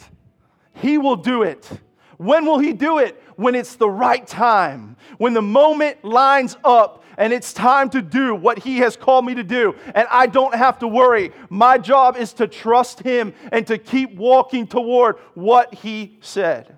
He 0.76 0.98
will 0.98 1.16
do 1.16 1.44
it. 1.44 1.70
When 2.18 2.46
will 2.46 2.60
He 2.60 2.74
do 2.74 3.00
it? 3.00 3.22
When 3.36 3.56
it's 3.56 3.76
the 3.76 3.90
right 3.90 4.26
time, 4.26 4.96
when 5.18 5.34
the 5.34 5.42
moment 5.42 6.06
lines 6.06 6.56
up 6.64 7.03
and 7.18 7.34
it's 7.34 7.54
time 7.54 7.90
to 7.92 8.02
do 8.02 8.36
what 8.36 8.60
He 8.60 8.80
has 8.80 8.96
called 8.96 9.26
me 9.26 9.36
to 9.36 9.44
do. 9.44 9.76
And 9.94 10.08
I 10.10 10.28
don't 10.28 10.56
have 10.56 10.80
to 10.80 10.88
worry. 10.88 11.32
My 11.50 11.78
job 11.78 12.18
is 12.18 12.34
to 12.34 12.48
trust 12.48 13.02
Him 13.02 13.34
and 13.52 13.66
to 13.68 13.78
keep 13.78 14.16
walking 14.16 14.68
toward 14.68 15.18
what 15.34 15.74
He 15.74 16.18
said. 16.22 16.78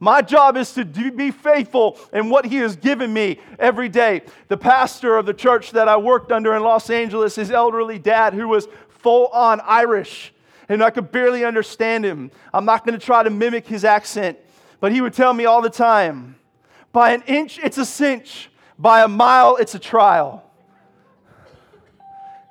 My 0.00 0.22
job 0.22 0.56
is 0.56 0.72
to 0.74 0.84
do, 0.84 1.10
be 1.10 1.32
faithful 1.32 1.98
in 2.12 2.30
what 2.30 2.46
He 2.46 2.56
has 2.56 2.76
given 2.76 3.12
me 3.12 3.40
every 3.58 3.88
day. 3.88 4.22
The 4.46 4.56
pastor 4.56 5.16
of 5.16 5.26
the 5.26 5.34
church 5.34 5.72
that 5.72 5.88
I 5.88 5.96
worked 5.96 6.30
under 6.30 6.54
in 6.54 6.62
Los 6.62 6.88
Angeles, 6.88 7.34
his 7.34 7.50
elderly 7.50 7.98
dad, 7.98 8.32
who 8.32 8.46
was 8.46 8.68
full 8.88 9.26
on 9.28 9.60
Irish, 9.62 10.32
and 10.68 10.82
I 10.82 10.90
could 10.90 11.10
barely 11.10 11.44
understand 11.44 12.04
him. 12.04 12.30
I'm 12.54 12.64
not 12.64 12.86
going 12.86 12.98
to 12.98 13.04
try 13.04 13.22
to 13.22 13.30
mimic 13.30 13.66
his 13.66 13.84
accent, 13.84 14.38
but 14.80 14.92
he 14.92 15.00
would 15.00 15.14
tell 15.14 15.32
me 15.32 15.46
all 15.46 15.62
the 15.62 15.70
time 15.70 16.36
by 16.92 17.12
an 17.12 17.22
inch, 17.26 17.58
it's 17.62 17.78
a 17.78 17.86
cinch. 17.86 18.50
By 18.78 19.02
a 19.02 19.08
mile, 19.08 19.56
it's 19.56 19.74
a 19.74 19.78
trial. 19.78 20.44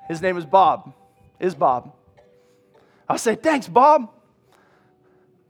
His 0.08 0.20
name 0.20 0.36
is 0.36 0.44
Bob, 0.44 0.92
is 1.40 1.54
Bob. 1.54 1.94
I 3.08 3.16
say, 3.16 3.34
thanks, 3.34 3.66
Bob. 3.66 4.10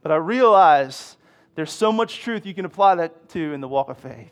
But 0.02 0.12
I 0.12 0.16
realize 0.16 1.16
there's 1.56 1.72
so 1.72 1.90
much 1.90 2.20
truth 2.20 2.46
you 2.46 2.54
can 2.54 2.64
apply 2.64 2.96
that 2.96 3.28
to 3.30 3.52
in 3.52 3.60
the 3.60 3.66
walk 3.66 3.88
of 3.88 3.98
faith. 3.98 4.30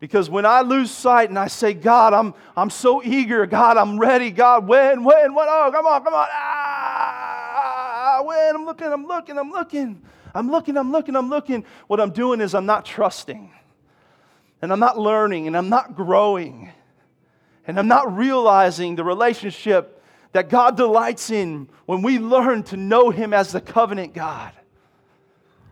Because 0.00 0.28
when 0.28 0.44
I 0.44 0.62
lose 0.62 0.90
sight 0.90 1.28
and 1.28 1.38
I 1.38 1.46
say, 1.46 1.74
God, 1.74 2.12
I'm, 2.12 2.34
I'm 2.56 2.70
so 2.70 3.04
eager, 3.04 3.46
God, 3.46 3.76
I'm 3.76 4.00
ready, 4.00 4.32
God, 4.32 4.66
when, 4.66 5.04
when, 5.04 5.32
when, 5.32 5.46
oh, 5.48 5.70
come 5.72 5.86
on, 5.86 6.02
come 6.02 6.14
on, 6.14 6.26
ah, 6.32 8.20
when, 8.24 8.56
I'm 8.56 8.64
looking, 8.64 8.88
I'm 8.88 9.06
looking, 9.06 9.38
I'm 9.38 9.52
looking, 9.52 10.02
I'm 10.34 10.50
looking, 10.50 10.76
I'm 10.76 10.90
looking, 10.90 11.14
I'm 11.14 11.28
looking. 11.28 11.64
What 11.86 12.00
I'm 12.00 12.10
doing 12.10 12.40
is 12.40 12.52
I'm 12.52 12.66
not 12.66 12.84
trusting 12.84 13.52
and 14.62 14.72
I'm 14.72 14.78
not 14.78 14.96
learning 14.96 15.48
and 15.48 15.56
I'm 15.56 15.68
not 15.68 15.96
growing 15.96 16.70
and 17.66 17.78
I'm 17.78 17.88
not 17.88 18.16
realizing 18.16 18.94
the 18.94 19.04
relationship 19.04 20.02
that 20.32 20.48
God 20.48 20.76
delights 20.76 21.30
in 21.30 21.68
when 21.84 22.00
we 22.02 22.18
learn 22.18 22.62
to 22.64 22.76
know 22.76 23.10
Him 23.10 23.34
as 23.34 23.52
the 23.52 23.60
covenant 23.60 24.14
God. 24.14 24.52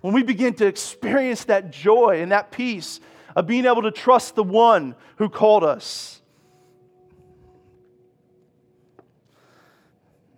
When 0.01 0.12
we 0.12 0.22
begin 0.22 0.55
to 0.55 0.66
experience 0.66 1.45
that 1.45 1.70
joy 1.70 2.20
and 2.20 2.32
that 2.32 2.51
peace 2.51 3.01
of 3.34 3.47
being 3.47 3.64
able 3.64 3.82
to 3.82 3.91
trust 3.91 4.34
the 4.34 4.43
one 4.43 4.95
who 5.16 5.28
called 5.28 5.64
us. 5.64 6.20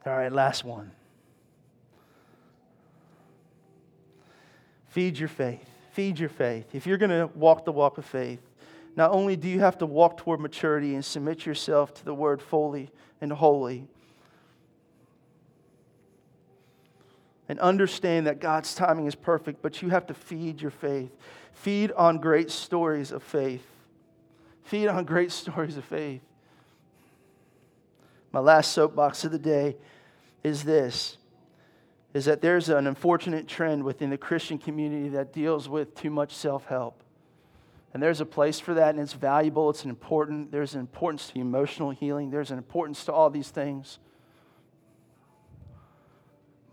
All 0.05 0.13
right, 0.13 0.33
last 0.33 0.65
one. 0.65 0.91
Feed 4.89 5.19
your 5.19 5.29
faith 5.29 5.72
feed 5.93 6.19
your 6.19 6.29
faith. 6.29 6.75
If 6.75 6.87
you're 6.87 6.99
going 6.99 7.11
to 7.11 7.31
walk 7.35 7.65
the 7.65 7.73
walk 7.73 7.99
of 7.99 8.05
faith, 8.05 8.41
not 8.97 9.11
only 9.11 9.37
do 9.37 9.49
you 9.49 9.61
have 9.61 9.79
to 9.79 9.87
walk 9.87 10.19
toward 10.19 10.41
maturity 10.41 10.95
and 10.95 11.05
submit 11.05 11.47
yourself 11.47 11.95
to 11.95 12.05
the 12.05 12.15
word 12.15 12.43
fully 12.43 12.91
and 13.21 13.33
wholly, 13.33 13.87
and 17.49 17.59
understand 17.61 18.27
that 18.27 18.41
God's 18.41 18.75
timing 18.75 19.07
is 19.07 19.15
perfect, 19.15 19.61
but 19.63 19.83
you 19.83 19.91
have 19.91 20.07
to 20.07 20.15
feed 20.15 20.61
your 20.61 20.71
faith. 20.71 21.11
Feed 21.53 21.93
on 21.93 22.19
great 22.19 22.51
stories 22.51 23.13
of 23.13 23.23
faith. 23.23 23.67
Feed 24.65 24.89
on 24.89 25.05
great 25.05 25.33
stories 25.33 25.77
of 25.77 25.85
faith. 25.85 26.23
My 28.33 28.41
last 28.41 28.73
soapbox 28.73 29.25
of 29.25 29.33
the 29.33 29.39
day 29.39 29.77
is 30.43 30.65
this 30.65 31.19
is 32.15 32.27
that 32.27 32.41
there's 32.41 32.69
an 32.69 32.87
unfortunate 32.87 33.49
trend 33.49 33.85
within 33.85 34.11
the 34.11 34.19
Christian 34.19 34.59
community 34.59 35.09
that 35.11 35.33
deals 35.33 35.69
with 35.69 35.95
too 35.95 36.11
much 36.11 36.35
self 36.35 36.67
help. 36.67 37.03
And 37.95 38.03
there's 38.03 38.21
a 38.21 38.27
place 38.27 38.59
for 38.59 38.75
that, 38.75 38.91
and 38.91 39.01
it's 39.01 39.13
valuable, 39.13 39.69
it's 39.71 39.85
important. 39.85 40.51
There's 40.51 40.75
an 40.75 40.81
importance 40.81 41.29
to 41.29 41.39
emotional 41.39 41.91
healing, 41.91 42.31
there's 42.31 42.51
an 42.51 42.59
importance 42.59 43.05
to 43.05 43.13
all 43.13 43.31
these 43.31 43.51
things. 43.51 43.99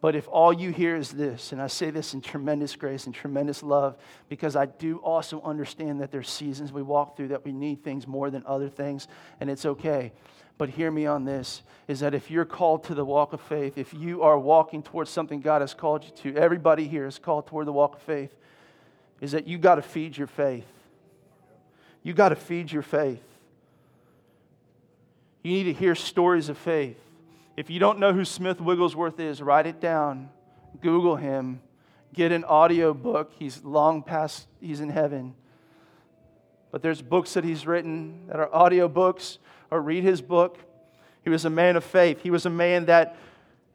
But 0.01 0.15
if 0.15 0.29
all 0.29 0.53
you 0.53 0.71
hear 0.71 0.95
is 0.95 1.11
this, 1.11 1.51
and 1.51 1.61
I 1.61 1.67
say 1.67 1.89
this 1.89 2.13
in 2.13 2.21
tremendous 2.21 2.73
grace 2.77 3.05
and 3.05 3.13
tremendous 3.13 3.61
love, 3.61 3.97
because 4.29 4.55
I 4.55 4.65
do 4.65 4.97
also 4.97 5.41
understand 5.41 5.99
that 5.99 6.09
there's 6.09 6.29
seasons 6.29 6.71
we 6.71 6.81
walk 6.81 7.17
through 7.17 7.29
that 7.29 7.43
we 7.43 7.51
need 7.51 7.83
things 7.83 8.07
more 8.07 8.29
than 8.29 8.43
other 8.45 8.69
things, 8.69 9.09
and 9.41 9.49
it's 9.49 9.65
okay. 9.65 10.13
But 10.59 10.69
hear 10.71 10.91
me 10.91 11.05
on 11.05 11.23
this 11.23 11.63
is 11.87 12.01
that 12.01 12.13
if 12.13 12.29
you're 12.29 12.45
called 12.45 12.83
to 12.83 12.93
the 12.93 13.05
walk 13.05 13.31
of 13.31 13.39
faith, 13.39 13.77
if 13.77 13.93
you 13.93 14.21
are 14.23 14.37
walking 14.37 14.83
towards 14.83 15.09
something 15.09 15.39
God 15.39 15.61
has 15.61 15.73
called 15.73 16.03
you 16.03 16.33
to, 16.33 16.37
everybody 16.37 16.85
here 16.85 17.07
is 17.07 17.17
called 17.17 17.47
toward 17.47 17.65
the 17.65 17.71
walk 17.71 17.95
of 17.95 18.01
faith, 18.01 18.35
is 19.21 19.31
that 19.31 19.47
you 19.47 19.57
got 19.57 19.75
to 19.75 19.81
feed 19.81 20.17
your 20.17 20.27
faith. 20.27 20.67
You 22.03 22.13
got 22.13 22.29
to 22.29 22.35
feed 22.35 22.73
your 22.73 22.81
faith. 22.81 23.23
You 25.43 25.53
need 25.53 25.63
to 25.63 25.73
hear 25.73 25.95
stories 25.95 26.49
of 26.49 26.57
faith. 26.57 26.99
If 27.55 27.69
you 27.69 27.79
don't 27.79 27.97
know 27.97 28.11
who 28.11 28.25
Smith 28.25 28.59
Wigglesworth 28.59 29.19
is, 29.21 29.41
write 29.41 29.65
it 29.65 29.79
down, 29.79 30.29
Google 30.81 31.15
him, 31.15 31.61
get 32.13 32.33
an 32.33 32.43
audio 32.43 32.93
book. 32.93 33.31
He's 33.39 33.63
long 33.63 34.03
past, 34.03 34.45
he's 34.59 34.81
in 34.81 34.89
heaven. 34.89 35.35
but 36.71 36.81
there's 36.81 37.01
books 37.01 37.33
that 37.33 37.43
he's 37.43 37.65
written 37.65 38.27
that 38.27 38.39
are 38.39 38.53
audio 38.53 38.87
books 38.89 39.39
or 39.71 39.81
read 39.81 40.03
his 40.03 40.21
book. 40.21 40.57
He 41.23 41.29
was 41.29 41.45
a 41.45 41.49
man 41.49 41.75
of 41.75 41.83
faith. 41.83 42.21
He 42.21 42.31
was 42.31 42.45
a 42.45 42.49
man 42.49 42.85
that 42.85 43.15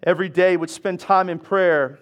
every 0.03 0.29
day 0.29 0.57
would 0.57 0.71
spend 0.71 1.01
time 1.01 1.29
in 1.29 1.39
prayer 1.39 1.99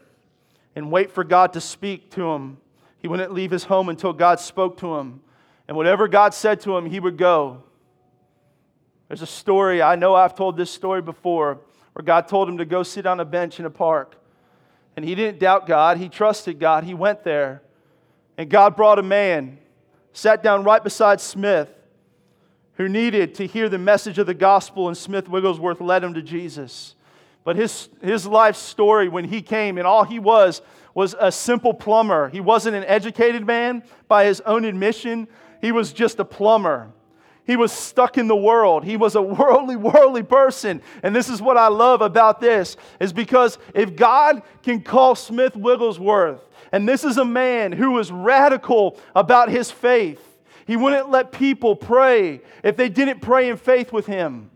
and 0.74 0.90
wait 0.90 1.12
for 1.12 1.24
God 1.24 1.52
to 1.54 1.60
speak 1.60 2.10
to 2.12 2.30
him. 2.30 2.58
He 2.98 3.08
wouldn't 3.08 3.32
leave 3.32 3.50
his 3.50 3.64
home 3.64 3.88
until 3.88 4.12
God 4.12 4.40
spoke 4.40 4.78
to 4.78 4.96
him. 4.96 5.20
And 5.68 5.76
whatever 5.76 6.08
God 6.08 6.34
said 6.34 6.60
to 6.62 6.76
him, 6.76 6.86
he 6.86 7.00
would 7.00 7.16
go. 7.16 7.64
There's 9.08 9.22
a 9.22 9.26
story, 9.26 9.82
I 9.82 9.96
know 9.96 10.14
I've 10.14 10.34
told 10.34 10.56
this 10.56 10.70
story 10.70 11.02
before, 11.02 11.60
where 11.92 12.04
God 12.04 12.28
told 12.28 12.48
him 12.48 12.58
to 12.58 12.64
go 12.64 12.82
sit 12.82 13.04
on 13.04 13.20
a 13.20 13.24
bench 13.24 13.60
in 13.60 13.66
a 13.66 13.70
park. 13.70 14.16
And 14.96 15.04
he 15.04 15.14
didn't 15.14 15.38
doubt 15.38 15.66
God, 15.66 15.98
he 15.98 16.08
trusted 16.08 16.58
God. 16.58 16.84
He 16.84 16.94
went 16.94 17.24
there. 17.24 17.62
And 18.38 18.48
God 18.48 18.76
brought 18.76 18.98
a 18.98 19.02
man, 19.02 19.58
sat 20.12 20.42
down 20.42 20.64
right 20.64 20.82
beside 20.82 21.20
Smith, 21.20 21.68
who 22.74 22.88
needed 22.88 23.34
to 23.36 23.46
hear 23.46 23.68
the 23.68 23.78
message 23.78 24.18
of 24.18 24.26
the 24.26 24.34
gospel, 24.34 24.88
and 24.88 24.96
Smith 24.96 25.28
Wigglesworth 25.28 25.80
led 25.80 26.02
him 26.02 26.14
to 26.14 26.22
Jesus. 26.22 26.94
But 27.44 27.56
his, 27.56 27.88
his 28.00 28.26
life 28.26 28.56
story 28.56 29.08
when 29.08 29.24
he 29.24 29.42
came, 29.42 29.78
and 29.78 29.86
all 29.86 30.04
he 30.04 30.18
was, 30.18 30.62
was 30.94 31.14
a 31.18 31.32
simple 31.32 31.74
plumber. 31.74 32.28
He 32.28 32.40
wasn't 32.40 32.76
an 32.76 32.84
educated 32.84 33.46
man 33.46 33.82
by 34.08 34.24
his 34.24 34.40
own 34.42 34.64
admission, 34.64 35.28
he 35.60 35.72
was 35.72 35.92
just 35.92 36.18
a 36.18 36.24
plumber. 36.24 36.90
He 37.44 37.56
was 37.56 37.72
stuck 37.72 38.18
in 38.18 38.28
the 38.28 38.36
world. 38.36 38.84
He 38.84 38.96
was 38.96 39.16
a 39.16 39.22
worldly, 39.22 39.76
worldly 39.76 40.22
person. 40.22 40.80
And 41.02 41.14
this 41.14 41.28
is 41.28 41.42
what 41.42 41.56
I 41.56 41.68
love 41.68 42.00
about 42.00 42.40
this 42.40 42.76
is 43.00 43.12
because 43.12 43.58
if 43.74 43.96
God 43.96 44.42
can 44.62 44.80
call 44.82 45.14
Smith 45.14 45.56
Wigglesworth, 45.56 46.40
and 46.70 46.88
this 46.88 47.04
is 47.04 47.18
a 47.18 47.24
man 47.24 47.72
who 47.72 47.92
was 47.92 48.12
radical 48.12 48.98
about 49.14 49.50
his 49.50 49.70
faith, 49.70 50.31
he 50.66 50.76
wouldn't 50.76 51.10
let 51.10 51.32
people 51.32 51.76
pray 51.76 52.40
if 52.62 52.76
they 52.76 52.88
didn't 52.88 53.20
pray 53.20 53.48
in 53.48 53.56
faith 53.56 53.92
with 53.92 54.06
him. 54.06 54.50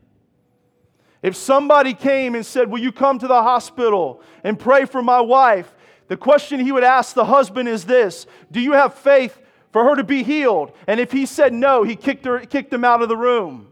If 1.23 1.35
somebody 1.37 1.95
came 1.95 2.35
and 2.35 2.45
said, 2.45 2.71
Will 2.71 2.81
you 2.81 2.93
come 2.93 3.19
to 3.19 3.27
the 3.27 3.43
hospital 3.43 4.23
and 4.45 4.59
pray 4.59 4.85
for 4.85 5.03
my 5.03 5.21
wife? 5.21 5.75
The 6.09 6.17
question 6.17 6.61
he 6.61 6.71
would 6.71 6.85
ask 6.85 7.15
the 7.15 7.25
husband 7.25 7.69
is 7.69 7.85
this 7.85 8.27
Do 8.51 8.61
you 8.61 8.73
have 8.73 8.95
faith 8.95 9.41
for 9.77 9.85
her 9.85 9.95
to 9.95 10.05
be 10.05 10.23
healed. 10.23 10.73
And 10.87 10.99
if 10.99 11.13
he 11.13 11.27
said 11.27 11.53
no, 11.53 11.83
he 11.83 11.97
kicked, 11.97 12.25
her, 12.25 12.41
kicked 12.41 12.73
him 12.73 12.83
out 12.83 13.03
of 13.03 13.11
the 13.11 13.17
room. 13.17 13.69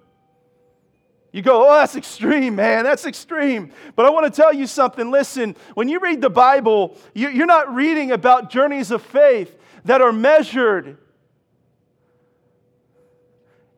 You 1.33 1.41
go, 1.41 1.67
oh, 1.67 1.73
that's 1.73 1.97
extreme, 1.97 2.57
man. 2.57 2.85
That's 2.85 3.07
extreme. 3.07 3.73
But 3.97 4.05
I 4.05 4.11
want 4.11 4.27
to 4.27 4.43
tell 4.43 4.53
you 4.53 4.67
something. 4.67 5.11
Listen, 5.11 5.57
when 5.73 5.89
you 5.89 6.01
read 6.01 6.21
the 6.21 6.29
Bible, 6.29 6.99
you're 7.15 7.47
not 7.47 7.75
reading 7.75 8.13
about 8.13 8.51
journeys 8.51 8.91
of 8.91 9.01
faith 9.01 9.57
that 9.87 10.03
are 10.03 10.13
measured 10.13 10.99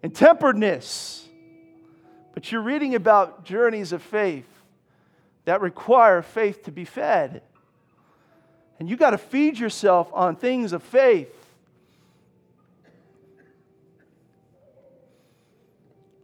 in 0.06 0.12
temperedness, 0.12 1.26
but 2.32 2.52
you're 2.52 2.60
reading 2.60 2.94
about 2.94 3.44
journeys 3.44 3.90
of 3.90 4.00
faith 4.00 4.46
that 5.46 5.60
require 5.60 6.22
faith 6.22 6.62
to 6.62 6.70
be 6.70 6.84
fed. 6.84 7.42
And 8.78 8.88
you 8.88 8.96
got 8.96 9.10
to 9.10 9.18
feed 9.18 9.58
yourself 9.58 10.08
on 10.12 10.36
things 10.36 10.72
of 10.72 10.84
faith. 10.84 11.34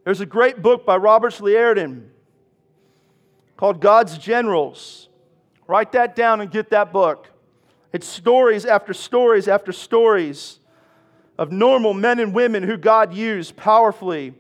There's 0.05 0.21
a 0.21 0.27
great 0.27 0.63
book 0.63 0.87
by 0.87 0.97
Robert 0.97 1.33
Liardon 1.41 2.05
called 3.57 3.81
God's 3.81 4.17
Generals. 4.17 5.09
Write 5.67 5.91
that 5.91 6.15
down 6.15 6.41
and 6.41 6.53
get 6.53 6.71
that 6.71 6.93
book. 6.93 7.31
It's 7.93 8.07
stories 8.07 8.65
after 8.65 8.95
stories 8.95 9.49
after 9.49 9.73
stories 9.73 10.61
of 11.39 11.51
normal 11.51 11.95
men 11.95 12.19
and 12.19 12.35
women 12.35 12.63
who 12.63 12.77
God 12.77 13.15
used 13.15 13.57
powerfully. 13.57 14.35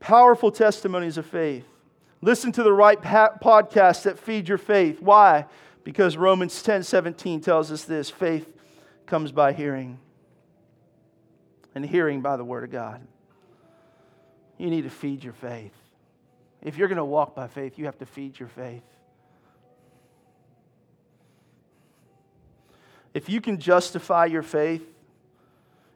Powerful 0.00 0.50
testimonies 0.50 1.18
of 1.18 1.26
faith. 1.26 1.66
Listen 2.22 2.52
to 2.52 2.62
the 2.62 2.72
right 2.72 3.00
podcasts 3.00 4.04
that 4.04 4.18
feed 4.18 4.48
your 4.48 4.58
faith. 4.58 5.00
Why? 5.00 5.46
Because 5.84 6.16
Romans 6.16 6.62
10 6.62 6.82
17 6.82 7.40
tells 7.40 7.70
us 7.70 7.84
this 7.84 8.10
faith 8.10 8.52
comes 9.06 9.30
by 9.32 9.52
hearing, 9.52 9.98
and 11.74 11.84
hearing 11.84 12.20
by 12.20 12.36
the 12.36 12.44
Word 12.44 12.64
of 12.64 12.70
God. 12.70 13.00
You 14.58 14.70
need 14.70 14.82
to 14.82 14.90
feed 14.90 15.22
your 15.22 15.34
faith. 15.34 15.74
If 16.62 16.76
you're 16.76 16.88
going 16.88 16.96
to 16.96 17.04
walk 17.04 17.34
by 17.34 17.46
faith, 17.46 17.78
you 17.78 17.84
have 17.84 17.98
to 17.98 18.06
feed 18.06 18.38
your 18.40 18.48
faith. 18.48 18.82
If 23.16 23.30
you 23.30 23.40
can 23.40 23.58
justify 23.58 24.26
your 24.26 24.42
faith, 24.42 24.86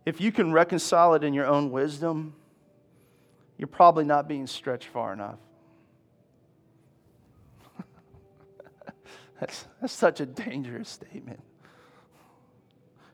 if 0.07 0.23
you 0.23 0.33
can 0.33 0.55
reconcile 0.55 1.13
it 1.13 1.23
in 1.23 1.35
your 1.35 1.45
own 1.45 1.71
wisdom, 1.71 2.33
you're 3.59 3.69
probably 3.69 4.05
not 4.05 4.27
being 4.27 4.47
stretched 4.47 4.89
far 4.89 5.13
enough. 5.13 5.37
that's, 9.39 9.67
that's 9.83 9.93
such 9.93 10.21
a 10.21 10.25
dangerous 10.25 10.89
statement. 10.89 11.41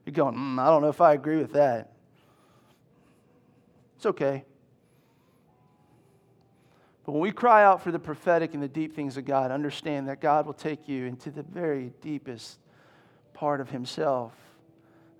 You're 0.05 0.13
going, 0.13 0.37
mm, 0.37 0.61
I 0.61 0.67
don't 0.67 0.83
know 0.83 0.89
if 0.89 1.01
I 1.01 1.13
agree 1.13 1.39
with 1.39 1.55
that. 1.55 1.91
It's 3.97 4.07
okay. 4.07 4.45
But 7.05 7.11
when 7.11 7.21
we 7.21 7.33
cry 7.33 7.65
out 7.65 7.83
for 7.83 7.91
the 7.91 7.99
prophetic 7.99 8.55
and 8.55 8.63
the 8.63 8.69
deep 8.69 8.95
things 8.95 9.17
of 9.17 9.25
God, 9.25 9.51
understand 9.51 10.07
that 10.07 10.21
God 10.21 10.47
will 10.47 10.55
take 10.55 10.87
you 10.87 11.07
into 11.07 11.33
the 11.33 11.43
very 11.43 11.93
deepest 12.01 12.61
part 13.37 13.61
of 13.61 13.70
Himself 13.70 14.32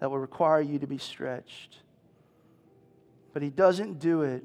that 0.01 0.11
will 0.11 0.19
require 0.19 0.61
you 0.61 0.79
to 0.79 0.87
be 0.87 0.99
stretched. 0.99 1.79
But 3.33 3.43
He 3.43 3.51
doesn't 3.51 3.99
do 3.99 4.23
it 4.23 4.45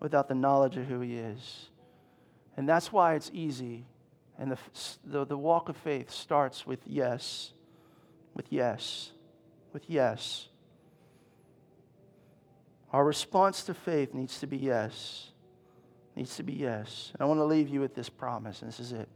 without 0.00 0.28
the 0.28 0.34
knowledge 0.34 0.76
of 0.76 0.86
who 0.86 1.00
He 1.00 1.16
is. 1.16 1.68
And 2.56 2.68
that's 2.68 2.92
why 2.92 3.14
it's 3.14 3.30
easy. 3.34 3.86
And 4.38 4.52
the, 4.52 4.58
the, 5.04 5.24
the 5.24 5.38
walk 5.38 5.68
of 5.68 5.76
faith 5.76 6.10
starts 6.10 6.66
with 6.66 6.80
yes, 6.86 7.52
with 8.34 8.46
yes, 8.50 9.10
with 9.72 9.88
yes. 9.88 10.48
Our 12.92 13.04
response 13.04 13.64
to 13.64 13.74
faith 13.74 14.14
needs 14.14 14.38
to 14.40 14.46
be 14.46 14.56
yes 14.58 15.32
needs 16.16 16.36
to 16.36 16.42
be 16.42 16.52
yes. 16.52 17.10
And 17.14 17.22
I 17.22 17.24
want 17.24 17.38
to 17.38 17.44
leave 17.44 17.68
you 17.68 17.80
with 17.80 17.94
this 17.94 18.08
promise, 18.08 18.62
and 18.62 18.70
this 18.70 18.80
is 18.80 18.92
it. 18.92 19.08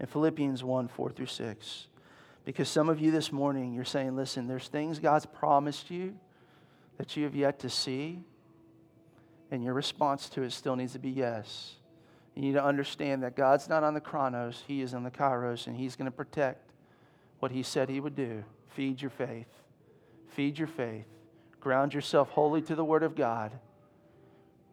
In 0.00 0.06
Philippians 0.06 0.64
1 0.64 0.88
4 0.88 1.10
through 1.10 1.26
6. 1.26 1.86
Because 2.44 2.68
some 2.68 2.88
of 2.88 3.00
you 3.00 3.10
this 3.10 3.32
morning, 3.32 3.72
you're 3.72 3.84
saying, 3.84 4.16
listen, 4.16 4.46
there's 4.46 4.68
things 4.68 4.98
God's 4.98 5.26
promised 5.26 5.90
you 5.90 6.14
that 6.98 7.16
you 7.16 7.24
have 7.24 7.34
yet 7.34 7.58
to 7.60 7.70
see, 7.70 8.22
and 9.50 9.64
your 9.64 9.74
response 9.74 10.28
to 10.30 10.42
it 10.42 10.52
still 10.52 10.76
needs 10.76 10.92
to 10.92 10.98
be 10.98 11.10
yes. 11.10 11.74
You 12.34 12.42
need 12.42 12.52
to 12.52 12.64
understand 12.64 13.22
that 13.22 13.36
God's 13.36 13.68
not 13.68 13.82
on 13.82 13.94
the 13.94 14.00
chronos, 14.00 14.62
He 14.66 14.82
is 14.82 14.94
on 14.94 15.04
the 15.04 15.10
kairos, 15.10 15.66
and 15.66 15.76
He's 15.76 15.96
going 15.96 16.10
to 16.10 16.16
protect 16.16 16.70
what 17.38 17.50
He 17.50 17.62
said 17.62 17.88
He 17.88 18.00
would 18.00 18.16
do. 18.16 18.44
Feed 18.68 19.00
your 19.00 19.10
faith. 19.10 19.48
Feed 20.28 20.58
your 20.58 20.68
faith. 20.68 21.06
Ground 21.60 21.94
yourself 21.94 22.30
wholly 22.30 22.60
to 22.62 22.74
the 22.74 22.84
Word 22.84 23.02
of 23.02 23.14
God 23.14 23.52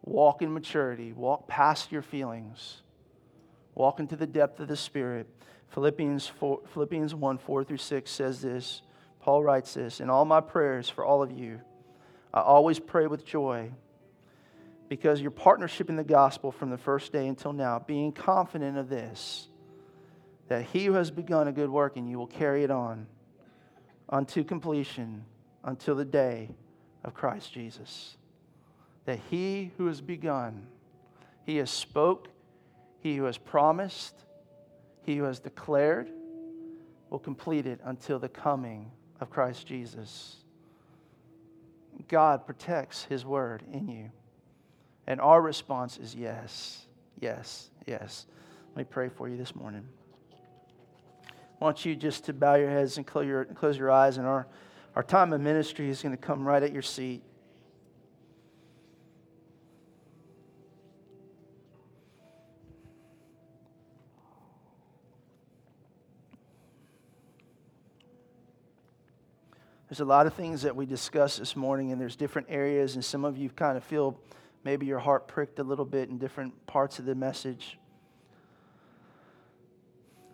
Walk 0.04 0.42
in 0.42 0.52
maturity. 0.52 1.12
Walk 1.12 1.46
past 1.46 1.92
your 1.92 2.02
feelings. 2.02 2.82
Walk 3.74 4.00
into 4.00 4.16
the 4.16 4.26
depth 4.26 4.60
of 4.60 4.68
the 4.68 4.76
Spirit. 4.76 5.26
Philippians, 5.72 6.26
4, 6.26 6.60
Philippians 6.72 7.14
1 7.14 7.38
4 7.38 7.64
through 7.64 7.76
6 7.76 8.10
says 8.10 8.40
this. 8.40 8.82
Paul 9.20 9.42
writes 9.42 9.74
this 9.74 10.00
In 10.00 10.10
all 10.10 10.24
my 10.24 10.40
prayers 10.40 10.88
for 10.88 11.04
all 11.04 11.22
of 11.22 11.32
you, 11.32 11.60
I 12.32 12.40
always 12.40 12.78
pray 12.78 13.06
with 13.06 13.24
joy 13.24 13.70
because 14.88 15.20
your 15.20 15.30
partnership 15.30 15.88
in 15.88 15.96
the 15.96 16.04
gospel 16.04 16.52
from 16.52 16.70
the 16.70 16.78
first 16.78 17.12
day 17.12 17.26
until 17.26 17.52
now, 17.52 17.78
being 17.78 18.12
confident 18.12 18.76
of 18.76 18.88
this, 18.88 19.48
that 20.48 20.64
he 20.64 20.84
who 20.84 20.94
has 20.94 21.10
begun 21.10 21.48
a 21.48 21.52
good 21.52 21.70
work 21.70 21.96
in 21.96 22.06
you 22.06 22.18
will 22.18 22.26
carry 22.26 22.64
it 22.64 22.70
on 22.70 23.06
unto 24.08 24.44
completion 24.44 25.24
until 25.64 25.94
the 25.94 26.04
day 26.04 26.50
of 27.04 27.14
Christ 27.14 27.52
Jesus 27.52 28.16
that 29.04 29.18
he 29.30 29.72
who 29.76 29.86
has 29.86 30.00
begun, 30.00 30.66
he 31.44 31.56
has 31.56 31.70
spoke, 31.70 32.28
he 33.00 33.16
who 33.16 33.24
has 33.24 33.38
promised, 33.38 34.14
he 35.04 35.16
who 35.16 35.24
has 35.24 35.38
declared, 35.40 36.10
will 37.10 37.18
complete 37.18 37.66
it 37.66 37.80
until 37.84 38.18
the 38.18 38.28
coming 38.28 38.90
of 39.20 39.30
Christ 39.30 39.66
Jesus. 39.66 40.36
God 42.08 42.46
protects 42.46 43.04
his 43.04 43.24
word 43.24 43.62
in 43.72 43.88
you. 43.88 44.10
And 45.06 45.20
our 45.20 45.42
response 45.42 45.98
is 45.98 46.14
yes, 46.14 46.86
yes, 47.20 47.70
yes. 47.86 48.26
Let 48.70 48.76
me 48.76 48.84
pray 48.84 49.08
for 49.08 49.28
you 49.28 49.36
this 49.36 49.54
morning. 49.54 49.86
I 51.26 51.64
want 51.64 51.84
you 51.84 51.94
just 51.94 52.24
to 52.24 52.32
bow 52.32 52.54
your 52.54 52.70
heads 52.70 52.96
and 52.96 53.06
close 53.06 53.26
your, 53.26 53.44
close 53.44 53.76
your 53.76 53.90
eyes, 53.90 54.16
and 54.16 54.26
our, 54.26 54.46
our 54.96 55.02
time 55.02 55.32
of 55.32 55.40
ministry 55.40 55.90
is 55.90 56.02
going 56.02 56.16
to 56.16 56.20
come 56.20 56.44
right 56.44 56.62
at 56.62 56.72
your 56.72 56.82
seat. 56.82 57.22
There's 69.92 70.00
a 70.00 70.06
lot 70.06 70.26
of 70.26 70.32
things 70.32 70.62
that 70.62 70.74
we 70.74 70.86
discussed 70.86 71.38
this 71.38 71.54
morning, 71.54 71.92
and 71.92 72.00
there's 72.00 72.16
different 72.16 72.48
areas, 72.50 72.94
and 72.94 73.04
some 73.04 73.26
of 73.26 73.36
you 73.36 73.50
kind 73.50 73.76
of 73.76 73.84
feel 73.84 74.18
maybe 74.64 74.86
your 74.86 74.98
heart 74.98 75.28
pricked 75.28 75.58
a 75.58 75.62
little 75.62 75.84
bit 75.84 76.08
in 76.08 76.16
different 76.16 76.66
parts 76.66 76.98
of 76.98 77.04
the 77.04 77.14
message. 77.14 77.78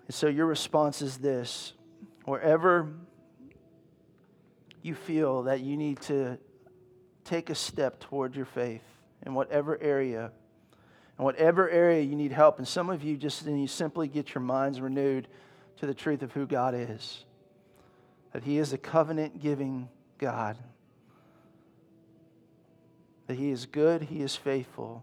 And 0.07 0.15
so 0.15 0.29
your 0.29 0.47
response 0.47 1.03
is 1.03 1.19
this 1.19 1.73
wherever 2.25 2.93
you 4.81 4.95
feel 4.95 5.43
that 5.43 5.59
you 5.59 5.77
need 5.77 6.01
to 6.03 6.39
take 7.25 7.51
a 7.51 7.57
step 7.57 7.99
toward 7.99 8.37
your 8.37 8.47
faith 8.47 8.85
in 9.27 9.35
whatever 9.35 9.77
area, 9.83 10.31
in 11.19 11.25
whatever 11.25 11.69
area 11.69 12.01
you 12.01 12.15
need 12.15 12.31
help, 12.31 12.59
and 12.59 12.69
some 12.69 12.91
of 12.91 13.03
you 13.03 13.17
just 13.17 13.45
you 13.45 13.67
simply 13.67 14.07
get 14.07 14.37
your 14.37 14.43
minds 14.43 14.81
renewed 14.81 15.27
to 15.79 15.87
the 15.87 15.95
truth 15.95 16.23
of 16.23 16.31
who 16.31 16.47
God 16.47 16.77
is 16.77 17.25
that 18.39 18.45
He 18.45 18.59
is 18.59 18.73
a 18.73 18.79
covenant 18.79 19.41
giving 19.41 19.89
God, 20.17 20.57
that 23.27 23.37
He 23.37 23.51
is 23.51 23.67
good, 23.67 24.03
He 24.03 24.21
is 24.21 24.37
faithful. 24.37 25.03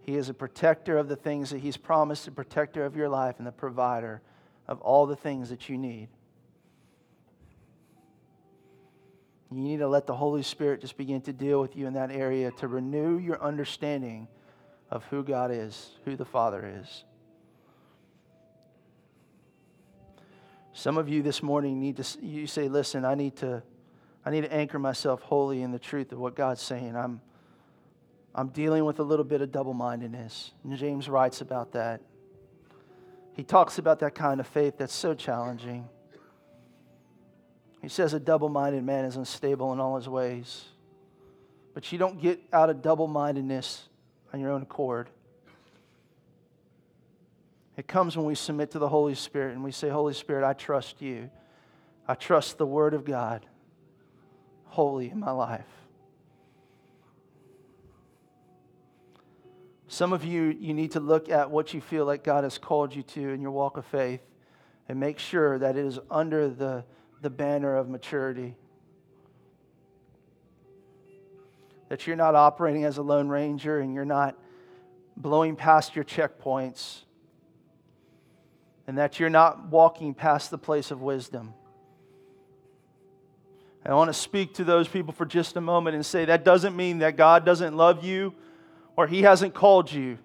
He 0.00 0.16
is 0.16 0.30
a 0.30 0.32
protector 0.32 0.96
of 0.96 1.06
the 1.06 1.16
things 1.16 1.50
that 1.50 1.58
He's 1.58 1.76
promised, 1.76 2.26
a 2.28 2.30
protector 2.30 2.86
of 2.86 2.96
your 2.96 3.10
life, 3.10 3.34
and 3.36 3.46
the 3.46 3.52
provider 3.52 4.22
of 4.66 4.80
all 4.80 5.04
the 5.04 5.16
things 5.16 5.50
that 5.50 5.68
you 5.68 5.76
need. 5.76 6.08
You 9.52 9.60
need 9.60 9.80
to 9.80 9.88
let 9.88 10.06
the 10.06 10.16
Holy 10.16 10.42
Spirit 10.42 10.80
just 10.80 10.96
begin 10.96 11.20
to 11.22 11.34
deal 11.34 11.60
with 11.60 11.76
you 11.76 11.86
in 11.86 11.92
that 11.92 12.10
area 12.10 12.52
to 12.52 12.68
renew 12.68 13.18
your 13.18 13.42
understanding 13.42 14.28
of 14.90 15.04
who 15.04 15.22
God 15.22 15.50
is, 15.50 15.90
who 16.06 16.16
the 16.16 16.24
Father 16.24 16.80
is. 16.80 17.04
Some 20.72 20.98
of 20.98 21.08
you 21.08 21.22
this 21.22 21.42
morning 21.42 21.80
need 21.80 21.96
to 21.96 22.24
you 22.24 22.46
say, 22.46 22.68
listen, 22.68 23.04
I 23.04 23.14
need 23.14 23.36
to 23.36 23.62
I 24.24 24.30
need 24.30 24.42
to 24.42 24.52
anchor 24.52 24.78
myself 24.78 25.22
wholly 25.22 25.62
in 25.62 25.72
the 25.72 25.78
truth 25.78 26.12
of 26.12 26.18
what 26.18 26.34
God's 26.34 26.62
saying. 26.62 26.96
I'm 26.96 27.20
I'm 28.34 28.48
dealing 28.48 28.84
with 28.84 29.00
a 29.00 29.02
little 29.02 29.24
bit 29.24 29.40
of 29.40 29.50
double-mindedness. 29.50 30.52
And 30.62 30.76
James 30.76 31.08
writes 31.08 31.40
about 31.40 31.72
that. 31.72 32.00
He 33.34 33.42
talks 33.42 33.78
about 33.78 33.98
that 34.00 34.14
kind 34.14 34.38
of 34.38 34.46
faith 34.46 34.74
that's 34.78 34.94
so 34.94 35.14
challenging. 35.14 35.88
He 37.82 37.88
says 37.88 38.14
a 38.14 38.20
double-minded 38.20 38.84
man 38.84 39.04
is 39.04 39.16
unstable 39.16 39.72
in 39.72 39.80
all 39.80 39.96
his 39.96 40.08
ways. 40.08 40.64
But 41.74 41.90
you 41.90 41.98
don't 41.98 42.20
get 42.20 42.40
out 42.52 42.70
of 42.70 42.82
double-mindedness 42.82 43.88
on 44.32 44.40
your 44.40 44.52
own 44.52 44.62
accord. 44.62 45.08
It 47.76 47.86
comes 47.86 48.16
when 48.16 48.26
we 48.26 48.34
submit 48.34 48.72
to 48.72 48.78
the 48.78 48.88
Holy 48.88 49.14
Spirit 49.14 49.54
and 49.54 49.64
we 49.64 49.72
say, 49.72 49.88
Holy 49.88 50.14
Spirit, 50.14 50.44
I 50.46 50.52
trust 50.52 51.00
you. 51.00 51.30
I 52.06 52.14
trust 52.14 52.58
the 52.58 52.66
Word 52.66 52.94
of 52.94 53.04
God 53.04 53.46
wholly 54.64 55.10
in 55.10 55.20
my 55.20 55.30
life. 55.30 55.66
Some 59.88 60.12
of 60.12 60.24
you, 60.24 60.56
you 60.60 60.72
need 60.72 60.92
to 60.92 61.00
look 61.00 61.28
at 61.28 61.50
what 61.50 61.74
you 61.74 61.80
feel 61.80 62.04
like 62.04 62.22
God 62.22 62.44
has 62.44 62.58
called 62.58 62.94
you 62.94 63.02
to 63.02 63.30
in 63.30 63.40
your 63.40 63.50
walk 63.50 63.76
of 63.76 63.84
faith 63.86 64.20
and 64.88 65.00
make 65.00 65.18
sure 65.18 65.58
that 65.58 65.76
it 65.76 65.84
is 65.84 65.98
under 66.10 66.48
the, 66.48 66.84
the 67.22 67.30
banner 67.30 67.76
of 67.76 67.88
maturity. 67.88 68.54
That 71.88 72.06
you're 72.06 72.16
not 72.16 72.36
operating 72.36 72.84
as 72.84 72.98
a 72.98 73.02
lone 73.02 73.28
ranger 73.28 73.80
and 73.80 73.92
you're 73.92 74.04
not 74.04 74.38
blowing 75.16 75.56
past 75.56 75.96
your 75.96 76.04
checkpoints 76.04 77.00
and 78.90 78.98
that 78.98 79.20
you're 79.20 79.30
not 79.30 79.68
walking 79.68 80.12
past 80.12 80.50
the 80.50 80.58
place 80.58 80.90
of 80.90 81.00
wisdom. 81.00 81.54
I 83.86 83.94
want 83.94 84.08
to 84.08 84.14
speak 84.14 84.54
to 84.54 84.64
those 84.64 84.88
people 84.88 85.12
for 85.12 85.24
just 85.24 85.56
a 85.56 85.60
moment 85.60 85.94
and 85.94 86.04
say 86.04 86.24
that 86.24 86.44
doesn't 86.44 86.74
mean 86.74 86.98
that 86.98 87.16
God 87.16 87.44
doesn't 87.44 87.76
love 87.76 88.04
you 88.04 88.34
or 88.96 89.06
He 89.06 89.22
hasn't 89.22 89.54
called 89.54 89.92
you. 89.92 90.18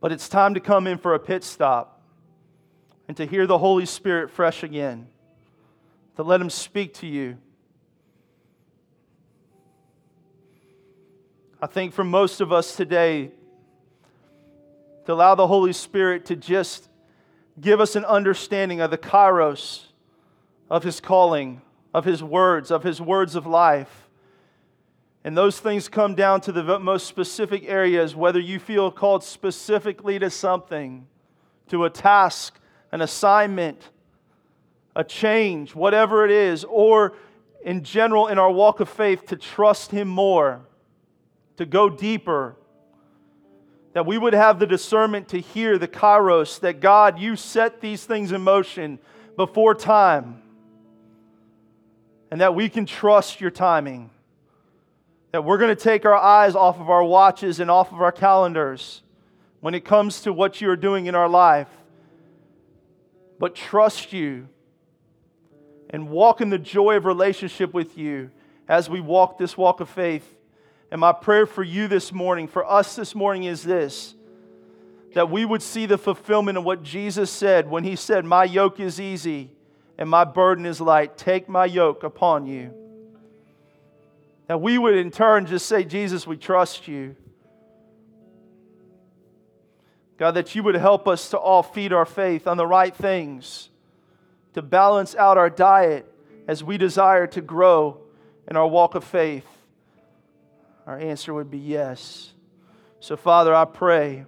But 0.00 0.12
it's 0.12 0.28
time 0.28 0.54
to 0.54 0.60
come 0.60 0.86
in 0.86 0.96
for 0.96 1.14
a 1.14 1.18
pit 1.18 1.42
stop 1.42 2.00
and 3.08 3.16
to 3.16 3.26
hear 3.26 3.48
the 3.48 3.58
Holy 3.58 3.84
Spirit 3.84 4.30
fresh 4.30 4.62
again, 4.62 5.08
to 6.14 6.22
let 6.22 6.40
Him 6.40 6.50
speak 6.50 6.94
to 6.94 7.08
you. 7.08 7.36
I 11.60 11.66
think 11.66 11.94
for 11.94 12.04
most 12.04 12.40
of 12.40 12.52
us 12.52 12.76
today, 12.76 13.32
to 15.06 15.12
allow 15.12 15.34
the 15.34 15.46
Holy 15.46 15.72
Spirit 15.72 16.24
to 16.26 16.36
just 16.36 16.88
give 17.60 17.80
us 17.80 17.96
an 17.96 18.04
understanding 18.04 18.80
of 18.80 18.90
the 18.90 18.98
kairos 18.98 19.86
of 20.70 20.82
His 20.82 21.00
calling, 21.00 21.62
of 21.92 22.04
His 22.04 22.22
words, 22.22 22.70
of 22.70 22.82
His 22.82 23.00
words 23.00 23.36
of 23.36 23.46
life. 23.46 24.08
And 25.22 25.36
those 25.36 25.58
things 25.58 25.88
come 25.88 26.14
down 26.14 26.40
to 26.42 26.52
the 26.52 26.78
most 26.78 27.06
specific 27.06 27.64
areas, 27.66 28.14
whether 28.14 28.40
you 28.40 28.58
feel 28.58 28.90
called 28.90 29.24
specifically 29.24 30.18
to 30.18 30.30
something, 30.30 31.06
to 31.68 31.84
a 31.84 31.90
task, 31.90 32.58
an 32.92 33.00
assignment, 33.00 33.90
a 34.96 35.04
change, 35.04 35.74
whatever 35.74 36.24
it 36.24 36.30
is, 36.30 36.64
or 36.64 37.14
in 37.64 37.82
general 37.82 38.28
in 38.28 38.38
our 38.38 38.50
walk 38.50 38.80
of 38.80 38.88
faith, 38.88 39.26
to 39.26 39.36
trust 39.36 39.90
Him 39.90 40.08
more, 40.08 40.60
to 41.56 41.64
go 41.64 41.88
deeper 41.88 42.56
that 43.94 44.04
we 44.06 44.18
would 44.18 44.34
have 44.34 44.58
the 44.58 44.66
discernment 44.66 45.28
to 45.28 45.38
hear 45.38 45.78
the 45.78 45.88
kairos, 45.88 46.60
that 46.60 46.80
God, 46.80 47.18
you 47.18 47.36
set 47.36 47.80
these 47.80 48.04
things 48.04 48.32
in 48.32 48.42
motion 48.42 48.98
before 49.36 49.74
time, 49.74 50.42
and 52.30 52.40
that 52.40 52.56
we 52.56 52.68
can 52.68 52.86
trust 52.86 53.40
your 53.40 53.52
timing. 53.52 54.10
That 55.30 55.44
we're 55.44 55.58
going 55.58 55.74
to 55.74 55.80
take 55.80 56.04
our 56.04 56.14
eyes 56.14 56.56
off 56.56 56.80
of 56.80 56.90
our 56.90 57.04
watches 57.04 57.60
and 57.60 57.70
off 57.70 57.92
of 57.92 58.02
our 58.02 58.12
calendars 58.12 59.02
when 59.60 59.74
it 59.74 59.84
comes 59.84 60.22
to 60.22 60.32
what 60.32 60.60
you 60.60 60.68
are 60.70 60.76
doing 60.76 61.06
in 61.06 61.14
our 61.14 61.28
life, 61.28 61.68
but 63.38 63.54
trust 63.54 64.12
you 64.12 64.48
and 65.90 66.08
walk 66.08 66.40
in 66.40 66.50
the 66.50 66.58
joy 66.58 66.96
of 66.96 67.04
relationship 67.04 67.72
with 67.72 67.96
you 67.96 68.30
as 68.68 68.90
we 68.90 69.00
walk 69.00 69.38
this 69.38 69.56
walk 69.56 69.78
of 69.78 69.88
faith 69.88 70.36
and 70.94 71.00
my 71.00 71.10
prayer 71.12 71.44
for 71.44 71.64
you 71.64 71.88
this 71.88 72.12
morning, 72.12 72.46
for 72.46 72.64
us 72.64 72.94
this 72.94 73.16
morning, 73.16 73.42
is 73.42 73.64
this 73.64 74.14
that 75.14 75.28
we 75.28 75.44
would 75.44 75.60
see 75.60 75.86
the 75.86 75.98
fulfillment 75.98 76.56
of 76.56 76.62
what 76.62 76.84
Jesus 76.84 77.32
said 77.32 77.68
when 77.68 77.82
he 77.82 77.96
said, 77.96 78.24
My 78.24 78.44
yoke 78.44 78.78
is 78.78 79.00
easy 79.00 79.50
and 79.98 80.08
my 80.08 80.22
burden 80.22 80.64
is 80.64 80.80
light. 80.80 81.16
Take 81.18 81.48
my 81.48 81.64
yoke 81.64 82.04
upon 82.04 82.46
you. 82.46 82.72
That 84.46 84.60
we 84.60 84.78
would 84.78 84.94
in 84.94 85.10
turn 85.10 85.46
just 85.46 85.66
say, 85.66 85.82
Jesus, 85.82 86.28
we 86.28 86.36
trust 86.36 86.86
you. 86.86 87.16
God, 90.16 90.34
that 90.34 90.54
you 90.54 90.62
would 90.62 90.76
help 90.76 91.08
us 91.08 91.28
to 91.30 91.38
all 91.38 91.64
feed 91.64 91.92
our 91.92 92.06
faith 92.06 92.46
on 92.46 92.56
the 92.56 92.68
right 92.68 92.94
things, 92.94 93.68
to 94.52 94.62
balance 94.62 95.16
out 95.16 95.38
our 95.38 95.50
diet 95.50 96.06
as 96.46 96.62
we 96.62 96.78
desire 96.78 97.26
to 97.26 97.40
grow 97.40 97.98
in 98.48 98.56
our 98.56 98.68
walk 98.68 98.94
of 98.94 99.02
faith 99.02 99.44
our 100.86 100.98
answer 100.98 101.32
would 101.32 101.50
be 101.50 101.58
yes. 101.58 102.32
So, 103.00 103.16
Father, 103.16 103.54
I 103.54 103.64
pray 103.64 104.26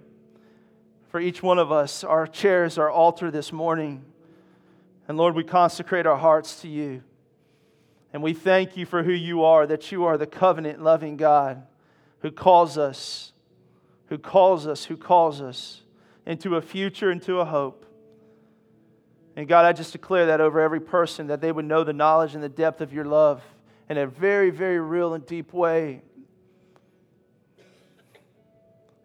for 1.09 1.19
each 1.19 1.41
one 1.41 1.59
of 1.59 1.71
us. 1.71 2.03
Our 2.03 2.27
chairs, 2.27 2.77
our 2.77 2.89
altar 2.89 3.31
this 3.31 3.51
morning. 3.51 4.05
And 5.07 5.17
Lord, 5.17 5.35
we 5.35 5.43
consecrate 5.43 6.05
our 6.05 6.17
hearts 6.17 6.61
to 6.61 6.67
you. 6.67 7.03
And 8.13 8.23
we 8.23 8.33
thank 8.33 8.77
you 8.77 8.85
for 8.85 9.03
who 9.03 9.11
you 9.11 9.43
are, 9.43 9.67
that 9.67 9.91
you 9.91 10.05
are 10.05 10.17
the 10.17 10.27
covenant 10.27 10.81
loving 10.81 11.17
God 11.17 11.63
who 12.19 12.31
calls 12.31 12.77
us, 12.77 13.33
who 14.07 14.17
calls 14.17 14.65
us, 14.65 14.85
who 14.85 14.97
calls 14.97 15.41
us 15.41 15.83
into 16.25 16.55
a 16.55 16.61
future, 16.61 17.11
into 17.11 17.39
a 17.39 17.45
hope. 17.45 17.85
And 19.35 19.47
God, 19.47 19.65
I 19.65 19.73
just 19.73 19.91
declare 19.91 20.25
that 20.27 20.41
over 20.41 20.59
every 20.59 20.79
person, 20.79 21.27
that 21.27 21.41
they 21.41 21.51
would 21.51 21.65
know 21.65 21.83
the 21.83 21.93
knowledge 21.93 22.33
and 22.33 22.43
the 22.43 22.49
depth 22.49 22.81
of 22.81 22.91
your 22.91 23.05
love 23.05 23.43
in 23.87 23.97
a 23.97 24.07
very, 24.07 24.49
very 24.49 24.79
real 24.79 25.13
and 25.13 25.25
deep 25.25 25.53
way 25.53 26.01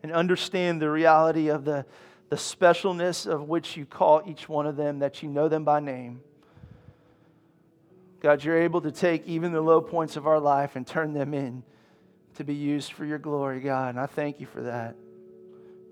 and 0.03 0.13
understand 0.13 0.81
the 0.83 0.91
reality 0.91 1.49
of 1.49 1.65
the, 1.65 1.87
the 2.29 2.37
specialness 2.37 3.27
of 3.27 3.49
which 3.49 3.77
you 3.77 3.87
call 3.87 4.23
each 4.27 4.49
one 4.49 4.67
of 4.67 4.77
them, 4.77 4.99
that 5.01 5.23
you 5.23 5.29
know 5.29 5.49
them 5.49 5.65
by 5.65 5.81
name. 5.81 6.21
God, 8.21 8.45
you're 8.45 8.63
able 8.63 8.81
to 8.81 8.93
take 8.93 9.27
even 9.27 9.53
the 9.53 9.61
low 9.61 9.81
points 9.81 10.17
of 10.17 10.27
our 10.27 10.39
life 10.39 10.77
and 10.77 10.87
turn 10.87 11.13
them 11.13 11.35
in 11.35 11.65
to 12.35 12.45
be 12.45 12.55
used 12.55 12.93
for 12.93 13.05
your 13.05 13.19
glory, 13.19 13.61
God. 13.61 13.91
And 13.91 14.01
I 14.01 14.07
thank 14.07 14.41
you 14.41 14.47
for 14.47 14.63
that. 14.63 14.97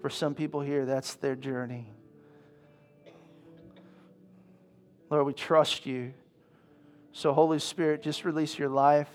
For 0.00 0.08
some 0.08 0.34
people 0.34 0.60
here, 0.60 0.86
that's 0.86 1.14
their 1.14 1.36
journey. 1.36 1.86
Lord, 5.10 5.26
we 5.26 5.32
trust 5.32 5.86
you. 5.86 6.14
So, 7.12 7.32
Holy 7.32 7.58
Spirit, 7.58 8.02
just 8.02 8.24
release 8.24 8.58
your 8.58 8.68
life 8.68 9.10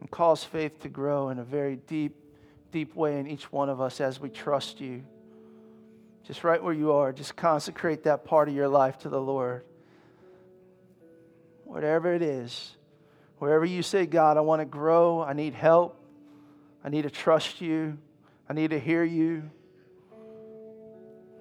and 0.00 0.10
cause 0.10 0.42
faith 0.42 0.80
to 0.80 0.88
grow 0.88 1.28
in 1.28 1.38
a 1.38 1.44
very 1.44 1.76
deep 1.76 2.16
deep 2.74 2.96
way 2.96 3.20
in 3.20 3.28
each 3.28 3.52
one 3.52 3.68
of 3.68 3.80
us 3.80 4.00
as 4.00 4.18
we 4.18 4.28
trust 4.28 4.80
you. 4.80 5.04
Just 6.24 6.42
right 6.42 6.60
where 6.60 6.74
you 6.74 6.90
are, 6.90 7.12
just 7.12 7.36
consecrate 7.36 8.02
that 8.02 8.24
part 8.24 8.48
of 8.48 8.54
your 8.56 8.66
life 8.66 8.98
to 8.98 9.08
the 9.08 9.20
Lord. 9.20 9.64
whatever 11.62 12.12
it 12.12 12.20
is, 12.20 12.76
wherever 13.38 13.64
you 13.64 13.82
say, 13.82 14.06
God, 14.06 14.36
I 14.36 14.40
want 14.40 14.60
to 14.60 14.66
grow, 14.66 15.22
I 15.22 15.34
need 15.34 15.54
help, 15.54 15.96
I 16.84 16.88
need 16.88 17.02
to 17.02 17.10
trust 17.10 17.60
you, 17.60 17.96
I 18.48 18.52
need 18.52 18.70
to 18.70 18.80
hear 18.80 19.04
you. 19.04 19.48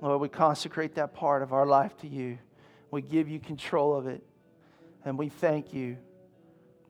Lord, 0.01 0.21
we 0.21 0.29
consecrate 0.29 0.95
that 0.95 1.15
part 1.15 1.41
of 1.41 1.51
our 1.51 1.65
life 1.65 1.97
to 2.01 2.07
you. 2.07 2.37
We 2.91 3.01
give 3.01 3.27
you 3.27 3.39
control 3.39 3.95
of 3.95 4.05
it. 4.05 4.23
And 5.03 5.17
we 5.17 5.29
thank 5.29 5.73
you. 5.73 5.97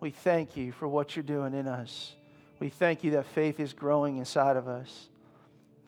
We 0.01 0.11
thank 0.11 0.57
you 0.57 0.73
for 0.73 0.87
what 0.87 1.15
you're 1.15 1.23
doing 1.23 1.53
in 1.53 1.65
us. 1.67 2.15
We 2.63 2.69
thank 2.69 3.03
you 3.03 3.11
that 3.11 3.25
faith 3.25 3.59
is 3.59 3.73
growing 3.73 4.19
inside 4.19 4.55
of 4.55 4.69
us. 4.69 5.09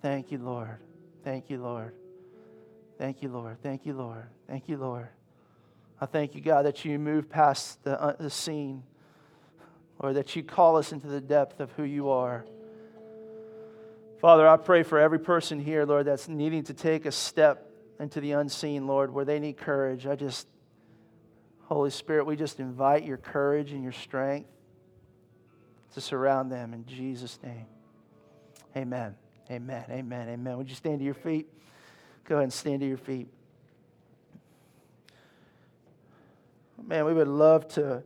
Thank 0.02 0.30
you, 0.30 0.40
Lord. 0.40 0.78
Thank 1.24 1.50
you, 1.50 1.58
Lord. 1.58 1.94
Thank 2.98 3.24
you, 3.24 3.30
Lord. 3.30 3.64
Thank 3.64 3.86
you, 3.86 3.94
Lord. 3.94 4.26
Thank 4.46 4.68
you, 4.68 4.76
Lord. 4.76 5.08
I 6.02 6.06
thank 6.06 6.36
you, 6.36 6.42
God, 6.42 6.66
that 6.66 6.84
you 6.84 7.00
move 7.00 7.30
past 7.30 7.82
the, 7.86 7.98
uh, 8.02 8.18
the 8.20 8.30
seen 8.30 8.84
or 10.00 10.12
that 10.12 10.36
you 10.36 10.44
call 10.44 10.76
us 10.76 10.92
into 10.92 11.08
the 11.08 11.22
depth 11.22 11.62
of 11.62 11.72
who 11.78 11.84
you 11.84 12.10
are. 12.10 12.46
Father, 14.20 14.46
I 14.46 14.58
pray 14.58 14.84
for 14.84 15.00
every 15.00 15.20
person 15.20 15.62
here, 15.62 15.86
Lord, 15.86 16.08
that's 16.08 16.28
needing 16.28 16.64
to 16.64 16.74
take 16.74 17.06
a 17.06 17.12
step 17.14 17.72
into 18.02 18.20
the 18.20 18.34
unseen, 18.34 18.86
Lord, 18.86 19.14
where 19.14 19.24
they 19.24 19.40
need 19.40 19.56
courage. 19.56 20.06
I 20.06 20.18
just, 20.18 20.46
Holy 21.68 21.90
Spirit, 21.90 22.26
we 22.26 22.36
just 22.36 22.60
invite 22.60 23.06
your 23.06 23.16
courage 23.16 23.72
and 23.72 23.82
your 23.82 23.94
strength 23.94 24.50
to 25.94 26.02
surround 26.02 26.52
them 26.52 26.74
in 26.74 26.86
Jesus' 26.86 27.40
name. 27.44 27.66
Amen. 28.76 29.16
Amen. 29.50 29.86
Amen. 29.90 30.30
Amen. 30.30 30.58
Would 30.58 30.70
you 30.70 30.76
stand 30.76 31.00
to 31.00 31.06
your 31.06 31.14
feet? 31.14 31.48
Go 32.26 32.36
ahead 32.36 32.44
and 32.44 32.54
stand 32.54 32.82
to 32.82 32.88
your 32.88 32.98
feet. 32.98 33.28
Man, 36.84 37.06
we 37.06 37.14
would 37.14 37.28
love 37.28 37.68
to 37.70 38.04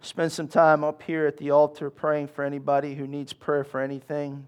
spend 0.00 0.32
some 0.32 0.48
time 0.48 0.84
up 0.84 1.02
here 1.02 1.26
at 1.26 1.36
the 1.38 1.50
altar 1.50 1.90
praying 1.90 2.28
for 2.28 2.44
anybody 2.44 2.94
who 2.94 3.06
needs 3.06 3.32
prayer 3.32 3.64
for 3.64 3.80
anything. 3.80 4.46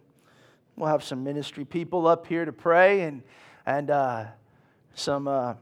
We'll 0.77 0.89
have 0.89 1.03
some 1.03 1.25
ministry 1.25 1.65
people 1.65 2.07
up 2.07 2.27
here 2.27 2.45
to 2.45 2.53
pray, 2.53 3.03
and 3.03 3.23
and 3.67 3.91
uh, 3.91 4.25
some. 4.95 5.29
Uh, 5.29 5.55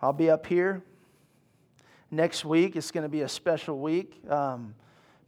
I'll 0.00 0.12
be 0.12 0.30
up 0.30 0.46
here 0.46 0.82
next 2.10 2.44
week. 2.44 2.76
It's 2.76 2.90
going 2.90 3.02
to 3.02 3.08
be 3.08 3.22
a 3.22 3.28
special 3.28 3.78
week. 3.78 4.20
Um, 4.28 4.74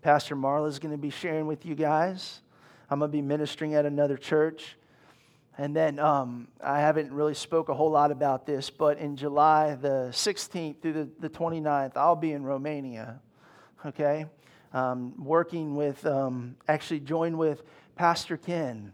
Pastor 0.03 0.35
Marla 0.35 0.69
is 0.69 0.79
going 0.79 0.93
to 0.93 0.99
be 1.01 1.11
sharing 1.11 1.47
with 1.47 1.67
you 1.67 1.75
guys. 1.75 2.41
I'm 2.89 3.01
going 3.01 3.11
to 3.11 3.17
be 3.17 3.23
ministering 3.23 3.75
at 3.75 3.87
another 3.87 4.17
church. 4.17 4.77
And 5.59 5.77
then 5.77 5.99
um, 5.99 6.49
I 6.65 6.81
haven't 6.81 7.13
really 7.13 7.35
spoke 7.35 7.69
a 7.69 7.75
whole 7.75 7.91
lot 7.91 8.11
about 8.11 8.47
this, 8.47 8.71
but 8.71 8.99
in 8.99 9.17
July 9.17 9.75
the 9.75 10.09
16th 10.11 10.81
through 10.81 10.93
the, 10.95 11.09
the 11.21 11.29
29th, 11.29 11.97
I'll 11.97 12.17
be 12.17 12.33
in 12.33 12.45
Romania, 12.45 13.21
okay? 13.85 14.25
Um, 14.73 15.13
working 15.23 15.77
with, 15.77 16.07
um, 16.07 16.57
actually 16.67 17.01
joined 17.01 17.37
with 17.37 17.63
Pastor 17.95 18.39
Ken. 18.39 18.93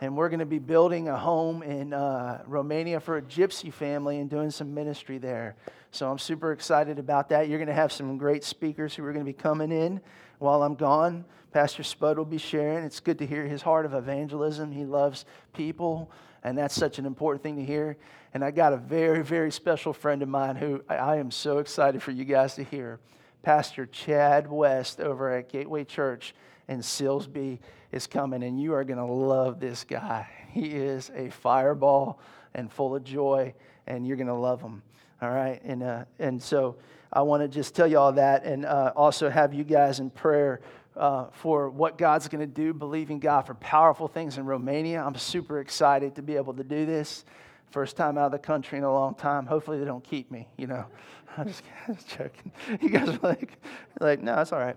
And 0.00 0.16
we're 0.16 0.28
going 0.28 0.40
to 0.40 0.46
be 0.46 0.58
building 0.58 1.08
a 1.08 1.16
home 1.16 1.62
in 1.62 1.94
uh, 1.94 2.42
Romania 2.46 3.00
for 3.00 3.16
a 3.16 3.22
gypsy 3.22 3.72
family 3.72 4.18
and 4.18 4.28
doing 4.28 4.50
some 4.50 4.74
ministry 4.74 5.16
there. 5.16 5.56
So 5.94 6.10
I'm 6.10 6.18
super 6.18 6.50
excited 6.50 6.98
about 6.98 7.28
that. 7.28 7.48
You're 7.48 7.60
going 7.60 7.68
to 7.68 7.72
have 7.72 7.92
some 7.92 8.18
great 8.18 8.42
speakers 8.42 8.96
who 8.96 9.04
are 9.04 9.12
going 9.12 9.24
to 9.24 9.32
be 9.32 9.32
coming 9.32 9.70
in 9.70 10.00
while 10.40 10.64
I'm 10.64 10.74
gone. 10.74 11.24
Pastor 11.52 11.84
Spud 11.84 12.18
will 12.18 12.24
be 12.24 12.36
sharing. 12.36 12.84
It's 12.84 12.98
good 12.98 13.16
to 13.20 13.26
hear 13.26 13.46
his 13.46 13.62
heart 13.62 13.86
of 13.86 13.94
evangelism. 13.94 14.72
He 14.72 14.84
loves 14.84 15.24
people, 15.52 16.10
and 16.42 16.58
that's 16.58 16.74
such 16.74 16.98
an 16.98 17.06
important 17.06 17.44
thing 17.44 17.54
to 17.58 17.64
hear. 17.64 17.96
And 18.34 18.44
I 18.44 18.50
got 18.50 18.72
a 18.72 18.76
very, 18.76 19.22
very 19.22 19.52
special 19.52 19.92
friend 19.92 20.20
of 20.20 20.28
mine 20.28 20.56
who 20.56 20.82
I 20.88 21.18
am 21.18 21.30
so 21.30 21.58
excited 21.58 22.02
for 22.02 22.10
you 22.10 22.24
guys 22.24 22.56
to 22.56 22.64
hear. 22.64 22.98
Pastor 23.44 23.86
Chad 23.86 24.50
West 24.50 25.00
over 25.00 25.30
at 25.30 25.48
Gateway 25.48 25.84
Church 25.84 26.34
in 26.66 26.80
Silsbee 26.80 27.60
is 27.92 28.08
coming, 28.08 28.42
and 28.42 28.60
you 28.60 28.74
are 28.74 28.82
going 28.82 28.98
to 28.98 29.04
love 29.04 29.60
this 29.60 29.84
guy. 29.84 30.26
He 30.50 30.70
is 30.70 31.12
a 31.14 31.30
fireball 31.30 32.18
and 32.52 32.72
full 32.72 32.96
of 32.96 33.04
joy, 33.04 33.54
and 33.86 34.04
you're 34.04 34.16
going 34.16 34.26
to 34.26 34.34
love 34.34 34.60
him. 34.60 34.82
All 35.24 35.30
right, 35.30 35.58
and 35.64 35.82
uh, 35.82 36.04
and 36.18 36.42
so 36.42 36.76
I 37.10 37.22
want 37.22 37.42
to 37.42 37.48
just 37.48 37.74
tell 37.74 37.86
you 37.86 37.98
all 37.98 38.12
that, 38.12 38.44
and 38.44 38.66
uh, 38.66 38.92
also 38.94 39.30
have 39.30 39.54
you 39.54 39.64
guys 39.64 39.98
in 39.98 40.10
prayer. 40.10 40.60
Uh, 40.94 41.26
for 41.32 41.70
what 41.70 41.98
God's 41.98 42.28
going 42.28 42.40
to 42.40 42.46
do, 42.46 42.72
believing 42.72 43.18
God 43.18 43.40
for 43.48 43.54
powerful 43.54 44.06
things 44.06 44.38
in 44.38 44.46
Romania. 44.46 45.02
I'm 45.02 45.16
super 45.16 45.58
excited 45.58 46.14
to 46.14 46.22
be 46.22 46.36
able 46.36 46.54
to 46.54 46.62
do 46.62 46.86
this. 46.86 47.24
First 47.72 47.96
time 47.96 48.16
out 48.16 48.26
of 48.26 48.30
the 48.30 48.38
country 48.38 48.78
in 48.78 48.84
a 48.84 48.92
long 48.92 49.16
time. 49.16 49.46
Hopefully, 49.46 49.80
they 49.80 49.86
don't 49.86 50.04
keep 50.04 50.30
me, 50.30 50.46
you 50.56 50.68
know. 50.68 50.84
I'm 51.36 51.48
just, 51.48 51.64
just 51.88 52.08
joking. 52.18 52.52
You 52.80 52.90
guys 52.90 53.08
are 53.08 53.18
like, 53.22 53.58
like, 53.98 54.22
no, 54.22 54.40
it's 54.40 54.52
all 54.52 54.60
right. 54.60 54.76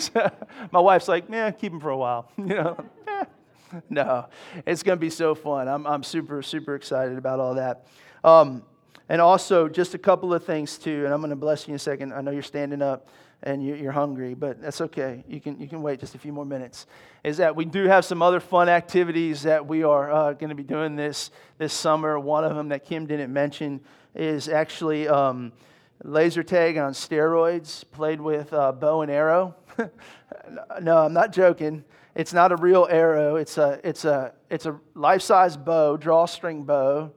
so, 0.00 0.32
my 0.72 0.80
wife's 0.80 1.06
like, 1.06 1.30
man, 1.30 1.52
keep 1.52 1.72
him 1.72 1.78
for 1.78 1.90
a 1.90 1.96
while. 1.96 2.28
You 2.36 2.44
know, 2.46 2.84
no, 3.88 4.26
it's 4.66 4.82
going 4.82 4.98
to 4.98 5.00
be 5.00 5.10
so 5.10 5.36
fun. 5.36 5.68
I'm, 5.68 5.86
I'm 5.86 6.02
super, 6.02 6.42
super 6.42 6.74
excited 6.74 7.16
about 7.18 7.38
all 7.38 7.54
that. 7.54 7.86
Um, 8.24 8.64
and 9.10 9.20
also, 9.20 9.68
just 9.68 9.94
a 9.94 9.98
couple 9.98 10.32
of 10.32 10.44
things 10.44 10.78
too, 10.78 11.04
and 11.04 11.12
I'm 11.12 11.18
going 11.18 11.30
to 11.30 11.36
bless 11.36 11.66
you 11.66 11.72
in 11.72 11.76
a 11.76 11.80
second. 11.80 12.12
I 12.12 12.20
know 12.20 12.30
you're 12.30 12.42
standing 12.42 12.80
up 12.80 13.08
and 13.42 13.60
you're 13.66 13.90
hungry, 13.90 14.34
but 14.34 14.62
that's 14.62 14.80
okay. 14.82 15.24
You 15.26 15.40
can, 15.40 15.58
you 15.60 15.66
can 15.66 15.82
wait 15.82 15.98
just 15.98 16.14
a 16.14 16.18
few 16.18 16.32
more 16.32 16.44
minutes. 16.44 16.86
Is 17.24 17.38
that 17.38 17.56
we 17.56 17.64
do 17.64 17.86
have 17.86 18.04
some 18.04 18.22
other 18.22 18.38
fun 18.38 18.68
activities 18.68 19.42
that 19.42 19.66
we 19.66 19.82
are 19.82 20.12
uh, 20.12 20.32
going 20.34 20.50
to 20.50 20.54
be 20.54 20.62
doing 20.62 20.94
this, 20.94 21.32
this 21.58 21.72
summer. 21.72 22.20
One 22.20 22.44
of 22.44 22.54
them 22.54 22.68
that 22.68 22.84
Kim 22.84 23.06
didn't 23.06 23.32
mention 23.32 23.80
is 24.14 24.48
actually 24.48 25.08
um, 25.08 25.50
laser 26.04 26.44
tag 26.44 26.78
on 26.78 26.92
steroids, 26.92 27.82
played 27.90 28.20
with 28.20 28.52
uh, 28.52 28.70
bow 28.70 29.02
and 29.02 29.10
arrow. 29.10 29.56
no, 30.80 30.98
I'm 30.98 31.12
not 31.12 31.32
joking. 31.32 31.82
It's 32.14 32.32
not 32.32 32.52
a 32.52 32.56
real 32.56 32.86
arrow. 32.88 33.34
It's 33.34 33.58
a, 33.58 33.80
it's 33.82 34.04
a, 34.04 34.34
it's 34.50 34.66
a 34.66 34.78
life-size 34.94 35.56
bow, 35.56 35.96
drawstring 35.96 36.62
bow, 36.62 37.10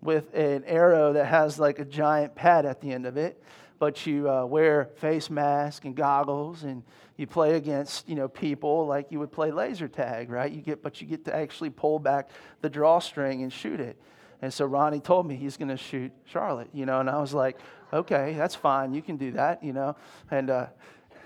with 0.00 0.32
an 0.34 0.64
arrow 0.64 1.12
that 1.12 1.26
has 1.26 1.58
like 1.58 1.78
a 1.78 1.84
giant 1.84 2.34
pad 2.34 2.66
at 2.66 2.80
the 2.80 2.92
end 2.92 3.06
of 3.06 3.16
it. 3.16 3.42
But 3.78 4.06
you 4.06 4.30
uh, 4.30 4.46
wear 4.46 4.86
face 4.96 5.28
mask 5.28 5.84
and 5.84 5.94
goggles, 5.94 6.62
and 6.62 6.82
you 7.18 7.26
play 7.26 7.56
against 7.56 8.08
you 8.08 8.14
know 8.14 8.26
people 8.26 8.86
like 8.86 9.12
you 9.12 9.18
would 9.18 9.32
play 9.32 9.50
laser 9.50 9.88
tag, 9.88 10.30
right? 10.30 10.50
You 10.50 10.62
get, 10.62 10.82
but 10.82 11.00
you 11.00 11.06
get 11.06 11.26
to 11.26 11.36
actually 11.36 11.70
pull 11.70 11.98
back 11.98 12.30
the 12.62 12.70
drawstring 12.70 13.42
and 13.42 13.52
shoot 13.52 13.80
it. 13.80 14.00
And 14.42 14.52
so 14.52 14.66
Ronnie 14.66 15.00
told 15.00 15.26
me 15.26 15.36
he's 15.36 15.56
going 15.56 15.68
to 15.68 15.76
shoot 15.76 16.12
Charlotte, 16.24 16.68
you 16.72 16.86
know, 16.86 17.00
and 17.00 17.08
I 17.08 17.18
was 17.18 17.32
like, 17.32 17.58
okay, 17.92 18.34
that's 18.36 18.54
fine. 18.54 18.92
You 18.92 19.02
can 19.02 19.16
do 19.16 19.32
that, 19.32 19.62
you 19.62 19.72
know. 19.72 19.96
And 20.30 20.50
uh, 20.50 20.66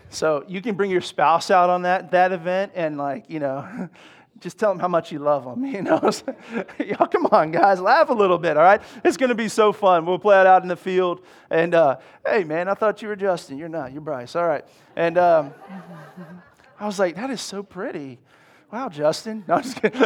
so 0.09 0.45
you 0.49 0.63
can 0.63 0.75
bring 0.75 0.91
your 0.91 1.01
spouse 1.01 1.51
out 1.51 1.71
on 1.71 1.83
that, 1.83 2.13
that 2.13 2.33
event 2.33 2.73
and, 2.75 2.99
like, 2.99 3.25
you 3.29 3.41
know, 3.41 3.89
just 4.39 4.59
tell 4.59 4.71
them 4.71 4.79
how 4.79 4.89
much 4.89 5.13
you 5.13 5.19
love 5.19 5.45
them, 5.45 5.65
you 5.75 5.83
know. 5.83 5.99
Y'all, 6.79 7.07
come 7.07 7.27
on, 7.27 7.51
guys, 7.51 7.81
laugh 7.81 8.09
a 8.09 8.15
little 8.15 8.39
bit, 8.39 8.57
all 8.57 8.63
right? 8.63 8.81
It's 9.05 9.17
going 9.17 9.29
to 9.29 9.35
be 9.35 9.49
so 9.49 9.73
fun. 9.73 10.07
We'll 10.07 10.19
play 10.19 10.41
it 10.41 10.47
out 10.47 10.63
in 10.63 10.69
the 10.69 10.77
field. 10.77 11.25
And, 11.51 11.75
uh, 11.75 11.99
hey, 12.27 12.45
man, 12.45 12.69
I 12.69 12.75
thought 12.75 13.03
you 13.03 13.09
were 13.09 13.17
Justin. 13.17 13.59
You're 13.59 13.69
not. 13.69 13.93
You're 13.93 14.01
Bryce. 14.01 14.37
All 14.37 14.47
right. 14.47 14.65
And 14.97 15.19
um, 15.19 15.53
I 16.79 16.87
was 16.87 16.99
like, 16.99 17.17
that 17.17 17.31
is 17.31 17.41
so 17.41 17.63
pretty. 17.63 18.19
Wow, 18.73 18.89
Justin. 18.89 19.45
No, 19.49 19.55
I'm 19.57 19.63
just 19.63 19.81
kidding. 19.81 20.03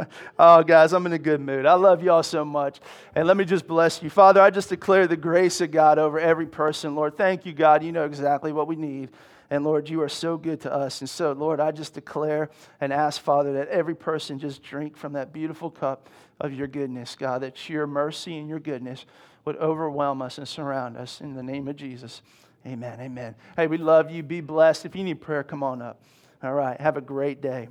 oh, 0.38 0.62
guys, 0.62 0.92
I'm 0.92 1.04
in 1.06 1.12
a 1.12 1.18
good 1.18 1.40
mood. 1.40 1.66
I 1.66 1.74
love 1.74 2.02
y'all 2.02 2.22
so 2.22 2.44
much. 2.44 2.80
And 3.14 3.26
let 3.26 3.36
me 3.36 3.44
just 3.44 3.66
bless 3.66 4.02
you. 4.02 4.10
Father, 4.10 4.40
I 4.40 4.50
just 4.50 4.70
declare 4.70 5.06
the 5.06 5.16
grace 5.16 5.60
of 5.60 5.70
God 5.70 5.98
over 5.98 6.18
every 6.18 6.46
person. 6.46 6.94
Lord, 6.94 7.16
thank 7.16 7.44
you, 7.46 7.52
God. 7.52 7.82
You 7.82 7.92
know 7.92 8.04
exactly 8.04 8.52
what 8.52 8.66
we 8.66 8.76
need. 8.76 9.10
And 9.52 9.64
Lord, 9.64 9.90
you 9.90 10.00
are 10.00 10.08
so 10.08 10.38
good 10.38 10.62
to 10.62 10.72
us. 10.72 11.02
And 11.02 11.10
so, 11.10 11.32
Lord, 11.32 11.60
I 11.60 11.72
just 11.72 11.92
declare 11.92 12.48
and 12.80 12.90
ask, 12.90 13.20
Father, 13.20 13.52
that 13.52 13.68
every 13.68 13.94
person 13.94 14.38
just 14.38 14.62
drink 14.62 14.96
from 14.96 15.12
that 15.12 15.30
beautiful 15.30 15.70
cup 15.70 16.08
of 16.40 16.54
your 16.54 16.66
goodness, 16.66 17.14
God, 17.14 17.42
that 17.42 17.68
your 17.68 17.86
mercy 17.86 18.38
and 18.38 18.48
your 18.48 18.60
goodness 18.60 19.04
would 19.44 19.58
overwhelm 19.58 20.22
us 20.22 20.38
and 20.38 20.48
surround 20.48 20.96
us 20.96 21.20
in 21.20 21.34
the 21.34 21.42
name 21.42 21.68
of 21.68 21.76
Jesus. 21.76 22.22
Amen. 22.66 22.98
Amen. 22.98 23.34
Hey, 23.54 23.66
we 23.66 23.76
love 23.76 24.10
you. 24.10 24.22
Be 24.22 24.40
blessed. 24.40 24.86
If 24.86 24.96
you 24.96 25.04
need 25.04 25.20
prayer, 25.20 25.42
come 25.42 25.62
on 25.62 25.82
up. 25.82 26.00
All 26.42 26.54
right. 26.54 26.80
Have 26.80 26.96
a 26.96 27.02
great 27.02 27.42
day. 27.42 27.68